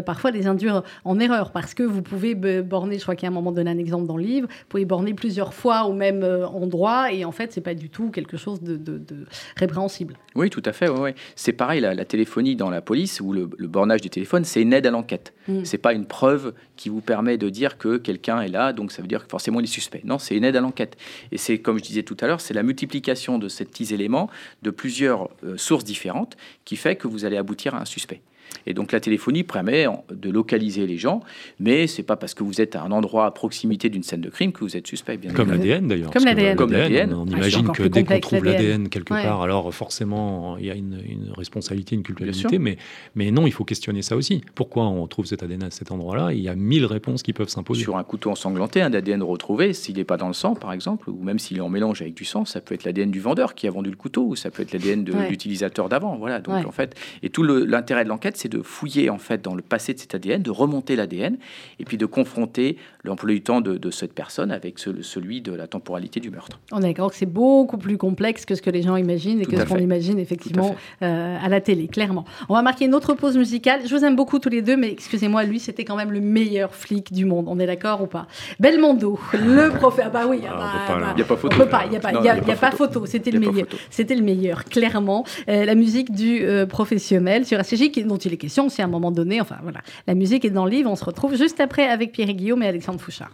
parfois 0.04 0.30
les 0.30 0.46
induire 0.46 0.82
en 1.04 1.18
erreur. 1.18 1.50
Parce 1.52 1.74
que 1.74 1.82
vous 1.82 2.02
pouvez 2.02 2.34
borner, 2.62 2.98
je 2.98 3.02
crois 3.02 3.14
qu'il 3.14 3.24
y 3.26 3.28
a 3.28 3.30
un 3.30 3.34
moment 3.34 3.52
donné 3.52 3.70
un 3.70 3.78
exemple 3.78 4.06
dans 4.06 4.16
le 4.16 4.22
livre, 4.24 4.48
vous 4.48 4.64
pouvez 4.68 4.84
borner 4.84 5.14
plusieurs 5.14 5.54
fois 5.54 5.84
au 5.84 5.92
même 5.92 6.24
endroit, 6.24 7.12
et 7.12 7.24
en 7.24 7.32
fait, 7.32 7.52
c'est 7.52 7.60
pas 7.60 7.74
du 7.74 7.88
tout 7.88 8.10
quelque 8.10 8.36
chose 8.36 8.60
de, 8.62 8.76
de- 8.76 8.98
de 8.98 9.26
répréhensible. 9.56 10.16
Oui, 10.34 10.50
tout 10.50 10.62
à 10.64 10.72
fait. 10.72 10.88
ouais, 10.88 11.00
ouais. 11.00 11.14
C'est 11.34 11.52
pareil, 11.52 11.80
la, 11.80 11.94
la 11.94 12.04
téléphonie 12.04 12.56
dans 12.56 12.70
la 12.70 12.80
police 12.80 13.20
ou 13.20 13.32
le, 13.32 13.48
le 13.56 13.68
bornage 13.68 14.00
du 14.00 14.10
téléphone, 14.10 14.44
c'est 14.44 14.62
une 14.62 14.72
aide 14.72 14.86
à 14.86 14.90
l'enquête. 14.90 15.32
Mm. 15.48 15.64
C'est 15.64 15.78
pas 15.78 15.92
une 15.92 16.04
preuve 16.06 16.35
qui 16.76 16.88
vous 16.88 17.00
permet 17.00 17.38
de 17.38 17.48
dire 17.48 17.78
que 17.78 17.96
quelqu'un 17.96 18.40
est 18.40 18.48
là, 18.48 18.72
donc 18.72 18.92
ça 18.92 19.02
veut 19.02 19.08
dire 19.08 19.24
que 19.24 19.30
forcément 19.30 19.60
il 19.60 19.64
est 19.64 19.66
suspect. 19.66 20.02
Non, 20.04 20.18
c'est 20.18 20.36
une 20.36 20.44
aide 20.44 20.56
à 20.56 20.60
l'enquête. 20.60 20.96
Et 21.32 21.38
c'est 21.38 21.58
comme 21.58 21.78
je 21.78 21.82
disais 21.82 22.02
tout 22.02 22.16
à 22.20 22.26
l'heure, 22.26 22.40
c'est 22.40 22.54
la 22.54 22.62
multiplication 22.62 23.38
de 23.38 23.48
ces 23.48 23.64
petits 23.64 23.94
éléments 23.94 24.30
de 24.62 24.70
plusieurs 24.70 25.28
euh, 25.44 25.56
sources 25.56 25.84
différentes 25.84 26.36
qui 26.64 26.76
fait 26.76 26.96
que 26.96 27.08
vous 27.08 27.24
allez 27.24 27.36
aboutir 27.36 27.74
à 27.74 27.80
un 27.80 27.84
suspect. 27.84 28.20
Et 28.66 28.74
donc 28.74 28.92
la 28.92 29.00
téléphonie 29.00 29.42
permet 29.44 29.86
de 30.10 30.30
localiser 30.30 30.86
les 30.86 30.96
gens, 30.98 31.20
mais 31.60 31.86
c'est 31.86 32.02
pas 32.02 32.16
parce 32.16 32.34
que 32.34 32.42
vous 32.42 32.60
êtes 32.60 32.74
à 32.76 32.82
un 32.82 32.90
endroit 32.92 33.26
à 33.26 33.30
proximité 33.30 33.88
d'une 33.88 34.02
scène 34.02 34.20
de 34.20 34.28
crime 34.30 34.52
que 34.52 34.60
vous 34.60 34.76
êtes 34.76 34.86
suspect. 34.86 35.16
Bien 35.16 35.32
Comme 35.32 35.50
l'ADN 35.50 35.86
d'ailleurs. 35.88 36.10
Comme 36.10 36.24
l'ADN. 36.24 36.56
Comme 36.56 36.72
l'ADN. 36.72 37.12
On 37.14 37.26
Ah, 37.32 37.36
imagine 37.36 37.68
que 37.72 37.84
dès 37.84 38.04
qu'on 38.04 38.18
trouve 38.20 38.44
l'ADN. 38.44 38.88
quelque 38.88 39.14
Ouais. 39.14 39.22
part, 39.22 39.42
alors 39.42 39.72
forcément 39.72 40.56
il 40.58 40.66
y 40.66 40.70
a 40.70 40.74
une, 40.74 41.00
une 41.08 41.32
responsabilité, 41.36 41.94
une 41.94 42.02
culpabilité, 42.02 42.58
mais, 42.58 42.76
mais 43.14 43.30
non, 43.30 43.46
il 43.46 43.52
faut 43.52 43.64
questionner 43.64 44.02
ça 44.02 44.16
aussi. 44.16 44.42
Pourquoi 44.54 44.84
on 44.86 45.06
trouve 45.06 45.26
cet 45.26 45.42
ADN 45.42 45.64
à 45.64 45.70
cet 45.70 45.90
endroit-là? 45.92 46.32
Il 46.32 46.40
y 46.40 46.48
a 46.48 46.54
mille 46.54 46.84
réponses 46.86 47.22
qui 47.22 47.32
peuvent 47.32 47.48
s'imposer. 47.48 47.82
Sur 47.82 47.96
un 47.96 48.04
couteau 48.04 48.30
ensanglanté, 48.30 48.82
un 48.82 48.92
ADN 48.92 49.22
retrouvé, 49.22 49.72
s'il 49.72 49.96
n'est 49.96 50.04
pas 50.04 50.16
dans 50.16 50.28
le 50.28 50.34
sang, 50.34 50.54
par 50.54 50.72
exemple, 50.72 51.08
ou 51.10 51.22
même 51.22 51.38
s'il 51.38 51.56
est 51.58 51.60
en 51.60 51.68
mélange 51.68 52.02
avec 52.02 52.14
du 52.14 52.24
sang, 52.24 52.44
ça 52.44 52.60
peut 52.60 52.74
être 52.74 52.84
l'ADN 52.84 53.10
du 53.10 53.20
vendeur 53.20 53.54
qui 53.54 53.66
a 53.66 53.70
vendu 53.70 53.90
le 53.90 53.96
couteau, 53.96 54.24
ou 54.26 54.36
ça 54.36 54.50
peut 54.50 54.62
être 54.62 54.72
l'ADN 54.72 55.04
de 55.04 55.12
Ouais. 55.12 55.28
l'utilisateur 55.30 55.88
d'avant. 55.88 56.16
Voilà. 56.16 56.40
Donc 56.40 56.54
Ouais. 56.56 56.64
en 56.64 56.72
fait, 56.72 56.94
et 57.22 57.30
tout 57.30 57.42
le- 57.42 57.64
l'intérêt 57.64 58.04
de 58.04 58.08
l'enquête, 58.08 58.35
fait, 58.36 58.42
c'est 58.42 58.48
de 58.48 58.62
fouiller 58.62 59.10
en 59.10 59.18
fait 59.18 59.42
dans 59.42 59.54
le 59.54 59.62
passé 59.62 59.94
de 59.94 59.98
cet 59.98 60.14
ADN, 60.14 60.42
de 60.42 60.50
remonter 60.50 60.96
l'ADN, 60.96 61.36
et 61.80 61.84
puis 61.84 61.96
de 61.96 62.06
confronter 62.06 62.76
l'emploi 63.04 63.32
du 63.32 63.42
temps 63.42 63.60
de, 63.60 63.90
cette 63.90 64.12
personne 64.12 64.50
avec 64.50 64.78
celui 64.78 65.40
de 65.40 65.52
la 65.52 65.66
temporalité 65.66 66.20
du 66.20 66.30
meurtre. 66.30 66.58
On 66.72 66.78
est 66.78 66.88
d'accord 66.88 67.10
que 67.10 67.16
c'est 67.16 67.24
beaucoup 67.24 67.78
plus 67.78 67.96
complexe 67.98 68.44
que 68.44 68.54
ce 68.54 68.62
que 68.62 68.70
les 68.70 68.82
gens 68.82 68.96
imaginent 68.96 69.40
et 69.40 69.46
que 69.46 69.56
ce 69.56 69.64
qu'on 69.64 69.78
imagine 69.78 70.18
effectivement 70.18 70.74
à, 71.00 71.04
euh, 71.04 71.38
à, 71.40 71.48
la 71.48 71.60
télé, 71.60 71.88
clairement. 71.88 72.24
On 72.48 72.54
va 72.54 72.62
marquer 72.62 72.84
une 72.84 72.94
autre 72.94 73.14
pause 73.14 73.36
musicale. 73.36 73.80
Je 73.86 73.94
vous 73.94 74.04
aime 74.04 74.16
beaucoup 74.16 74.38
tous 74.38 74.48
les 74.48 74.60
deux, 74.60 74.76
mais 74.76 74.90
excusez-moi, 74.90 75.44
lui, 75.44 75.60
c'était 75.60 75.84
quand 75.84 75.96
même 75.96 76.12
le 76.12 76.20
meilleur 76.20 76.74
flic 76.74 77.12
du 77.12 77.24
monde. 77.24 77.46
On 77.48 77.58
est 77.58 77.66
d'accord 77.66 78.02
ou 78.02 78.06
pas? 78.06 78.26
Belmondo, 78.60 79.18
le 79.32 79.70
prophète. 79.70 80.06
Ah 80.08 80.10
bah 80.10 80.26
oui, 80.28 80.38
il 80.38 80.42
n'y 80.42 80.48
a 80.48 81.24
pas 81.24 81.36
photo. 81.36 81.54
Il 81.54 81.56
n'y 81.56 81.96
a 81.96 82.00
pas, 82.00 82.12
y 82.12 82.28
a, 82.28 82.56
pas 82.56 82.70
photo. 82.70 83.06
C'était 83.06 83.30
le 83.30 83.40
meilleur. 83.40 83.66
C'était 83.90 84.14
le 84.14 84.22
meilleur, 84.22 84.64
clairement. 84.64 85.24
Euh, 85.48 85.64
la 85.64 85.74
musique 85.74 86.12
du 86.12 86.42
euh, 86.42 86.66
professionnel 86.66 87.46
sur 87.46 87.58
RCJ, 87.58 88.04
dont 88.04 88.16
il 88.16 88.25
est 88.32 88.36
question 88.36 88.66
aussi 88.66 88.82
à 88.82 88.84
un 88.84 88.88
moment 88.88 89.10
donné. 89.10 89.40
Enfin 89.40 89.58
la 90.06 90.14
musique 90.14 90.44
est 90.44 90.50
dans 90.50 90.64
le 90.64 90.70
livre. 90.70 90.90
On 90.90 90.96
se 90.96 91.04
retrouve 91.04 91.36
juste 91.36 91.60
après 91.60 91.88
avec 91.88 92.12
Pierre 92.12 92.32
Guillaume 92.32 92.62
et 92.62 92.68
Alexandre 92.68 93.00
Fouchard. 93.00 93.32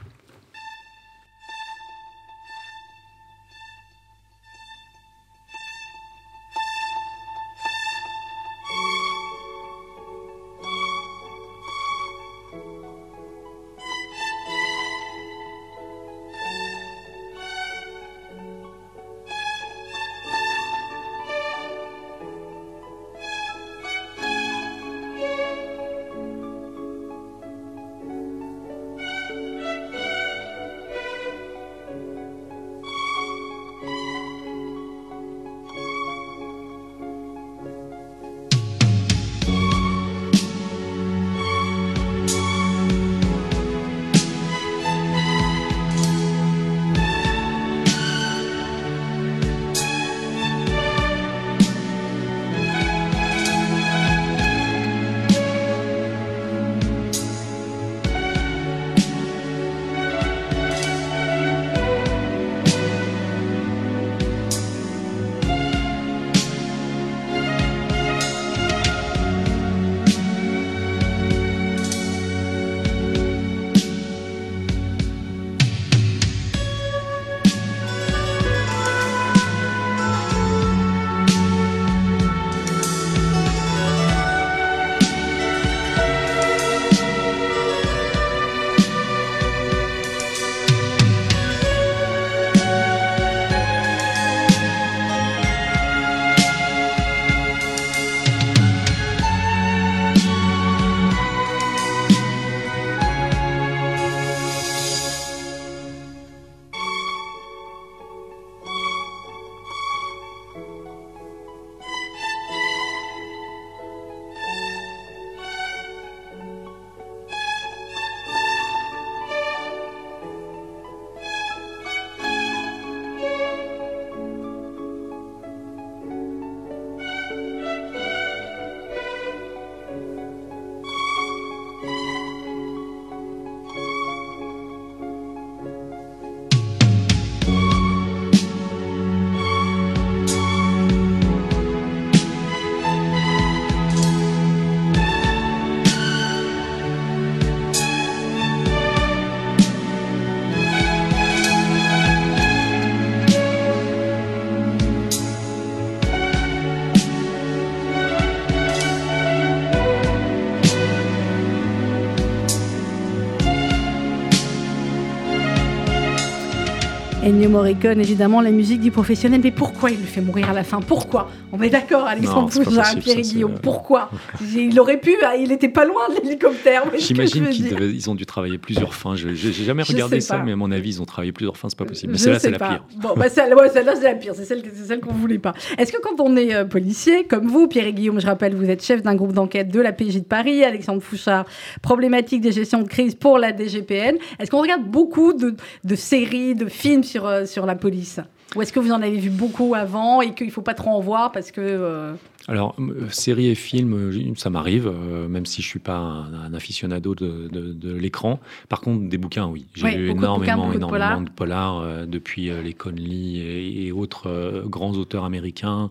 Morricone, 167.53 168.01
évidemment, 168.01 168.41
la 168.41 168.51
musique 168.51 168.81
du 168.81 168.91
professionnel. 168.91 169.41
Mais 169.45 169.51
pourquoi 169.51 169.91
il 169.91 170.01
le 170.01 170.07
fait 170.07 170.23
mourir 170.23 170.49
à 170.51 170.55
la 170.55 170.65
fin? 170.65 170.81
Pourquoi? 170.81 171.31
On 171.53 171.61
est 171.61 171.69
d'accord, 171.69 172.07
Alexandre 172.07 172.51
Poujin, 172.51 172.83
Pierre 172.99 173.21
Guillaume. 173.21 173.59
Pourquoi? 173.63 174.11
Il 174.41 174.79
aurait 174.81 174.99
pu, 174.99 175.15
hein, 175.23 175.35
il 175.39 175.53
était 175.53 175.69
pas 175.69 175.85
loin 175.85 176.09
de 176.09 176.23
l'hélicoptère. 176.25 176.85
J'imagine 176.99 177.51
qu'ils 177.51 178.11
ont 178.11 178.15
dû 178.15 178.25
travailler 178.27 178.59
plusieurs 178.59 178.95
fins. 178.95 179.15
Je 179.15 179.29
n'ai 179.29 179.53
jamais 179.53 179.83
regardé 179.83 180.21
ça, 180.21 180.39
mais 180.39 180.53
à 180.53 180.57
mon 180.57 180.73
avis, 180.73 180.97
ils 180.97 181.03
ont 181.03 181.05
travaillé 181.05 181.33
plusieurs 181.33 181.57
fins, 181.57 181.69
c'est 181.69 181.79
pas 181.79 181.85
possible. 181.85 182.13
Mais 182.13 182.19
celle-là, 182.19 182.39
c'est 182.39 182.51
la 182.51 182.59
pire. 182.59 182.85
Bon, 182.97 183.11
bah, 183.17 183.29
celle-là, 183.29 183.95
c'est 183.97 184.03
la 184.03 184.15
pire. 184.15 184.33
C'est 184.35 184.45
celle, 184.45 184.63
celle 184.87 185.01
qu'on 185.01 185.13
voulait 185.13 185.39
pas. 185.39 185.53
Est-ce 185.77 185.93
que 185.93 186.01
quand 186.01 186.21
on 186.21 186.37
est 186.37 186.55
euh, 186.55 186.65
policier, 186.65 187.25
comme 187.25 187.47
vous, 187.47 187.69
Pierre 187.69 187.87
et 187.87 187.93
Guillaume, 187.93 188.21
je 188.21 188.27
rappelle, 188.27 188.55
vous 188.55 188.71
êtes 188.71 188.83
chef 188.83 189.03
d'un 189.03 189.15
groupe 189.15 189.33
d'enquête 189.33 189.69
de 189.71 189.81
la 189.81 189.93
PJ 189.93 190.15
de 190.15 190.21
Paris, 190.21 190.65
Alexandre 190.65 191.03
Fouchard, 191.03 191.45
problématique 191.83 192.41
des 192.41 192.53
gestions 192.53 192.83
de 192.83 192.89
crise 192.89 193.15
pour 193.15 193.39
la 193.39 193.53
DGPN, 193.55 194.17
est-ce 194.39 194.51
qu'on 194.51 194.63
regarde 194.63 194.85
beaucoup 194.85 195.33
de, 195.35 195.55
de 195.85 195.95
séries, 195.95 196.55
de 196.55 196.67
films 196.67 197.05
sur, 197.05 197.27
euh, 197.27 197.42
sur 197.47 197.67
la 197.67 197.75
police. 197.75 198.21
Ou 198.55 198.63
est-ce 198.63 198.73
que 198.73 198.81
vous 198.81 198.93
en 198.93 199.01
avez 199.01 199.17
vu 199.17 199.31
beaucoup 199.31 199.75
avant 199.75 200.21
et 200.21 200.35
qu'il 200.35 200.47
ne 200.47 200.53
faut 200.53 200.63
pas 200.63 200.75
trop 200.75 200.91
en 200.91 201.01
voir 201.01 201.33
parce 201.33 201.51
que... 201.51 202.15
Alors, 202.49 202.75
euh, 202.81 203.09
séries 203.11 203.49
et 203.49 203.55
films, 203.55 203.95
euh, 203.95 204.35
ça 204.37 204.51
m'arrive, 204.51 204.89
euh, 204.89 205.29
même 205.29 205.47
si 205.47 205.63
je 205.63 205.67
suis 205.69 205.79
pas 205.79 205.97
un, 205.97 206.55
aficionado 206.55 207.15
de, 207.15 207.49
de, 207.49 207.93
l'écran. 207.93 208.41
Par 208.69 208.81
contre, 208.81 209.09
des 209.09 209.19
bouquins, 209.19 209.47
oui. 209.47 209.67
J'ai 209.75 209.93
lu 209.93 210.11
énormément, 210.11 210.73
énormément 210.73 211.21
de 211.21 211.31
polars, 211.31 212.07
depuis 212.07 212.51
les 212.63 212.75
Conley 212.75 213.87
et, 213.87 213.93
autres 213.93 214.65
grands 214.67 214.93
auteurs 214.93 215.25
américains. 215.25 215.91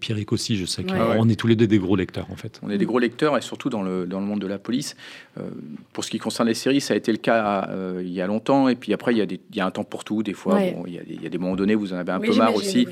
Pierre 0.00 0.18
aussi, 0.30 0.56
je 0.56 0.66
sais 0.66 0.84
qu'on 0.84 1.28
est 1.28 1.36
tous 1.36 1.46
les 1.46 1.56
deux 1.56 1.66
des 1.66 1.78
gros 1.78 1.96
lecteurs, 1.96 2.26
en 2.30 2.36
fait. 2.36 2.60
On 2.62 2.70
est 2.70 2.78
des 2.78 2.84
gros 2.84 2.98
lecteurs, 2.98 3.36
et 3.36 3.40
surtout 3.40 3.70
dans 3.70 3.82
le, 3.82 4.06
dans 4.06 4.20
le 4.20 4.26
monde 4.26 4.40
de 4.40 4.46
la 4.46 4.58
police. 4.58 4.96
pour 5.92 6.04
ce 6.04 6.10
qui 6.10 6.18
concerne 6.18 6.48
les 6.48 6.54
séries, 6.54 6.80
ça 6.80 6.94
a 6.94 6.96
été 6.96 7.12
le 7.12 7.18
cas 7.18 7.68
il 8.00 8.12
y 8.12 8.20
a 8.20 8.26
longtemps, 8.26 8.68
et 8.68 8.74
puis 8.74 8.92
après, 8.92 9.14
il 9.14 9.18
y, 9.18 9.22
a 9.22 9.26
des, 9.26 9.40
il 9.50 9.56
y 9.56 9.60
a 9.60 9.66
un 9.66 9.70
temps 9.70 9.84
pour 9.84 10.04
tout. 10.04 10.22
Des 10.22 10.34
fois, 10.34 10.60
il, 10.60 10.92
y 10.92 10.98
a 10.98 11.02
des, 11.02 11.14
il, 11.14 11.22
y 11.22 11.26
a 11.26 11.30
des, 11.30 11.38
moments 11.38 11.56
donnés, 11.56 11.74
vous 11.74 11.92
en 11.92 11.96
avez 11.96 12.12
un 12.12 12.20
peu 12.20 12.34
marre 12.36 12.54
aussi, 12.54 12.86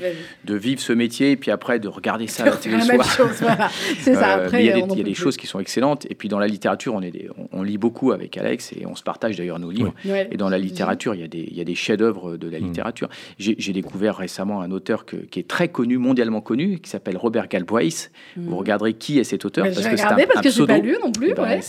de 0.45 0.55
vivre 0.55 0.81
ce 0.81 0.93
métier, 0.93 1.31
et 1.31 1.37
puis 1.37 1.51
après, 1.51 1.79
de 1.79 1.87
regarder 1.87 2.27
ça 2.27 2.43
à 2.43 2.47
la 2.47 2.86
télé 2.87 3.03
C'est 3.99 4.15
ça. 4.15 4.33
Après, 4.35 4.63
il 4.63 4.67
y 4.67 4.71
a 4.71 5.03
des, 5.03 5.13
choses 5.13 5.37
qui 5.37 5.47
sont 5.47 5.59
excellentes. 5.59 6.05
Et 6.09 6.15
puis 6.15 6.29
dans 6.29 6.39
la 6.39 6.47
littérature, 6.47 6.93
on, 6.93 7.01
est 7.01 7.27
on, 7.51 7.63
lit 7.63 7.77
beaucoup 7.77 8.11
avec 8.11 8.37
Alex 8.37 8.73
et 8.73 8.85
on 8.85 8.95
se 8.95 9.03
partage 9.03 9.37
d'ailleurs 9.37 9.59
nos 9.59 9.71
livres. 9.71 9.93
Et 10.05 10.37
dans 10.37 10.49
la 10.49 10.57
littérature, 10.57 11.15
il 11.15 11.21
y 11.21 11.23
a 11.23 11.27
des, 11.27 11.47
il 11.49 11.57
y 11.57 11.61
a 11.61 11.63
des 11.63 11.75
chefs-d'œuvre 11.75 12.37
de 12.37 12.49
la 12.49 12.59
mm. 12.59 12.63
littérature. 12.63 13.09
J'ai 13.37 13.73
découvert 13.73 14.17
récemment 14.17 14.61
un 14.61 14.71
auteur 14.71 15.05
qui 15.05 15.39
est 15.39 15.47
très 15.47 15.69
connu, 15.69 15.97
mondialement 15.97 16.41
connu, 16.41 16.79
qui 16.79 16.89
s'appelle 16.89 17.17
Robert 17.17 17.47
Galbraith. 17.47 18.11
Vous 18.35 18.51
mm. 18.51 18.59
regarderez 18.59 18.93
qui 18.93 19.19
est 19.19 19.23
cet 19.23 19.45
auteur 19.45 19.65
parce 19.65 19.75
que 19.87 19.97
c'est 19.97 20.03
un, 20.03 20.15
parce 20.15 20.41
que 20.41 20.49
pseudo. 20.49 20.67
Pas 20.67 20.79
lu 20.79 20.95
non 21.01 21.11
plus. 21.11 21.29
Eh 21.31 21.33
ben, 21.33 21.61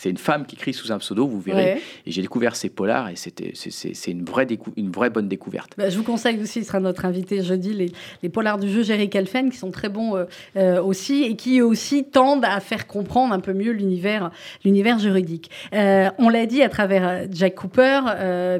c'est 0.00 0.10
une 0.10 0.16
femme 0.16 0.46
qui 0.46 0.54
écrit 0.54 0.72
sous 0.72 0.92
un 0.92 0.98
pseudo, 0.98 1.26
vous 1.26 1.40
verrez. 1.40 1.82
Et 2.06 2.12
j'ai 2.12 2.22
découvert 2.22 2.54
ses 2.54 2.68
polars 2.68 3.08
et 3.08 3.16
c'était 3.16 3.50
c'est 3.54 4.10
une 4.12 4.24
vraie 4.24 4.46
une 4.76 4.92
vraie 4.92 5.10
bonne 5.10 5.26
découverte. 5.26 5.72
Bah, 5.76 5.90
je 5.90 5.96
vous 5.96 6.04
conseille 6.04 6.40
aussi, 6.40 6.60
il 6.60 6.64
sera 6.64 6.78
notre 6.78 7.04
invité 7.04 7.42
jeudi, 7.42 7.72
les, 7.72 7.90
les 8.22 8.28
polars 8.28 8.58
du 8.58 8.70
jeu 8.70 8.84
Jerry 8.84 9.10
Calfen 9.10 9.50
qui 9.50 9.56
sont 9.56 9.72
très 9.72 9.88
bons. 9.88 10.14
Euh, 10.56 10.80
aussi, 10.80 11.24
et 11.24 11.34
qui 11.34 11.60
aussi 11.62 12.04
tendent 12.04 12.44
à 12.44 12.60
faire 12.60 12.86
comprendre 12.86 13.34
un 13.34 13.40
peu 13.40 13.52
mieux 13.52 13.72
l'univers, 13.72 14.30
l'univers 14.64 15.00
juridique. 15.00 15.50
on 15.72 16.28
l'a 16.28 16.46
dit 16.46 16.62
à 16.62 16.68
travers 16.68 17.26
Jack 17.32 17.56
Cooper, 17.56 18.00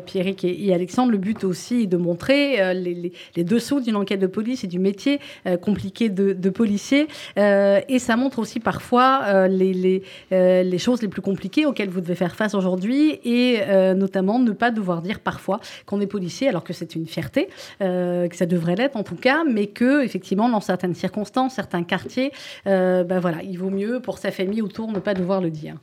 Pierrick 0.05 0.43
et, 0.45 0.67
et, 0.67 0.75
Alexandre, 0.75 1.13
le 1.13 1.19
but 1.19 1.45
aussi 1.45 1.83
est 1.83 1.87
de 1.87 1.97
montrer 1.97 2.75
les, 2.75 3.13
les, 3.37 3.45
dessous 3.45 3.81
d'une 3.81 3.95
enquête 3.95 4.19
de 4.19 4.27
police 4.27 4.65
et 4.65 4.67
du 4.67 4.81
métier 4.81 5.21
compliqué 5.63 6.09
de, 6.09 6.33
de 6.33 6.51
policier. 6.51 7.07
et 7.37 7.99
ça 7.99 8.17
montre 8.17 8.41
aussi 8.41 8.59
parfois 8.59 9.47
les, 9.47 9.73
les, 9.73 10.03
les, 10.31 10.79
choses 10.79 11.01
les 11.01 11.09
plus 11.09 11.23
compliquées 11.29 11.67
auxquelles 11.67 11.91
vous 11.91 12.01
devez 12.01 12.15
faire 12.15 12.35
face 12.35 12.55
aujourd'hui 12.55 13.21
et 13.25 13.61
notamment 13.95 14.39
ne 14.39 14.53
pas 14.53 14.71
devoir 14.71 15.03
dire 15.03 15.21
parfois 15.21 15.61
qu'on 15.87 16.01
est 16.01 16.07
policier 16.07 16.49
alors 16.49 16.65
que 16.65 16.73
c'est 16.73 16.95
une 16.95 17.07
fierté, 17.07 17.49
que 17.81 18.35
ça 18.35 18.47
devrait 18.47 18.77
l'être 18.77 18.97
en 18.97 19.03
tout 19.03 19.17
cas, 19.17 19.45
mais 19.45 19.67
que 19.67 20.03
effectivement 20.03 20.49
dans 20.49 20.61
certaines 20.61 20.95
circonstances, 20.95 21.55
certains 21.55 21.83
quartiers, 21.83 22.33
ben 22.65 23.19
voilà, 23.21 23.43
il 23.43 23.59
vaut 23.59 23.71
mieux 23.71 24.01
pour 24.01 24.19
sa 24.19 24.31
famille 24.31 24.63
autour 24.63 24.91
ne 24.91 25.01
pas 25.01 25.15
devoir 25.15 25.41
le 25.41 25.51
dire. 25.51 25.77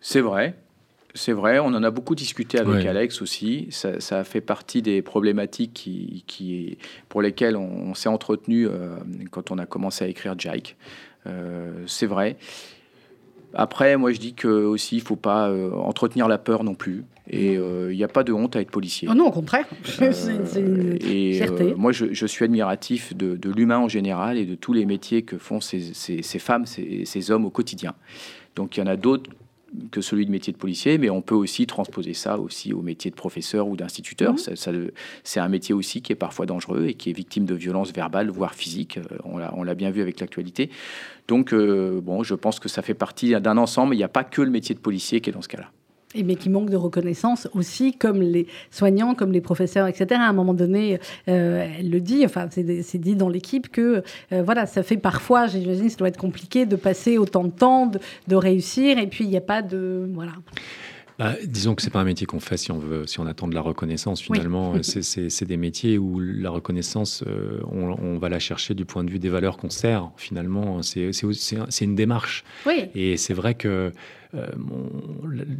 C'est 0.00 0.20
vrai. 0.20 0.54
C'est 1.14 1.32
vrai, 1.32 1.58
on 1.58 1.66
en 1.66 1.82
a 1.82 1.90
beaucoup 1.90 2.14
discuté 2.14 2.58
avec 2.58 2.86
Alex 2.86 3.22
aussi. 3.22 3.68
Ça, 3.70 4.18
a 4.18 4.24
fait 4.24 4.40
partie 4.40 4.82
des 4.82 5.02
problématiques 5.02 5.72
qui, 5.74 6.78
pour 7.08 7.22
lesquelles 7.22 7.56
on, 7.56 7.94
s'est 7.94 8.08
entretenu 8.08 8.66
euh, 8.66 8.96
quand 9.30 9.50
on 9.50 9.58
a 9.58 9.66
commencé 9.66 10.04
à 10.04 10.08
écrire 10.08 10.34
Jake. 10.38 10.76
Euh, 11.26 11.72
c'est 11.86 12.06
vrai. 12.06 12.36
Après, 13.54 13.96
moi, 13.96 14.12
je 14.12 14.18
dis 14.18 14.34
que 14.34 14.48
aussi, 14.48 14.96
il 14.96 15.02
faut 15.02 15.16
pas 15.16 15.48
euh, 15.48 15.72
entretenir 15.72 16.28
la 16.28 16.38
peur 16.38 16.64
non 16.64 16.74
plus. 16.74 17.04
Et 17.30 17.54
il 17.54 17.94
n'y 17.94 18.04
a 18.04 18.08
pas 18.08 18.24
de 18.24 18.32
honte 18.32 18.56
à 18.56 18.60
être 18.62 18.70
policier. 18.70 19.06
Oh 19.10 19.14
non, 19.14 19.26
au 19.26 19.30
contraire. 19.30 19.66
c'est 19.84 20.60
une 20.60 20.96
et 21.02 21.38
moi, 21.76 21.92
je, 21.92 22.26
suis 22.26 22.42
admiratif 22.46 23.14
de, 23.14 23.50
l'humain 23.50 23.78
en 23.78 23.88
général 23.88 24.38
et 24.38 24.46
de 24.46 24.54
tous 24.54 24.72
les 24.72 24.86
métiers 24.86 25.20
que 25.22 25.36
font 25.36 25.60
ces, 25.60 25.92
femmes, 26.38 26.64
ces, 26.64 27.04
ces 27.04 27.30
hommes 27.30 27.44
au 27.44 27.50
quotidien. 27.50 27.92
Donc, 28.56 28.78
il 28.78 28.80
y 28.80 28.82
en 28.82 28.86
a 28.86 28.96
d'autres 28.96 29.30
que 29.90 30.00
celui 30.00 30.26
de 30.26 30.30
métier 30.30 30.52
de 30.52 30.58
policier, 30.58 30.98
mais 30.98 31.10
on 31.10 31.22
peut 31.22 31.34
aussi 31.34 31.66
transposer 31.66 32.14
ça 32.14 32.38
aussi 32.38 32.72
au 32.72 32.82
métier 32.82 33.10
de 33.10 33.16
professeur 33.16 33.68
ou 33.68 33.76
d'instituteur. 33.76 34.34
Mhm. 34.34 34.90
c'est 35.24 35.40
un 35.40 35.48
métier 35.48 35.74
aussi 35.74 36.02
qui 36.02 36.12
est 36.12 36.16
parfois 36.16 36.46
dangereux 36.46 36.86
et 36.86 36.94
qui 36.94 37.10
est 37.10 37.12
victime 37.12 37.44
de 37.44 37.54
violences 37.54 37.92
verbales, 37.92 38.30
voire 38.30 38.54
physiques. 38.54 38.98
Euh, 38.98 39.18
on 39.24 39.62
l'a 39.62 39.74
bien 39.74 39.90
vu 39.90 40.00
avec 40.00 40.20
l'actualité. 40.20 40.70
Donc, 41.26 41.52
euh, 41.52 42.00
bon, 42.00 42.22
je 42.22 42.34
pense 42.34 42.60
que 42.60 42.68
ça 42.68 42.82
fait 42.82 42.94
partie 42.94 43.38
d'un 43.40 43.58
ensemble. 43.58 43.94
Il 43.94 43.98
n'y 43.98 44.04
a 44.04 44.08
pas 44.08 44.24
que 44.24 44.42
le 44.42 44.50
métier 44.50 44.74
de 44.74 44.80
policier 44.80 45.20
qui 45.20 45.30
est 45.30 45.32
dans 45.32 45.42
ce 45.42 45.48
cas-là 45.48 45.70
et 46.14 46.22
mais 46.22 46.36
qui 46.36 46.48
manque 46.48 46.70
de 46.70 46.76
reconnaissance 46.76 47.48
aussi, 47.52 47.92
comme 47.92 48.22
les 48.22 48.46
soignants, 48.70 49.14
comme 49.14 49.32
les 49.32 49.40
professeurs, 49.40 49.86
etc. 49.86 50.20
À 50.20 50.28
un 50.28 50.32
moment 50.32 50.54
donné, 50.54 50.98
euh, 51.28 51.68
elle 51.78 51.90
le 51.90 52.00
dit, 52.00 52.24
enfin, 52.24 52.48
c'est 52.50 52.98
dit 52.98 53.14
dans 53.14 53.28
l'équipe 53.28 53.68
que, 53.68 54.02
euh, 54.32 54.42
voilà, 54.42 54.66
ça 54.66 54.82
fait 54.82 54.96
parfois, 54.96 55.46
j'imagine, 55.46 55.88
ça 55.88 55.96
doit 55.96 56.08
être 56.08 56.18
compliqué 56.18 56.66
de 56.66 56.76
passer 56.76 57.18
autant 57.18 57.44
de 57.44 57.50
temps, 57.50 57.86
de, 57.86 57.98
de 58.26 58.36
réussir, 58.36 58.98
et 58.98 59.06
puis 59.06 59.24
il 59.24 59.30
n'y 59.30 59.36
a 59.36 59.42
pas 59.42 59.62
de, 59.62 60.08
voilà. 60.14 60.32
Bah, 61.18 61.34
disons 61.44 61.74
que 61.74 61.82
c'est 61.82 61.90
pas 61.90 61.98
un 61.98 62.04
métier 62.04 62.28
qu'on 62.28 62.38
fait 62.38 62.56
si 62.56 62.70
on 62.70 62.78
veut, 62.78 63.04
si 63.08 63.18
on 63.18 63.26
attend 63.26 63.48
de 63.48 63.54
la 63.54 63.60
reconnaissance. 63.60 64.22
Finalement, 64.22 64.74
c'est 64.82 65.44
des 65.44 65.56
métiers 65.56 65.98
où 65.98 66.20
la 66.20 66.50
reconnaissance, 66.50 67.24
euh, 67.26 67.60
on, 67.72 68.18
va 68.18 68.28
la 68.28 68.38
chercher 68.38 68.74
du 68.74 68.84
point 68.84 69.02
de 69.02 69.10
vue 69.10 69.18
des 69.18 69.28
valeurs 69.28 69.56
qu'on 69.56 69.68
sert. 69.68 70.10
Finalement, 70.16 70.80
c'est 70.82 71.10
une 71.80 71.96
démarche. 71.96 72.44
Oui. 72.66 72.84
Et 72.94 73.16
c'est 73.16 73.34
vrai 73.34 73.54
que 73.54 73.92
euh, 74.34 74.46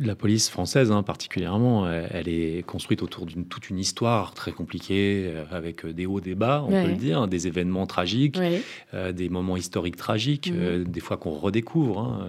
la 0.00 0.14
police 0.14 0.50
française, 0.50 0.92
hein, 0.92 1.02
particulièrement, 1.02 1.90
elle, 1.90 2.28
est 2.28 2.64
construite 2.66 3.02
autour 3.02 3.24
d'une 3.24 3.46
toute 3.46 3.70
une 3.70 3.78
histoire 3.78 4.34
très 4.34 4.52
compliquée, 4.52 5.24
euh, 5.26 5.44
avec 5.50 5.86
des 5.86 6.04
hauts, 6.04 6.20
des 6.20 6.34
bas, 6.34 6.62
on 6.66 6.70
peut 6.70 6.88
le 6.88 6.96
dire, 6.96 7.28
des 7.28 7.46
événements 7.46 7.86
tragiques, 7.86 8.38
euh, 8.92 9.12
des 9.12 9.28
moments 9.30 9.56
historiques 9.56 9.96
tragiques, 9.96 10.52
mhm. 10.52 10.84
des 10.84 11.00
fois 11.00 11.16
qu'on 11.16 11.30
redécouvre. 11.30 11.98
Hein, 12.00 12.26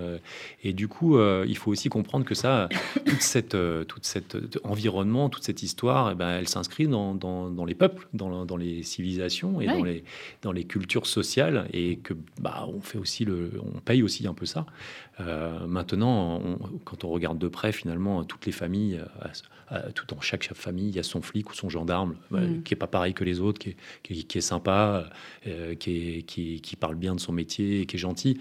et 0.64 0.72
du 0.74 0.88
coup, 0.88 1.20
il 1.20 1.58
faut 1.58 1.72
aussi 1.72 1.90
comprendre 1.90 2.26
que 2.26 2.36
ça, 2.36 2.70
toute 3.06 3.22
cette, 3.22 3.58
toute 3.88 4.06
cette 4.06 4.38
environnement, 4.64 5.30
toute 5.30 5.44
cette 5.44 5.64
histoire, 5.64 6.12
eh 6.12 6.16
ben, 6.16 6.30
elle 6.30 6.48
s'inscrit 6.48 6.88
dans, 6.88 7.16
dans, 7.16 7.66
les 7.66 7.76
peuples, 7.76 8.08
dans, 8.14 8.46
dans, 8.46 8.58
les 8.58 8.84
civilisations 8.84 9.62
et 9.62 9.68
dans, 9.68 9.84
les, 9.84 10.04
dans 10.42 10.52
les 10.52 10.64
cultures 10.64 11.08
sociales, 11.08 11.68
et 11.74 11.98
que 11.98 12.14
bah, 12.40 12.68
on 12.68 12.82
fait 12.82 12.98
aussi 12.98 13.26
le, 13.26 13.52
on 13.76 13.80
paye 13.80 14.04
aussi 14.04 14.28
un 14.28 14.34
peu 14.34 14.46
ça. 14.46 14.66
Maintenant, 15.20 16.41
quand 16.86 17.03
on 17.03 17.09
regarde 17.09 17.38
de 17.38 17.47
près, 17.47 17.72
finalement, 17.72 18.24
toutes 18.24 18.45
les 18.45 18.51
familles, 18.51 19.01
tout 19.93 20.05
dans 20.07 20.22
chaque, 20.22 20.43
famille, 20.53 20.89
il 20.89 20.95
y 20.95 20.99
a 20.99 21.03
son 21.03 21.22
flic 21.22 21.49
ou 21.51 21.53
son 21.53 21.70
gendarme, 21.70 22.15
mm. 22.32 22.63
qui 22.63 22.74
est 22.74 22.78
pas 22.78 22.88
pareil 22.88 23.13
que 23.13 23.24
les 23.24 23.39
autres, 23.39 23.59
qui 23.59 23.76
est, 24.09 24.41
sympa, 24.41 25.09
euh, 25.47 25.76
qui, 25.76 26.24
qui, 26.24 26.76
parle 26.76 26.95
bien 26.95 27.15
de 27.15 27.20
son 27.20 27.32
métier, 27.32 27.86
qui 27.86 27.97
est 27.97 27.99
gentil. 27.99 28.39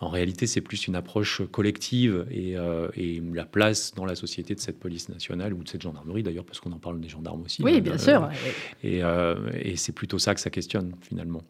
En 0.00 0.10
réalité, 0.10 0.46
c'est 0.46 0.60
plus 0.60 0.86
une 0.86 0.94
approche 0.94 1.42
collective 1.50 2.26
euh, 2.32 2.88
et, 2.94 3.20
la 3.34 3.44
place 3.44 3.94
dans 3.94 4.04
la 4.04 4.14
société 4.14 4.54
de 4.54 4.60
cette 4.60 4.78
police 4.78 5.08
nationale 5.08 5.52
ou 5.52 5.62
de 5.64 5.68
cette 5.68 5.82
gendarmerie, 5.82 6.22
d'ailleurs, 6.22 6.44
parce 6.44 6.60
qu'on 6.60 6.72
en 6.72 6.78
parle 6.78 7.00
des 7.00 7.08
gendarmes 7.08 7.42
aussi. 7.42 7.62
Oui, 7.62 7.80
bien 7.80 7.98
sûr. 7.98 8.28
Et, 8.84 9.00
et 9.54 9.76
c'est 9.76 9.92
plutôt 9.92 10.18
ça 10.18 10.34
que 10.34 10.40
ça 10.40 10.50
questionne, 10.50 10.94
finalement 11.00 11.42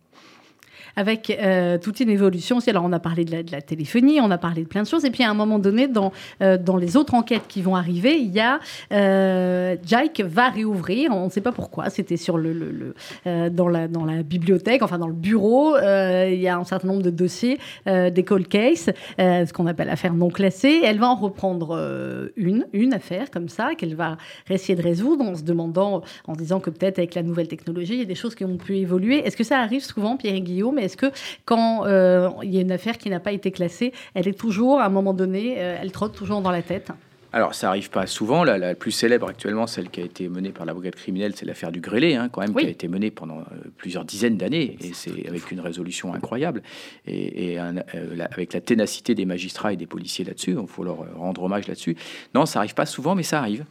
avec 0.97 1.30
euh, 1.30 1.78
toute 1.78 2.01
une 2.01 2.11
évolution 2.11 2.59
aussi. 2.59 2.70
Alors, 2.70 2.84
on 2.84 2.93
a 2.93 2.99
parlé 2.99 3.24
de 3.24 3.53
la, 3.53 3.62
téléphonie, 3.62 4.20
on 4.20 4.30
a 4.30 4.39
parlé 4.39 4.62
de 4.62 4.68
plein 4.68 4.82
de 4.82 4.89
choses. 4.89 5.05
Et 5.05 5.11
puis, 5.11 5.24
à 5.24 5.30
un 5.30 5.34
moment 5.34 5.59
donné, 5.59 5.89
dans, 5.89 6.12
euh, 6.43 6.59
dans 6.59 6.76
les 6.76 6.97
autres 6.97 7.14
enquêtes 7.14 7.47
qui 7.49 7.62
vont 7.62 7.76
arriver, 7.76 8.18
il 8.18 8.30
y 8.30 8.41
a 8.41 8.61
euh, 8.93 9.76
Jake 9.84 10.22
va 10.24 10.49
réouvrir. 10.49 11.11
On 11.12 11.26
ne 11.26 11.30
sait 11.30 11.41
pas 11.41 11.53
pourquoi. 11.53 11.91
C'était 11.91 12.16
sur 12.16 12.39
le, 12.39 12.95
euh, 13.26 13.51
dans, 13.51 13.68
la, 13.68 13.89
dans 13.89 14.05
la 14.05 14.22
bibliothèque, 14.22 14.82
enfin 14.82 14.99
dans 14.99 15.09
le 15.09 15.14
bureau. 15.14 15.76
il 15.78 16.41
y 16.41 16.49
a 16.49 16.57
un 16.57 16.64
certain 16.64 16.89
nombre 16.89 17.03
de 17.03 17.11
dossiers, 17.11 17.59
des 17.86 18.24
cold 18.24 18.49
cases, 18.49 18.91
ce 19.18 19.53
qu'on 19.53 19.66
appelle 19.66 19.91
affaires 19.91 20.14
non 20.14 20.28
classées. 20.28 20.80
Elle 20.84 20.99
va 20.99 21.09
en 21.09 21.14
reprendre 21.14 22.30
une, 22.36 22.66
une 22.72 22.95
affaire 22.95 23.30
comme 23.30 23.49
ça, 23.49 23.74
qu'elle 23.76 23.95
va 23.95 24.16
essayer 24.49 24.74
de 24.74 24.82
résoudre 24.82 25.24
en 25.24 25.34
se 25.34 25.43
demandant, 25.43 26.03
en 26.26 26.32
disant 26.34 26.61
que 26.61 26.70
peut-être 26.70 26.99
avec 26.99 27.14
la 27.14 27.22
nouvelle 27.22 27.49
technologie, 27.49 27.95
il 27.95 27.99
y 27.99 28.03
a 28.03 28.07
des 28.07 28.14
choses 28.14 28.34
qui 28.34 28.45
ont 28.45 28.57
pu 28.57 28.76
évoluer. 28.76 29.26
Est-ce 29.26 29.36
que 29.36 29.45
ça 29.45 29.59
arrive 29.59 29.82
souvent, 29.82 30.16
Pierre 30.16 30.34
et 30.34 30.41
Guillaume 30.41 30.77
est-ce 30.78 30.96
que 30.96 31.06
quand 31.44 31.86
euh, 31.86 32.30
il 32.42 32.54
y 32.54 32.58
a 32.58 32.60
une 32.60 32.72
affaire 32.72 32.98
qui 32.98 33.10
n'a 33.10 33.20
pas 33.20 33.32
été 33.32 33.50
classée, 33.50 33.92
elle 34.14 34.28
est 34.28 34.38
toujours, 34.38 34.80
à 34.80 34.86
un 34.86 34.90
moment 34.90 35.14
donné, 35.14 35.56
euh, 35.58 35.76
elle 35.80 35.92
trotte 35.92 36.14
toujours 36.14 36.40
dans 36.40 36.50
la 36.50 36.62
tête 36.62 36.92
alors, 37.30 37.54
ça 37.54 37.68
arrive 37.68 37.90
pas 37.90 38.06
souvent. 38.06 38.42
La, 38.42 38.56
la, 38.56 38.74
plus 38.74 38.90
célèbre 38.90 39.28
actuellement, 39.28 39.66
celle 39.66 39.90
qui 39.90 40.00
a 40.00 40.04
été 40.04 40.30
menée 40.30 40.48
par 40.48 40.64
l'avocat 40.64 40.90
criminel, 40.90 41.34
c'est 41.36 41.44
l'affaire 41.44 41.70
du 41.70 41.80
grêlé, 41.82 42.14
hein, 42.14 42.30
quand 42.32 42.40
même, 42.40 42.54
qui 42.54 42.64
a 42.64 42.70
été 42.70 42.88
menée 42.88 43.10
pendant 43.10 43.40
euh, 43.40 43.42
plusieurs 43.76 44.06
dizaines 44.06 44.38
d'années, 44.38 44.78
et 44.80 44.94
c'est 44.94 45.28
avec 45.28 45.50
une 45.50 45.60
résolution 45.60 46.14
incroyable, 46.14 46.62
et, 47.06 47.58
avec 47.58 48.54
la 48.54 48.60
ténacité 48.62 49.14
des 49.14 49.26
magistrats 49.26 49.74
et 49.74 49.76
des 49.76 49.86
policiers 49.86 50.24
là-dessus. 50.24 50.56
Il 50.58 50.66
faut 50.68 50.84
leur 50.84 51.04
rendre 51.18 51.42
hommage 51.42 51.68
là-dessus. 51.68 51.96
Non, 52.34 52.46
ça 52.46 52.60
arrive 52.60 52.74
pas 52.74 52.86
souvent, 52.86 53.14
mais 53.14 53.22
ça 53.22 53.40
arrive. 53.40 53.66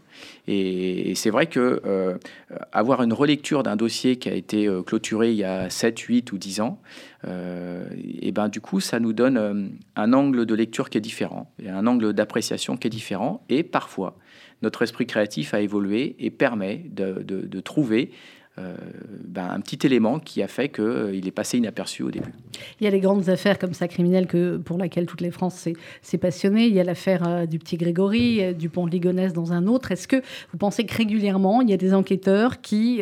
Et, 0.48 1.14
c'est 1.16 1.30
vrai 1.30 1.48
que 1.48 1.82
euh, 1.86 2.18
avoir 2.72 3.04
une 3.04 3.14
relecture 3.14 3.64
d'un 3.64 3.76
dossier 3.76 4.18
qui 4.18 4.30
a 4.30 4.34
été 4.34 4.68
euh, 4.68 4.82
clôturé 4.82 5.32
il 5.32 5.38
y 5.38 5.44
a 5.44 5.70
7, 5.70 6.00
8 6.00 6.32
ou 6.32 6.38
10 6.38 6.62
ans, 6.62 6.80
euh, 7.28 7.88
et 8.22 8.32
ben 8.32 8.48
du 8.48 8.62
coup, 8.62 8.80
ça 8.80 9.00
nous 9.00 9.14
donne 9.14 9.72
un 9.96 10.14
angle 10.14 10.46
de 10.46 10.56
lecture 10.56 10.90
qui 10.90 10.98
est 10.98 11.02
différent, 11.02 11.52
un 11.68 11.88
angle 11.88 12.14
d'appréciation 12.14 12.78
qui 12.78 12.88
est 12.88 12.92
différent. 12.92 13.44
Et 13.50 13.64
parfois, 13.64 14.18
notre 14.62 14.82
esprit 14.82 15.06
créatif 15.06 15.54
a 15.54 15.62
évolué 15.62 16.16
et 16.20 16.30
permet 16.30 16.84
de, 16.90 17.60
trouver 17.60 18.12
ben, 19.38 19.50
un 19.52 19.60
petit 19.60 19.86
élément 19.86 20.18
qui 20.20 20.42
a 20.42 20.48
fait 20.48 20.70
qu'il 20.70 20.84
euh, 20.84 21.14
est 21.14 21.32
passé 21.32 21.60
inaperçu 21.60 22.02
au 22.02 22.10
début. 22.10 22.34
Il 22.80 22.86
y 22.86 22.88
a 22.88 22.90
les 22.90 23.00
grandes 23.00 23.30
affaires 23.30 23.60
comme 23.60 23.74
ça 23.74 23.88
criminelles 23.88 24.26
que, 24.26 24.58
pour 24.58 24.80
laquelle 24.80 25.06
toute 25.06 25.22
la 25.22 25.30
France 25.30 25.68
s'est 26.02 26.18
passionnée. 26.18 26.66
Il 26.66 26.74
y 26.74 26.80
a 26.80 26.84
l'affaire 26.84 27.28
euh, 27.28 27.46
du 27.46 27.60
petit 27.60 27.78
Grégory, 27.78 28.56
du 28.56 28.70
pont 28.70 28.88
de 28.88 28.92
Ligonnès 28.92 29.34
dans 29.34 29.54
un 29.54 29.68
autre. 29.68 29.92
Est-ce 29.92 30.08
que 30.08 30.16
vous 30.52 30.58
pensez 30.58 30.86
que 30.86 30.96
régulièrement, 30.96 31.62
il 31.62 31.70
y 31.70 31.74
a 31.74 31.78
des 31.78 31.94
enquêteurs 31.94 32.62
qui 32.62 33.02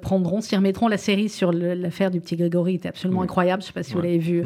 prendront, 0.00 0.40
s'y 0.40 0.56
remettront 0.56 0.88
la 0.88 0.96
série 0.96 1.28
sur 1.28 1.52
l'affaire 1.52 2.10
du 2.10 2.20
petit 2.20 2.36
Grégory? 2.36 2.74
Était 2.74 2.88
absolument 2.88 3.22
incroyable. 3.22 3.62
Je 3.62 3.66
ne 3.66 3.68
sais 3.68 3.72
pas 3.72 3.82
si 3.82 3.94
vous 3.94 4.00
l'avez 4.00 4.18
vu 4.18 4.44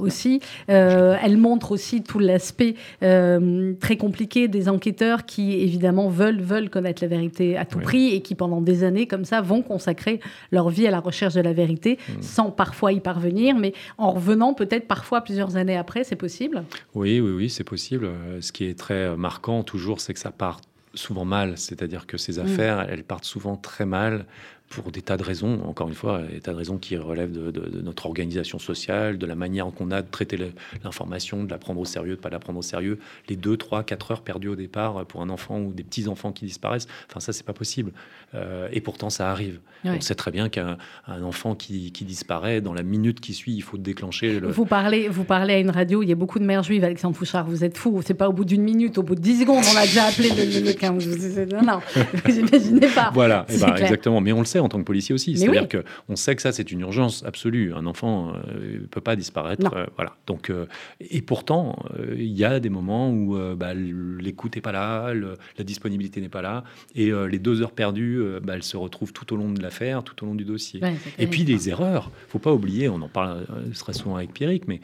aussi. 0.00 0.40
elle 0.68 1.36
montre 1.36 1.72
aussi 1.72 2.02
tout 2.02 2.18
l'aspect 2.18 2.74
très 3.00 3.96
compliqué 3.98 4.48
des 4.48 4.68
enquêteurs 4.68 5.26
qui, 5.26 5.54
évidemment, 5.54 6.08
veulent, 6.08 6.40
veulent 6.40 6.70
connaître 6.70 7.02
la 7.02 7.08
vérité 7.08 7.56
à 7.56 7.64
tout 7.64 7.80
prix 7.80 8.14
et 8.14 8.20
qui, 8.20 8.34
pendant 8.34 8.60
des 8.60 8.84
années, 8.84 9.06
comme 9.06 9.24
ça, 9.24 9.39
vont 9.40 9.62
consacrer 9.62 10.20
leur 10.50 10.70
vie 10.70 10.86
à 10.86 10.90
la 10.90 11.00
recherche 11.00 11.34
de 11.34 11.40
la 11.40 11.52
vérité, 11.52 11.98
mmh. 12.08 12.22
sans 12.22 12.50
parfois 12.50 12.92
y 12.92 13.00
parvenir, 13.00 13.56
mais 13.56 13.72
en 13.98 14.12
revenant 14.12 14.54
peut-être 14.54 14.86
parfois 14.86 15.20
plusieurs 15.22 15.56
années 15.56 15.76
après, 15.76 16.04
c'est 16.04 16.16
possible? 16.16 16.64
Oui, 16.94 17.20
oui, 17.20 17.30
oui, 17.32 17.50
c'est 17.50 17.64
possible. 17.64 18.06
Euh, 18.06 18.40
ce 18.40 18.52
qui 18.52 18.64
est 18.64 18.78
très 18.78 19.16
marquant 19.16 19.62
toujours, 19.62 20.00
c'est 20.00 20.14
que 20.14 20.20
ça 20.20 20.30
part 20.30 20.60
souvent 20.94 21.24
mal, 21.24 21.56
c'est-à-dire 21.56 22.06
que 22.06 22.16
ces 22.16 22.38
mmh. 22.38 22.44
affaires, 22.44 22.86
elles 22.88 23.04
partent 23.04 23.24
souvent 23.24 23.56
très 23.56 23.86
mal 23.86 24.26
pour 24.70 24.92
des 24.92 25.02
tas 25.02 25.16
de 25.16 25.24
raisons, 25.24 25.62
encore 25.66 25.88
une 25.88 25.94
fois, 25.94 26.22
des 26.22 26.40
tas 26.40 26.52
de 26.52 26.56
raisons 26.56 26.78
qui 26.78 26.96
relèvent 26.96 27.32
de, 27.32 27.80
notre 27.82 28.06
organisation 28.06 28.60
sociale, 28.60 29.18
de 29.18 29.26
la 29.26 29.34
manière 29.34 29.66
qu'on 29.66 29.90
a 29.90 30.00
de 30.00 30.06
traiter 30.08 30.38
l'information, 30.84 31.42
de 31.42 31.50
la 31.50 31.58
prendre 31.58 31.80
au 31.80 31.84
sérieux, 31.84 32.14
de 32.14 32.20
pas 32.20 32.30
la 32.30 32.38
prendre 32.38 32.60
au 32.60 32.62
sérieux. 32.62 33.00
Les 33.28 33.34
2, 33.34 33.56
3, 33.56 33.82
4 33.82 34.12
heures 34.12 34.22
perdues 34.22 34.48
au 34.48 34.54
départ 34.54 35.04
pour 35.06 35.22
un 35.22 35.28
enfant 35.28 35.58
ou 35.58 35.72
des 35.72 35.82
petits-enfants 35.82 36.30
qui 36.30 36.44
disparaissent, 36.44 36.86
enfin 37.10 37.18
ça, 37.18 37.32
c'est 37.32 37.44
pas 37.44 37.52
possible. 37.52 37.90
Euh, 38.36 38.68
et 38.70 38.80
pourtant, 38.80 39.10
ça 39.10 39.30
arrive. 39.32 39.58
On 39.84 40.00
sait 40.00 40.14
très 40.14 40.30
bien 40.30 40.48
qu'un 40.48 40.76
enfant 41.08 41.56
qui, 41.56 41.90
disparaît, 41.90 42.60
dans 42.60 42.74
la 42.74 42.84
minute 42.84 43.20
qui 43.20 43.34
suit, 43.34 43.54
il 43.54 43.62
faut 43.62 43.76
déclencher 43.78 44.38
le... 44.38 44.48
Vous 44.48 44.66
parlez, 44.66 45.08
vous 45.08 45.24
parlez 45.24 45.54
à 45.54 45.58
une 45.58 45.70
radio, 45.70 46.02
il 46.02 46.08
y 46.08 46.12
a 46.12 46.16
beaucoup 46.16 46.38
de 46.38 46.44
mères 46.44 46.62
juives, 46.62 46.84
Alexandre 46.84 47.16
Fouchard, 47.16 47.46
vous 47.46 47.64
êtes 47.64 47.76
fou. 47.76 48.02
C'est 48.04 48.14
pas 48.14 48.28
au 48.28 48.32
bout 48.32 48.44
d'une 48.44 48.62
minute, 48.62 48.98
au 48.98 49.02
bout 49.02 49.16
de 49.16 49.20
10 49.20 49.40
secondes, 49.40 49.64
on 49.72 49.76
a 49.76 49.82
déjà 49.82 50.04
appelé 50.04 50.28
le, 50.28 50.66
le, 50.66 50.72
15. 50.74 51.52
Non, 51.52 51.62
non, 51.62 51.80
vous 52.24 52.38
imaginez 52.38 52.86
pas. 52.88 53.10
Voilà, 53.12 53.46
eh 53.48 53.58
ben, 53.58 53.74
exactement. 53.74 54.20
Mais 54.20 54.32
on 54.32 54.40
le 54.40 54.44
sait 54.44 54.59
en 54.60 54.68
tant 54.68 54.78
que 54.78 54.84
policier 54.84 55.14
aussi. 55.14 55.36
C'est-à-dire 55.36 55.68
qu'on 55.68 56.16
sait 56.16 56.36
que 56.36 56.42
ça, 56.42 56.52
c'est 56.52 56.70
une 56.70 56.80
urgence 56.80 57.24
absolue. 57.24 57.72
Un 57.74 57.86
enfant 57.86 58.32
ne 58.32 58.38
euh, 58.52 58.86
peut 58.90 59.00
pas 59.00 59.16
disparaître. 59.16 59.74
Euh, 59.74 59.86
voilà. 59.96 60.16
Donc, 60.26 60.50
euh, 60.50 60.66
et 61.00 61.22
pourtant, 61.22 61.78
il 62.14 62.32
y 62.32 62.44
a 62.44 62.60
des 62.60 62.68
moments 62.68 63.10
où 63.10 63.36
bah, 63.56 63.74
l'écoute 63.74 64.56
n'est 64.56 64.62
pas 64.62 64.72
là, 64.72 65.12
la 65.14 65.64
disponibilité 65.64 66.20
n'est 66.20 66.28
pas 66.28 66.42
là, 66.42 66.64
et 66.94 67.10
les 67.10 67.38
deux 67.38 67.62
heures 67.62 67.72
perdues, 67.72 68.22
bah, 68.42 68.54
elles 68.54 68.62
se 68.62 68.76
retrouvent 68.76 69.12
tout 69.12 69.32
au 69.32 69.36
long 69.36 69.50
de 69.50 69.62
l'affaire, 69.62 70.02
tout 70.02 70.24
au 70.24 70.26
long 70.26 70.34
du 70.34 70.44
dossier. 70.44 70.80
et 71.18 71.26
puis 71.26 71.44
les 71.44 71.68
erreurs, 71.68 72.10
faut 72.28 72.38
pas 72.38 72.52
oublier, 72.52 72.88
on 72.88 73.00
en 73.02 73.08
parle 73.08 73.46
très 73.74 73.92
souvent 73.92 74.16
avec 74.16 74.32
Pierrick, 74.32 74.68
mais 74.68 74.80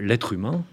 l'être 0.00 0.32
humain, 0.32 0.64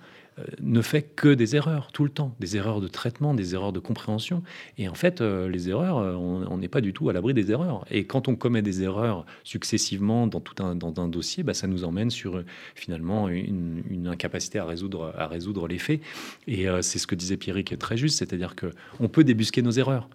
ne 0.62 0.82
fait 0.82 1.02
que 1.02 1.34
des 1.34 1.56
erreurs 1.56 1.92
tout 1.92 2.04
le 2.04 2.10
temps, 2.10 2.36
des 2.40 2.58
erreurs 2.58 2.82
de 2.82 2.88
traitement, 2.88 3.34
des 3.34 3.54
erreurs 3.54 3.74
de 3.74 3.80
compréhension. 3.80 4.44
Et 4.78 4.88
en 4.88 4.94
fait, 4.94 5.22
euh, 5.22 5.50
les 5.50 5.70
erreurs, 5.70 5.98
euh, 5.98 6.14
on 6.16 6.58
n'est 6.58 6.68
pas 6.68 6.82
du 6.82 6.94
tout 6.94 7.10
à 7.10 7.14
l'abri 7.14 7.34
des 7.34 7.52
erreurs. 7.52 7.86
Et 7.92 8.06
quand 8.06 8.28
on 8.28 8.36
commet 8.36 8.62
des 8.62 8.84
erreurs 8.84 9.26
successivement 9.44 10.28
dans 10.28 10.40
tout 10.40 10.64
un, 10.64 10.76
dans 10.76 10.94
un 11.02 11.08
dossier, 11.08 11.44
bah, 11.44 11.54
ça 11.54 11.68
nous 11.68 11.84
emmène 11.84 12.10
sur 12.10 12.44
finalement 12.76 13.30
une, 13.30 14.08
incapacité 14.08 14.60
à 14.60 14.66
résoudre, 14.66 15.14
à 15.18 15.28
résoudre 15.28 15.68
les 15.68 15.78
faits. 15.78 16.02
Et 16.48 16.66
c'est 16.82 17.00
ce 17.00 17.08
que 17.08 17.16
disait 17.16 17.38
Pierre 17.38 17.64
qui 17.64 17.74
est 17.74 17.78
très 17.78 17.98
juste, 17.98 18.18
c'est-à-dire 18.18 18.56
que 18.56 18.72
on 19.00 19.08
peut 19.08 19.24
débusquer 19.24 19.62
nos 19.62 19.72
erreurs 19.72 20.10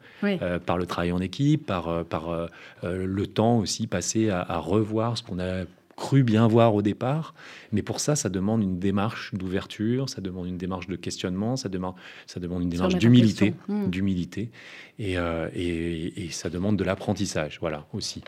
par 0.67 0.79
le 0.79 0.87
travail 0.87 1.13
en 1.13 1.21
équipe, 1.21 1.67
par, 1.67 2.05
par 2.05 2.49
le 2.83 3.27
temps 3.27 3.59
aussi 3.59 3.87
passé 3.87 4.29
à, 4.29 4.41
à 4.41 4.59
revoir 4.59 5.17
ce 5.17 5.23
qu'on 5.23 5.39
a 5.39 5.65
cru 5.97 6.23
bien 6.23 6.47
voir 6.47 6.75
au 6.75 6.83
départ. 6.83 7.35
Mais 7.73 7.83
pour 7.83 8.01
ça, 8.01 8.15
ça 8.17 8.29
demande 8.29 8.63
une 8.63 8.79
démarche 8.79 9.35
d'ouverture, 9.35 10.09
ça 10.09 10.21
demande 10.21 10.47
une 10.47 10.59
démarche 10.59 10.87
de 10.87 10.97
questionnement, 10.97 11.57
ça 11.57 11.69
demande, 11.69 11.95
ça 12.27 12.39
demande 12.39 12.63
une 12.63 12.69
démarche 12.69 12.97
d'humilité, 12.97 13.55
hmm. 13.69 13.89
d'humilité, 13.89 14.51
et, 14.99 15.19
euh, 15.19 15.49
et, 15.55 16.25
et, 16.25 16.31
ça 16.31 16.51
demande 16.51 16.77
de 16.77 16.85
l'apprentissage, 16.85 17.59
voilà 17.61 17.87
aussi. 17.93 18.23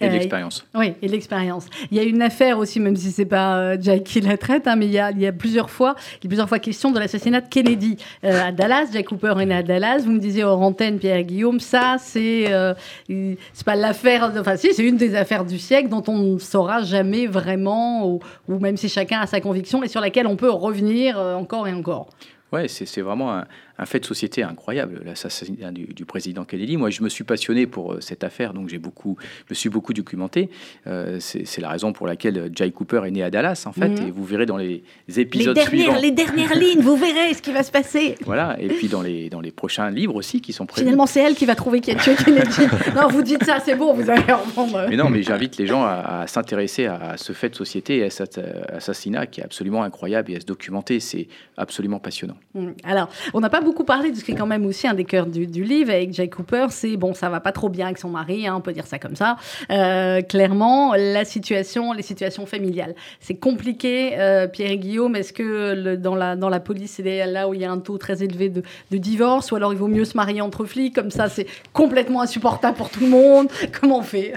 Et 0.00 0.08
l'expérience. 0.08 0.66
Oui, 0.74 0.92
et 1.02 1.08
l'expérience. 1.08 1.66
Il 1.90 1.96
y 1.96 2.00
a 2.00 2.02
une 2.02 2.22
affaire 2.22 2.58
aussi, 2.58 2.80
même 2.80 2.96
si 2.96 3.10
c'est 3.10 3.26
pas 3.26 3.56
euh, 3.56 3.76
Jack 3.80 4.04
qui 4.04 4.20
la 4.20 4.36
traite, 4.36 4.66
hein, 4.66 4.76
mais 4.76 4.86
il 4.86 4.92
y, 4.92 4.98
a, 4.98 5.10
il 5.10 5.20
y, 5.20 5.26
a, 5.26 5.32
plusieurs 5.32 5.70
fois, 5.70 5.94
il 6.20 6.24
y 6.24 6.26
a 6.26 6.28
plusieurs 6.28 6.48
fois 6.48 6.58
question 6.58 6.90
de 6.90 6.98
l'assassinat 6.98 7.40
de 7.40 7.48
Kennedy 7.48 7.96
euh, 8.24 8.48
à 8.48 8.52
Dallas. 8.52 8.86
Jack 8.92 9.06
Cooper 9.06 9.34
est 9.40 9.46
né 9.46 9.54
à 9.54 9.62
Dallas. 9.62 10.02
Vous 10.04 10.12
me 10.12 10.18
disiez 10.18 10.44
hors 10.44 10.60
antenne, 10.60 10.98
Pierre 10.98 11.22
Guillaume, 11.22 11.60
ça 11.60 11.96
c'est 11.98 12.52
euh, 12.52 12.74
c'est 13.08 13.64
pas 13.64 13.76
l'affaire, 13.76 14.32
enfin 14.38 14.56
si, 14.56 14.72
c'est 14.74 14.84
une 14.84 14.96
des 14.96 15.14
affaires 15.14 15.44
du 15.44 15.58
siècle 15.58 15.88
dont 15.88 16.04
on 16.08 16.18
ne 16.18 16.38
saura 16.38 16.82
jamais 16.82 17.26
vraiment, 17.26 18.08
ou, 18.08 18.20
ou, 18.48 18.58
même 18.58 18.76
si 18.76 18.88
chacun 18.88 19.20
a 19.20 19.26
sa 19.26 19.40
conviction, 19.40 19.82
et 19.82 19.88
sur 19.88 20.00
laquelle 20.00 20.26
on 20.26 20.36
peut 20.36 20.50
revenir 20.50 21.18
encore 21.18 21.68
et 21.68 21.72
encore. 21.72 22.08
Ouais, 22.52 22.68
c'est 22.68 23.00
vraiment 23.00 23.34
un, 23.34 23.44
un 23.78 23.86
fait 23.86 24.00
de 24.00 24.06
société 24.06 24.42
incroyable, 24.42 25.02
l'assassinat 25.04 25.70
du, 25.70 26.04
président 26.04 26.44
Kennedy. 26.44 26.76
Moi, 26.76 26.90
je 26.90 27.02
me 27.02 27.08
suis 27.08 27.24
passionné 27.24 27.66
pour 27.66 27.94
euh, 27.94 28.00
cette 28.00 28.22
affaire, 28.24 28.54
donc 28.54 28.68
j'ai 28.68 28.78
beaucoup, 28.78 29.16
je 29.20 29.50
me 29.50 29.54
suis 29.54 29.68
beaucoup 29.68 29.92
documenté. 29.92 30.50
Euh, 30.86 31.18
c'est 31.20 31.60
la 31.60 31.68
raison 31.68 31.92
pour 31.92 32.06
laquelle 32.06 32.50
Jay 32.54 32.70
Cooper 32.70 33.02
est 33.06 33.10
né 33.10 33.22
à 33.22 33.30
Dallas, 33.30 33.64
en 33.66 33.72
fait, 33.72 33.88
mhm. 33.88 34.08
et 34.08 34.10
vous 34.10 34.24
verrez 34.24 34.46
dans 34.46 34.56
les 34.56 34.82
épisodes 35.16 35.56
les 35.56 35.64
dernières, 35.64 35.68
suivants. 35.68 36.00
Les 36.00 36.10
dernières 36.12 36.54
lignes, 36.58 36.80
vous 36.80 36.96
verrez 36.96 37.34
ce 37.34 37.42
qui 37.42 37.52
va 37.52 37.62
se 37.62 37.72
passer. 37.72 38.14
Voilà, 38.24 38.56
et 38.60 38.68
puis 38.68 38.88
dans 38.88 39.02
les, 39.02 39.28
dans 39.28 39.40
les 39.40 39.50
prochains 39.50 39.90
livres 39.90 40.14
aussi 40.14 40.40
qui 40.40 40.52
sont 40.52 40.66
prévus. 40.66 40.86
Finalement, 40.86 41.06
c'est 41.06 41.20
elle 41.20 41.34
qui 41.34 41.46
va 41.46 41.54
trouver 41.54 41.80
qui 41.80 41.90
a 41.90 41.96
tué 41.96 42.14
Kennedy. 42.14 42.62
non, 42.94 43.08
vous 43.08 43.22
dites 43.22 43.44
ça, 43.44 43.58
c'est 43.64 43.74
bon, 43.74 43.92
vous 43.94 44.08
allez 44.08 44.32
reprendre. 44.32 44.86
Mais 44.88 44.96
non, 44.96 45.10
mais 45.10 45.22
j'invite 45.22 45.56
les 45.56 45.66
gens 45.66 45.84
à, 45.84 46.24
s'intéresser 46.26 46.86
à 46.86 47.16
ce 47.16 47.32
fait 47.32 47.50
de 47.50 47.56
société 47.56 47.98
et 47.98 48.04
à 48.04 48.10
cet 48.10 48.38
euh, 48.38 48.62
assassinat 48.68 49.26
qui 49.26 49.40
est 49.40 49.44
absolument 49.44 49.82
incroyable 49.82 50.30
et 50.32 50.36
à 50.36 50.40
se 50.40 50.46
documenter. 50.46 51.00
C'est 51.00 51.28
absolument 51.56 51.98
passionnant. 51.98 52.36
Mm. 52.54 52.68
Alors, 52.84 53.08
on 53.34 53.40
n'a 53.40 53.50
pas 53.50 53.60
beaucoup 53.66 53.84
parlé 53.84 54.12
de 54.12 54.16
ce 54.16 54.22
qui 54.22 54.30
est 54.30 54.34
quand 54.36 54.46
même 54.46 54.64
aussi 54.64 54.86
un 54.86 54.94
des 54.94 55.04
cœurs 55.04 55.26
du, 55.26 55.44
livre 55.44 55.90
avec 55.90 56.14
Jake 56.14 56.36
Cooper. 56.36 56.68
C'est 56.70 56.96
bon, 56.96 57.14
ça 57.14 57.28
va 57.28 57.40
pas 57.40 57.50
trop 57.50 57.68
bien 57.68 57.86
avec 57.86 57.98
son 57.98 58.08
mari, 58.08 58.46
hein, 58.46 58.54
on 58.56 58.60
peut 58.60 58.72
dire 58.72 58.86
ça 58.86 59.00
comme 59.00 59.16
ça. 59.16 59.36
Euh, 59.70 60.22
clairement, 60.22 60.94
la 60.94 61.24
situation, 61.24 61.92
les 61.92 62.02
situations 62.02 62.46
familiales, 62.46 62.94
c'est 63.18 63.34
compliqué. 63.34 64.18
Euh, 64.20 64.46
Pierre 64.46 64.70
et 64.70 64.78
Guillaume, 64.78 65.16
est-ce 65.16 65.32
que 65.32 65.96
dans 65.96 66.14
la 66.14 66.36
dans 66.36 66.48
la 66.48 66.60
police, 66.60 66.92
c'est 66.92 67.26
là 67.26 67.48
où 67.48 67.54
il 67.54 67.60
y 67.60 67.64
a 67.64 67.72
un 67.72 67.80
taux 67.80 67.98
très 67.98 68.22
élevé 68.22 68.50
de, 68.50 68.62
de 68.92 68.96
divorce, 68.98 69.50
ou 69.50 69.56
alors 69.56 69.72
il 69.72 69.78
vaut 69.78 69.88
mieux 69.88 70.04
se 70.04 70.16
marier 70.16 70.40
entre 70.40 70.64
flics 70.64 70.94
comme 70.94 71.10
ça, 71.10 71.28
c'est 71.28 71.46
complètement 71.72 72.22
insupportable 72.22 72.76
pour 72.76 72.90
tout 72.90 73.00
le 73.00 73.08
monde. 73.08 73.48
Comment 73.80 73.98
on 73.98 74.02
fait? 74.02 74.34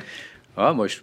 Ah, 0.57 0.73
moi, 0.73 0.87
je 0.87 0.97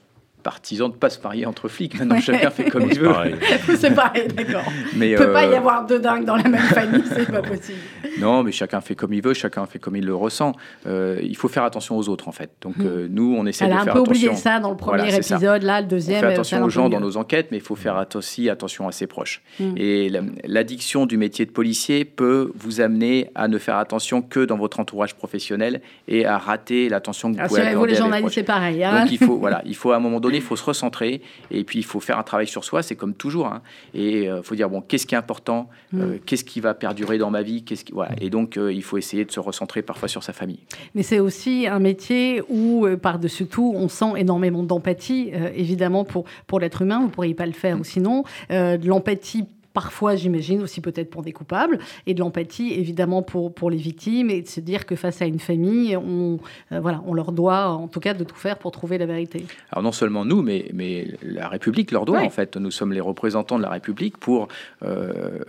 partisan 0.46 0.88
de 0.88 0.94
pas 0.94 1.10
se 1.10 1.20
marier 1.20 1.44
entre 1.44 1.66
flics. 1.66 1.98
Maintenant, 1.98 2.20
chacun 2.20 2.50
fait 2.50 2.70
comme 2.70 2.88
il 2.88 3.00
veut. 3.00 3.12
c'est 3.76 3.92
pareil, 3.92 4.28
d'accord. 4.28 4.62
Mais 4.94 5.10
il 5.10 5.16
peut 5.16 5.32
pas 5.32 5.44
y 5.44 5.48
euh, 5.48 5.56
avoir 5.56 5.84
deux 5.86 5.98
dingues 5.98 6.24
dans 6.24 6.36
la 6.36 6.44
même 6.44 6.60
famille, 6.60 7.02
c'est 7.12 7.28
pas 7.28 7.42
possible. 7.42 7.80
Non, 8.20 8.44
mais 8.44 8.52
chacun 8.52 8.80
fait 8.80 8.94
comme 8.94 9.12
il 9.12 9.22
veut, 9.22 9.34
chacun 9.34 9.66
fait 9.66 9.80
comme 9.80 9.96
il 9.96 10.06
le 10.06 10.14
ressent. 10.14 10.52
Euh, 10.86 11.18
il 11.20 11.36
faut 11.36 11.48
faire 11.48 11.64
attention 11.64 11.98
aux 11.98 12.08
autres, 12.08 12.28
en 12.28 12.32
fait. 12.32 12.50
Donc, 12.60 12.76
hmm. 12.76 12.86
euh, 12.86 13.08
nous, 13.10 13.34
on 13.36 13.44
essaie 13.44 13.64
de 13.64 13.70
faire 13.70 13.80
attention. 13.80 13.90
Elle 13.90 13.98
a 13.98 14.00
un 14.00 14.04
peu 14.04 14.10
oublié 14.10 14.36
ça 14.36 14.60
dans 14.60 14.70
le 14.70 14.76
premier 14.76 15.12
épisode, 15.12 15.64
là, 15.64 15.80
le 15.80 15.88
deuxième. 15.88 16.18
On 16.18 16.28
fait 16.28 16.34
attention 16.34 16.62
aux 16.62 16.70
gens 16.70 16.88
dans 16.88 17.00
nos 17.00 17.16
enquêtes, 17.16 17.48
mais 17.50 17.56
il 17.56 17.62
faut 17.64 17.74
faire 17.74 18.06
aussi 18.14 18.48
attention 18.48 18.86
à 18.86 18.92
ses 18.92 19.08
proches. 19.08 19.42
Hmm. 19.58 19.74
Et 19.76 20.12
l'addiction 20.44 21.06
du 21.06 21.16
métier 21.16 21.44
de 21.44 21.50
policier 21.50 22.04
peut 22.04 22.52
vous 22.54 22.80
amener 22.80 23.30
à 23.34 23.48
ne 23.48 23.58
faire 23.58 23.78
attention 23.78 24.22
que 24.22 24.44
dans 24.44 24.56
votre 24.56 24.78
entourage 24.78 25.16
professionnel 25.16 25.80
et 26.06 26.24
à 26.24 26.38
rater 26.38 26.88
l'attention 26.88 27.32
que 27.32 27.40
vous 27.40 27.48
pouvez 27.48 27.62
accorder 27.62 27.78
vous, 27.78 27.84
les 27.86 27.94
journalistes, 27.96 28.34
c'est 28.34 28.44
pareil. 28.44 28.84
Hein. 28.84 29.00
Donc, 29.00 29.10
il 29.10 29.18
faut, 29.18 29.38
voilà, 29.38 29.60
il 29.66 29.74
faut 29.74 29.90
à 29.90 29.96
un 29.96 30.00
moment 30.00 30.20
donné, 30.20 30.35
il 30.36 30.42
faut 30.42 30.56
se 30.56 30.64
recentrer 30.64 31.22
et 31.50 31.64
puis 31.64 31.78
il 31.78 31.84
faut 31.84 32.00
faire 32.00 32.18
un 32.18 32.22
travail 32.22 32.46
sur 32.46 32.64
soi, 32.64 32.82
c'est 32.82 32.96
comme 32.96 33.14
toujours. 33.14 33.46
Hein. 33.46 33.62
Et 33.94 34.22
il 34.22 34.28
euh, 34.28 34.42
faut 34.42 34.54
dire, 34.54 34.68
bon, 34.68 34.80
qu'est-ce 34.80 35.06
qui 35.06 35.14
est 35.14 35.18
important 35.18 35.68
euh, 35.94 36.14
mm. 36.14 36.18
Qu'est-ce 36.26 36.44
qui 36.44 36.60
va 36.60 36.74
perdurer 36.74 37.18
dans 37.18 37.30
ma 37.30 37.42
vie 37.42 37.64
qu'est-ce 37.64 37.84
qui... 37.84 37.92
voilà. 37.92 38.12
Et 38.20 38.30
donc, 38.30 38.56
euh, 38.56 38.72
il 38.72 38.82
faut 38.82 38.98
essayer 38.98 39.24
de 39.24 39.32
se 39.32 39.40
recentrer 39.40 39.82
parfois 39.82 40.08
sur 40.08 40.22
sa 40.22 40.32
famille. 40.32 40.60
Mais 40.94 41.02
c'est 41.02 41.20
aussi 41.20 41.66
un 41.66 41.78
métier 41.78 42.42
où, 42.48 42.86
par-dessus 43.00 43.46
tout, 43.46 43.72
on 43.76 43.88
sent 43.88 44.12
énormément 44.16 44.62
d'empathie, 44.62 45.30
évidemment, 45.54 46.04
pour, 46.04 46.24
pour 46.46 46.60
l'être 46.60 46.82
humain. 46.82 46.98
Vous 47.00 47.06
ne 47.06 47.10
pourriez 47.10 47.34
pas 47.34 47.46
le 47.46 47.52
faire 47.52 47.78
ou 47.78 47.84
sinon. 47.84 48.24
de 48.50 48.86
l'empathie 48.86 49.44
parfois, 49.76 50.16
j'imagine, 50.16 50.62
aussi 50.62 50.80
peut-être 50.80 51.10
pour 51.10 51.20
des 51.20 51.32
coupables, 51.32 51.78
et 52.06 52.14
de 52.14 52.20
l'empathie, 52.20 52.72
évidemment, 52.72 53.20
pour, 53.20 53.52
pour 53.52 53.68
les 53.68 53.76
victimes, 53.76 54.30
et 54.30 54.40
de 54.40 54.48
se 54.48 54.60
dire 54.60 54.86
que 54.86 54.96
face 54.96 55.20
à 55.20 55.26
une 55.26 55.38
famille, 55.38 55.94
on, 55.98 56.38
euh, 56.72 56.80
voilà, 56.80 57.02
on 57.06 57.12
leur 57.12 57.30
doit, 57.30 57.66
en 57.66 57.86
tout 57.86 58.00
cas, 58.00 58.14
de 58.14 58.24
tout 58.24 58.36
faire 58.36 58.56
pour 58.56 58.70
trouver 58.70 58.96
la 58.96 59.04
vérité. 59.04 59.44
Alors, 59.70 59.82
non 59.82 59.92
seulement 59.92 60.24
nous, 60.24 60.40
mais, 60.40 60.70
mais 60.72 61.06
la 61.20 61.50
République 61.50 61.90
leur 61.90 62.06
doit, 62.06 62.22
en 62.22 62.30
fait. 62.30 62.56
Nous 62.56 62.70
sommes 62.70 62.94
les 62.94 63.02
représentants 63.02 63.58
de 63.58 63.64
la 63.64 63.68
République 63.68 64.16
pour 64.16 64.48
euh, 64.82 65.40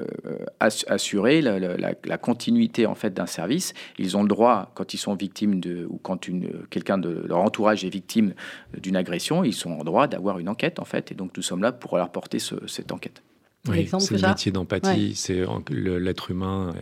assurer 0.60 1.42
la, 1.42 1.58
la, 1.58 2.18
continuité, 2.18 2.86
en 2.86 2.96
fait, 2.96 3.14
d'un 3.14 3.28
service. 3.28 3.74
Ils 3.98 4.18
ont 4.18 4.24
le 4.24 4.28
droit, 4.28 4.72
quand 4.76 4.94
ils 4.94 4.98
sont 4.98 5.16
victimes 5.16 5.62
de, 5.62 5.88
ou 5.90 6.02
quand 6.04 6.28
quelqu'un 6.70 6.98
de 6.98 7.24
leur 7.30 7.40
entourage 7.40 7.86
est 7.86 7.90
victime 7.90 8.34
d'une 8.78 8.98
agression, 8.98 9.46
ils 9.46 9.54
sont 9.54 9.72
en 9.72 9.86
droit 9.86 10.08
d'avoir 10.08 10.38
une 10.40 10.50
enquête, 10.50 10.80
en 10.80 10.86
fait. 10.86 11.14
Et 11.14 11.16
donc, 11.16 11.32
nous 11.38 11.44
sommes 11.44 11.62
là 11.62 11.72
pour 11.72 11.96
leur 11.96 12.10
porter 12.10 12.40
cette 12.40 12.92
enquête. 12.92 13.24
Oui, 13.68 13.90
c'est 14.00 14.12
le 14.12 14.28
métier 14.28 14.52
d'empathie. 14.52 15.16
C'est 15.16 15.44
l'être 15.70 16.32
humain 16.32 16.74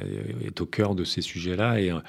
est, 0.42 0.62
au 0.62 0.66
cœur 0.66 0.96
de 0.96 1.04
ces 1.04 1.22
sujets-là 1.22 1.80
et 1.80 1.92
euh, 1.92 2.00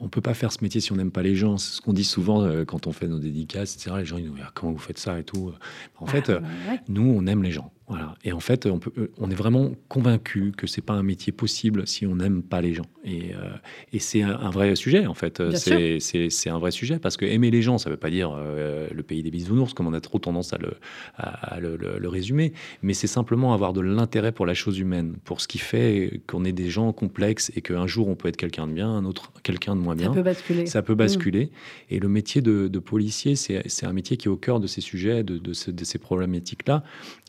on 0.00 0.08
peut 0.08 0.20
pas 0.20 0.34
faire 0.34 0.52
ce 0.52 0.58
métier 0.62 0.80
si 0.80 0.92
on 0.92 0.96
n'aime 0.96 1.10
pas 1.10 1.22
les 1.22 1.34
gens. 1.34 1.56
C'est 1.56 1.76
ce 1.76 1.80
qu'on 1.80 1.92
dit 1.92 2.04
souvent 2.04 2.42
euh, 2.42 2.64
quand 2.64 2.86
on 2.86 2.92
fait 2.92 3.08
nos 3.08 3.18
dédicaces, 3.18 3.74
etc. 3.74 3.96
Les 3.98 4.04
gens 4.04 4.18
ils 4.18 4.26
nous 4.26 4.34
disent 4.34 4.44
ah, 4.46 4.52
comment 4.54 4.72
vous 4.72 4.78
faites 4.78 4.98
ça 4.98 5.18
et 5.18 5.24
tout. 5.24 5.52
En 5.98 6.06
ah, 6.06 6.10
fait, 6.10 6.30
euh, 6.30 6.40
nous 6.88 7.02
on 7.02 7.26
aime 7.26 7.42
les 7.42 7.50
gens. 7.50 7.72
Voilà. 7.90 8.14
Et 8.22 8.32
en 8.32 8.38
fait, 8.38 8.66
on, 8.66 8.78
peut, 8.78 8.92
euh, 8.96 9.10
on 9.18 9.32
est 9.32 9.34
vraiment 9.34 9.72
convaincu 9.88 10.52
que 10.56 10.68
c'est 10.68 10.80
pas 10.80 10.92
un 10.92 11.02
métier 11.02 11.32
possible 11.32 11.88
si 11.88 12.06
on 12.06 12.14
n'aime 12.14 12.40
pas 12.44 12.60
les 12.60 12.72
gens. 12.72 12.86
Et, 13.04 13.34
euh, 13.34 13.50
et 13.92 13.98
c'est 13.98 14.22
un, 14.22 14.50
vrai 14.50 14.76
sujet, 14.76 15.06
en 15.06 15.14
fait. 15.14 15.42
C'est 15.56 16.50
un 16.50 16.58
vrai 16.58 16.70
sujet 16.70 17.00
parce 17.00 17.16
que 17.16 17.24
aimer 17.24 17.50
les 17.50 17.62
gens, 17.62 17.78
ça 17.78 17.90
veut 17.90 17.96
pas 17.96 18.10
dire 18.10 18.32
euh, 18.36 18.86
le 18.94 19.02
pays 19.02 19.24
des 19.24 19.32
bisounours, 19.32 19.74
comme 19.74 19.88
on 19.88 19.92
a 19.92 20.00
trop 20.00 20.20
tendance 20.20 20.52
à 20.52 20.58
le, 20.58 20.74
à, 21.16 21.58
le, 21.58 21.76
le, 21.76 22.08
résumer, 22.08 22.52
mais 22.82 22.94
c'est 22.94 23.08
simplement 23.08 23.54
avoir 23.54 23.72
de 23.72 23.80
l'intérêt 23.80 24.30
pour 24.30 24.46
la 24.46 24.54
chose 24.54 24.78
humaine, 24.78 25.16
pour 25.24 25.40
ce 25.40 25.48
qui 25.48 25.58
fait 25.58 26.22
qu'on 26.28 26.44
est 26.44 26.52
des 26.52 26.70
gens 26.70 26.92
complexes 26.92 27.50
et 27.56 27.60
qu'un 27.60 27.86
jour 27.86 28.08
on 28.08 28.14
peut 28.14 28.28
être 28.28 28.36
quelqu'un 28.36 28.68
de 28.68 28.72
bien, 28.72 28.88
un 28.88 29.04
autre 29.04 29.32
quelqu'un 29.42 29.74
de 29.74 29.80
moins 29.80 29.96
bien. 29.96 30.08
Ça 30.08 30.14
peut 30.14 30.22
basculer. 30.22 30.66
Ça 30.66 30.82
peut 30.82 30.94
basculer. 30.94 31.46
Mmh. 31.46 31.94
Et 31.94 31.98
le 31.98 32.08
métier 32.08 32.40
de, 32.40 32.68
de 32.68 32.78
policier, 32.78 33.34
c'est 33.34 33.86
un 33.86 33.92
métier 33.92 34.16
qui 34.16 34.28
est 34.28 34.30
au 34.30 34.36
cœur 34.36 34.60
de 34.60 34.68
ces 34.68 34.80
sujets, 34.80 35.24
de, 35.24 35.38
de, 35.38 35.70
de 35.70 35.84
ces 35.84 35.98
problématiques-là. 35.98 36.84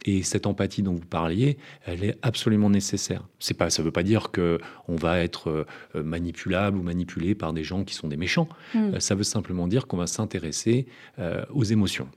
Et 0.06 0.24
cette 0.24 0.48
empathie 0.52 0.84
dont 0.84 0.94
vous 0.94 1.06
parliez, 1.06 1.58
elle 1.86 2.04
est 2.04 2.18
absolument 2.22 2.70
nécessaire. 2.70 3.24
C'est 3.40 3.58
pas, 3.58 3.70
ça 3.70 3.82
ne 3.82 3.86
veut 3.86 3.92
pas 3.92 4.04
dire 4.04 4.32
que 4.32 4.60
on 4.88 4.96
va 4.96 5.20
être 5.20 5.66
euh, 5.96 6.04
manipulable 6.04 6.78
ou 6.78 6.84
manipulé 6.84 7.36
par 7.36 7.54
des 7.54 7.64
gens 7.64 7.84
qui 7.84 7.96
sont 7.96 8.08
des 8.08 8.18
méchants. 8.18 8.48
Mm. 8.76 9.00
ça 9.00 9.16
veut 9.16 9.24
simplement 9.24 9.68
dire 9.68 9.88
qu'on 9.88 9.98
va 9.98 10.08
s'intéresser 10.08 10.86
aux 11.54 11.64
émotions. 11.64 12.08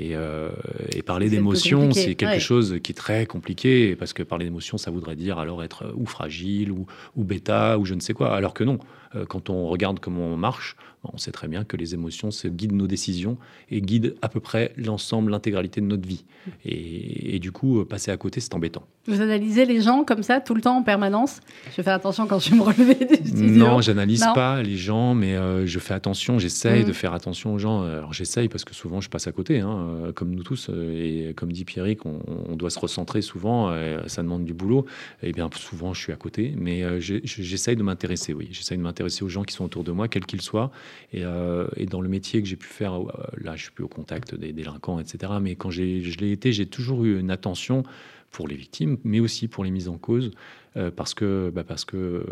Euh, 0.00 0.50
et, 0.92 1.02
parler 1.02 1.30
d'émotion, 1.30 1.90
c'est 1.92 2.14
quelque 2.14 2.40
chose 2.40 2.78
qui 2.82 2.92
est 2.92 2.94
très 2.94 3.26
compliqué, 3.26 3.96
parce 3.96 4.12
que 4.12 4.22
parler 4.22 4.44
d'émotion, 4.44 4.78
ça 4.78 4.90
voudrait 4.90 5.16
dire 5.16 5.38
alors 5.38 5.62
être 5.62 5.92
ou 5.96 6.06
fragile, 6.06 6.70
ou, 6.70 6.86
ou 7.16 7.24
bêta, 7.24 7.78
ou 7.78 7.84
je 7.84 7.94
ne 7.94 8.00
sais 8.00 8.12
quoi. 8.12 8.34
Alors 8.34 8.52
que 8.52 8.64
non, 8.64 8.78
euh, 9.14 9.24
quand 9.24 9.50
on 9.50 9.68
regarde 9.68 10.00
comment 10.00 10.24
on 10.24 10.36
marche, 10.36 10.76
on 11.12 11.18
sait 11.18 11.30
très 11.30 11.46
bien 11.46 11.62
que 11.62 11.76
les 11.76 11.94
émotions 11.94 12.32
se 12.32 12.48
guident 12.48 12.72
nos 12.72 12.88
décisions 12.88 13.38
et 13.70 13.80
guident 13.80 14.16
à 14.22 14.28
peu 14.28 14.40
près 14.40 14.72
l'ensemble, 14.76 15.30
l'intégralité 15.30 15.80
de 15.80 15.86
notre 15.86 16.06
vie. 16.06 16.24
Et, 16.64 17.38
du 17.38 17.52
coup, 17.52 17.80
euh, 17.80 17.84
passer 17.84 18.10
à 18.10 18.16
côté, 18.16 18.40
c'est 18.40 18.54
embêtant. 18.54 18.82
Vous 19.06 19.20
analysez 19.20 19.66
les 19.66 19.80
gens 19.80 20.02
comme 20.04 20.24
ça, 20.24 20.40
tout 20.40 20.54
le 20.54 20.60
temps, 20.60 20.78
en 20.78 20.82
permanence? 20.82 21.40
Je 21.76 21.82
fais 21.82 21.90
attention 21.90 22.26
quand 22.26 22.40
je 22.40 22.54
me 22.54 22.62
relever 22.62 22.94
du 22.94 23.28
studio. 23.28 23.56
Non, 23.56 23.80
j'analyse 23.80 24.26
pas 24.34 24.62
les 24.62 24.76
gens, 24.76 25.14
mais 25.14 25.36
euh, 25.36 25.64
je 25.64 25.78
fais 25.78 25.94
attention, 25.94 26.38
j'essaye 26.38 26.84
de 26.84 26.90
mm. 26.90 26.94
faire 26.94 27.14
attention 27.14 27.54
aux 27.54 27.58
gens. 27.58 27.82
Alors 27.82 28.12
j'essaye 28.12 28.48
parce 28.48 28.64
que 28.64 28.74
souvent 28.74 29.00
je 29.00 29.08
passe 29.08 29.28
à 29.28 29.32
côté, 29.32 29.55
hein, 29.60 29.88
euh, 29.88 30.12
comme 30.12 30.34
nous 30.34 30.42
tous. 30.42 30.70
Et 30.70 31.32
comme 31.36 31.52
dit 31.52 31.64
Pierrick, 31.64 32.06
on, 32.06 32.20
on 32.26 32.56
doit 32.56 32.70
se 32.70 32.78
recentrer 32.78 33.22
souvent, 33.22 33.74
ça 34.06 34.22
demande 34.22 34.44
du 34.44 34.54
boulot. 34.54 34.86
Et 35.22 35.32
bien 35.32 35.48
souvent 35.54 35.94
je 35.94 36.00
suis 36.00 36.12
à 36.12 36.16
côté, 36.16 36.54
mais 36.56 37.00
j'essaye 37.00 37.76
de 37.76 37.82
m'intéresser, 37.82 38.32
oui. 38.34 38.48
J'essaye 38.50 38.78
de 38.78 38.82
m'intéresser 38.82 39.24
aux 39.24 39.28
gens 39.28 39.44
qui 39.44 39.54
sont 39.54 39.64
autour 39.64 39.84
de 39.84 39.92
moi, 39.92 40.08
quels 40.08 40.26
qu'ils 40.26 40.42
soient. 40.42 40.70
Euh, 41.14 41.68
et, 41.76 41.86
dans 41.86 42.00
le 42.00 42.08
métier 42.08 42.42
que 42.42 42.48
j'ai 42.48 42.56
pu 42.56 42.66
faire, 42.66 42.94
euh, 42.94 43.06
là, 43.38 43.56
je 43.56 43.64
suis 43.64 43.72
plus 43.72 43.84
au 43.84 43.88
contact 43.88 44.34
des 44.34 44.52
délinquants, 44.52 44.98
etc. 44.98 45.34
Mais 45.40 45.56
quand 45.56 45.70
je 45.70 45.82
l'ai 45.82 46.32
été, 46.32 46.52
j'ai 46.52 46.66
toujours 46.66 47.04
eu 47.04 47.18
une 47.18 47.30
attention 47.30 47.82
pour 48.30 48.48
les 48.48 48.56
victimes, 48.56 48.98
mais 49.04 49.20
aussi 49.20 49.48
pour 49.48 49.64
les 49.64 49.70
mises 49.70 49.88
en 49.88 49.98
cause, 49.98 50.30
euh, 50.76 50.90
parce 50.90 51.14
que, 51.14 51.50
bah, 51.54 51.64
parce 51.64 51.84
que 51.84 52.24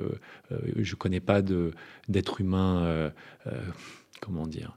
je 0.77 0.95
connais 0.97 1.21
pas 1.21 1.41
d'être 2.09 2.41
humain, 2.41 3.13
comment 4.21 4.47
dire, 4.47 4.77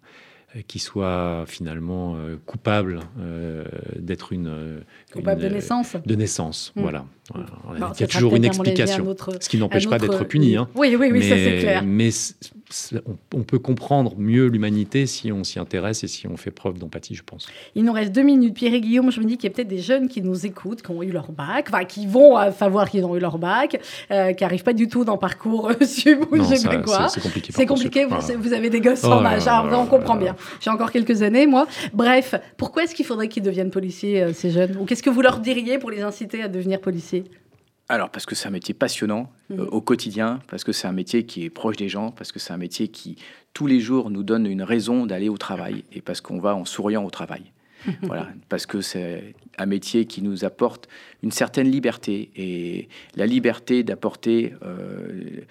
qui 0.68 0.80
soit 0.80 1.46
finalement 1.48 2.18
coupable 2.46 3.00
d'être 3.98 4.34
une... 4.34 4.82
Coupable 5.12 5.42
de 5.42 5.50
naissance 5.50 5.96
De 6.06 6.16
naissance, 6.16 6.74
hmm. 6.76 6.82
voilà. 6.82 7.06
Il 7.36 8.00
y 8.00 8.04
a 8.04 8.08
toujours 8.08 8.36
une 8.36 8.46
explication, 8.46 9.16
ce 9.40 9.50
qui 9.50 9.58
n'empêche 9.58 9.90
pas 9.90 10.00
d'être 10.00 10.24
puni. 10.24 10.56
Hein. 10.56 10.70
Oui, 10.76 10.96
oui, 11.00 11.10
oui, 11.12 11.24
ça 11.24 11.36
c'est 11.36 11.60
clair. 11.60 11.84
Mais 11.86 12.10
on, 13.34 13.44
peut 13.44 13.60
comprendre 13.60 14.16
mieux 14.18 14.48
l'humanité 14.48 15.06
si 15.06 15.32
on 15.32 15.44
s'y 15.44 15.58
intéresse 15.58 16.04
et 16.04 16.08
si 16.08 16.28
on 16.28 16.36
fait 16.36 16.52
preuve 16.52 16.78
d'empathie, 16.78 17.16
je 17.16 17.24
pense. 17.24 17.48
Il 17.76 17.86
nous 17.86 17.94
reste 17.94 18.12
deux 18.12 18.24
minutes. 18.24 18.56
Pierre 18.56 18.74
et 18.74 18.82
Guillaume, 18.82 19.12
je 19.12 19.22
me 19.22 19.26
dis 19.26 19.38
qu'il 19.38 19.50
y 19.50 19.54
a 19.54 19.56
peut-être 19.56 19.70
des 19.70 19.80
jeunes 19.80 20.10
qui 20.10 20.22
nous 20.22 20.46
écoutent, 20.46 20.82
qui 20.82 20.92
ont 20.92 21.02
eu 21.02 21.12
leur 21.12 21.32
bac, 21.32 21.68
enfin 21.70 21.86
qui 21.86 22.08
vont 22.08 22.38
euh, 22.38 22.52
savoir 22.52 22.90
qu'ils 22.90 23.06
ont 23.06 23.16
eu 23.16 23.20
leur 23.20 23.38
bac, 23.38 23.80
euh, 24.12 24.34
qui 24.34 24.44
n'arrivent 24.44 24.64
pas 24.64 24.74
du 24.74 24.88
tout 24.88 25.06
dans 25.06 25.18
parcours 25.18 25.70
euh, 25.70 25.86
sub 25.86 26.24
ou 26.32 26.38
je 26.38 26.56
sais 26.56 26.82
quoi. 26.82 27.08
C'est 27.08 27.22
compliqué. 27.22 27.54
C'est 27.54 27.66
compliqué, 27.66 28.06
vous, 28.06 28.54
avez 28.54 28.70
des 28.70 28.82
gosses 28.82 29.04
en 29.06 29.24
âge, 29.24 29.44
on 29.48 29.86
comprend 29.86 30.16
bien. 30.16 30.36
J'ai 30.60 30.70
encore 30.70 30.92
quelques 30.92 31.22
années, 31.22 31.48
moi. 31.48 31.68
Bref, 31.94 32.36
pourquoi 32.58 32.84
est-ce 32.84 32.96
qu'il 32.96 33.06
faudrait 33.06 33.30
qu'ils 33.30 33.44
deviennent 33.44 33.72
policiers, 33.72 34.34
ces 34.34 34.52
jeunes? 34.52 34.78
Ou 34.80 34.86
qu'est-ce 34.86 35.04
que 35.04 35.10
vous 35.10 35.22
leur 35.22 35.40
diriez 35.40 35.78
pour 35.78 35.92
les 35.92 36.02
inciter 36.02 36.44
à 36.44 36.48
devenir 36.48 36.82
policiers? 36.82 37.24
Alors, 37.90 38.10
parce 38.10 38.26
que 38.26 38.36
c'est 38.36 38.48
un 38.48 38.52
métier 38.52 38.74
passionnant 38.74 39.32
euh, 39.52 39.58
mhm. 39.58 39.70
au 39.72 39.82
quotidien, 39.82 40.42
parce 40.48 40.64
que 40.64 40.72
c'est 40.72 40.88
un 40.88 40.94
métier 40.94 41.26
qui 41.26 41.46
est 41.46 41.50
proche 41.50 41.78
des 41.78 41.88
gens, 41.88 42.12
parce 42.12 42.32
que 42.32 42.40
c'est 42.40 42.52
un 42.52 42.58
métier 42.58 42.90
qui, 42.90 43.18
tous 43.54 43.68
les 43.68 43.80
jours, 43.80 44.10
nous 44.10 44.24
donne 44.24 44.46
une 44.46 44.64
raison 44.64 45.06
d'aller 45.06 45.30
au 45.30 45.38
travail, 45.38 45.84
et 45.94 46.02
parce 46.02 46.20
qu'on 46.20 46.40
va 46.40 46.56
en 46.56 46.66
souriant 46.66 47.06
au 47.06 47.10
travail. 47.10 47.52
voilà, 48.02 48.28
parce 48.50 48.66
que 48.66 48.82
c'est 48.82 49.36
un 49.58 49.66
métier 49.66 50.06
qui 50.06 50.22
nous 50.22 50.44
apporte 50.44 50.90
une 51.24 51.32
certaine 51.32 51.72
liberté, 51.72 52.32
et 52.36 52.90
la 53.16 53.26
liberté 53.26 53.84
d'apporter 53.84 54.54
euh, 54.64 55.42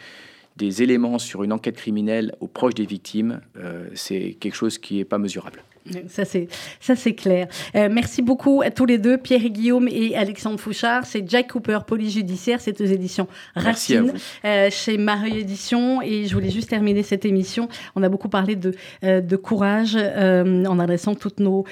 des 0.57 0.83
éléments 0.83 1.19
sur 1.19 1.43
une 1.43 1.53
enquête 1.53 1.77
criminelle 1.77 2.35
aux 2.41 2.49
proches 2.49 2.75
des 2.75 2.87
victimes, 2.87 3.41
euh, 3.57 3.89
c'est 3.95 4.37
quelque 4.39 4.57
chose 4.57 4.77
qui 4.77 4.97
n'est 4.97 5.05
pas 5.05 5.19
mesurable. 5.19 5.63
Ça 6.09 6.25
c'est 6.25 6.49
ça 6.81 6.97
c'est 6.97 7.15
clair. 7.15 7.49
Euh, 7.75 7.89
merci 7.91 8.23
beaucoup 8.23 8.63
à 8.63 8.71
tous 8.71 8.87
les 8.87 8.99
deux, 8.99 9.19
Pierre 9.19 9.45
et 9.45 9.51
Guillaume 9.51 9.89
et 9.89 10.17
Alexandre 10.17 10.59
Fouchard. 10.59 11.07
C'est 11.07 11.29
Jack 11.29 11.49
Cooper, 11.49 11.81
police 11.87 12.15
judiciaire. 12.15 12.61
C'est 12.61 12.81
aux 12.81 12.85
éditions 12.85 13.27
Racine, 13.55 14.13
euh, 14.45 14.69
chez 14.71 14.99
Marie 14.99 15.39
Édition. 15.39 16.03
Et 16.03 16.27
je 16.27 16.35
voulais 16.35 16.51
juste 16.51 16.71
terminer 16.71 17.03
cette 17.03 17.25
émission. 17.25 17.69
On 17.95 18.03
a 18.03 18.09
beaucoup 18.09 18.29
parlé 18.29 18.57
de 18.57 18.73
euh, 19.05 19.21
de 19.21 19.37
courage 19.37 19.97
en 19.97 20.79
adressant 20.79 21.15
toutes 21.15 21.41
nos 21.41 21.65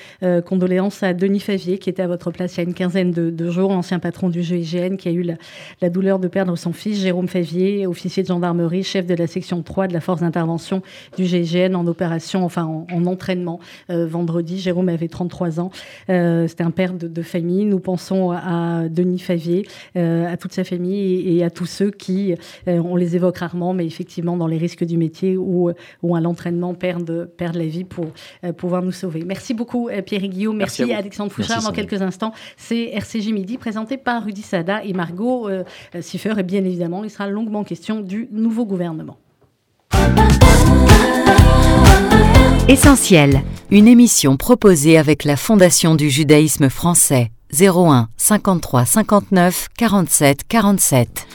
condoléances 0.47 1.03
à 1.03 1.12
Denis 1.12 1.41
Favier, 1.41 1.79
qui 1.79 1.91
était 1.91 2.03
à 2.03 2.07
votre 2.07 2.31
place 2.31 2.57
il 2.57 2.59
y 2.59 2.61
a 2.61 2.65
une 2.65 2.75
quinzaine 2.75 3.11
de, 3.11 3.51
jours, 3.51 3.71
ancien 3.71 3.99
patron 3.99 4.29
du 4.29 4.43
GIGN, 4.43 4.97
qui 4.97 5.09
a 5.09 5.12
eu 5.12 5.23
la, 5.81 5.91
douleur 5.91 6.19
de 6.19 6.29
perdre 6.29 6.57
son 6.57 6.73
fils, 6.73 7.01
Jérôme 7.01 7.29
Favier, 7.29 7.87
officier 7.87 8.23
de 8.23 8.29
gendarmerie, 8.29 8.83
chef 8.83 9.07
de 9.07 9.15
la 9.15 9.27
section 9.27 9.62
3 9.62 9.89
de 9.89 9.93
la 9.93 10.01
force 10.01 10.21
d'intervention 10.21 10.83
du 11.17 11.25
GIGN 11.25 11.75
en 11.75 11.87
opération, 11.87 12.45
enfin 12.45 12.65
en, 12.65 12.87
en 12.93 13.07
entraînement 13.07 13.61
vendredi. 14.07 14.61
Jérôme 14.61 14.89
avait 14.89 15.09
33 15.09 15.61
ans. 15.61 15.71
Euh, 16.11 16.47
c'était 16.49 16.65
un 16.65 16.71
père 16.71 16.93
de, 16.95 17.23
famille. 17.23 17.65
Nous 17.65 17.81
pensons 17.81 18.33
à 18.33 18.89
Denis 18.89 19.19
Favier, 19.19 19.67
euh, 19.97 20.31
à 20.31 20.37
toute 20.37 20.53
sa 20.53 20.65
famille 20.65 21.39
et, 21.39 21.45
à 21.45 21.51
tous 21.51 21.67
ceux 21.67 21.91
qui, 21.91 22.35
euh, 22.69 22.79
on 22.79 22.97
les 22.97 23.17
évoque 23.17 23.39
rarement, 23.39 23.73
mais 23.73 23.87
effectivement 23.87 24.37
dans 24.37 24.47
les 24.47 24.59
risques 24.59 24.85
du 24.85 24.99
métier 24.99 25.37
ou, 25.37 25.71
ou 26.03 26.17
à 26.17 26.21
l'entraînement 26.21 26.75
perdent, 26.75 27.31
perdent 27.37 27.57
la 27.57 27.67
vie 27.67 27.85
pour 27.85 28.07
pouvoir 28.57 28.83
nous 28.83 28.93
sauver. 28.93 29.25
Merci 29.25 29.55
beaucoup 29.55 29.89
Pierre 30.05 30.25
et 30.25 30.29
Guillaume. 30.29 30.57
Merci, 30.57 30.93
Alexandre 30.93 31.33
Fouchard. 31.33 31.63
dans 31.63 31.73
quelques 31.73 32.03
instants, 32.03 32.33
c'est 32.57 32.91
RCJ 32.93 33.33
Midi 33.33 33.59
présenté 33.59 33.97
par 33.97 34.25
Rudy 34.25 34.43
Sada 34.43 34.85
et 34.85 34.93
Margot 34.93 35.49
Siffer. 36.01 36.35
Et 36.39 36.43
bien 36.43 36.65
évidemment, 36.65 37.05
il 37.05 37.11
sera 37.11 37.27
longuement 37.27 37.65
question 37.65 38.01
du 38.01 38.29
nouveau 38.31 38.67
gouvernement. 38.67 39.17
Essentiel, 42.67 43.43
une 43.71 43.87
émission 43.87 44.39
proposée 44.39 44.97
avec 44.97 45.25
la 45.25 45.37
Fondation 45.37 45.95
du 45.95 46.09
judaïsme 46.09 46.71
français 46.71 47.31
01 47.61 48.09
53 48.17 48.87
59 48.87 49.69
47 49.77 50.41
47. 50.49 51.27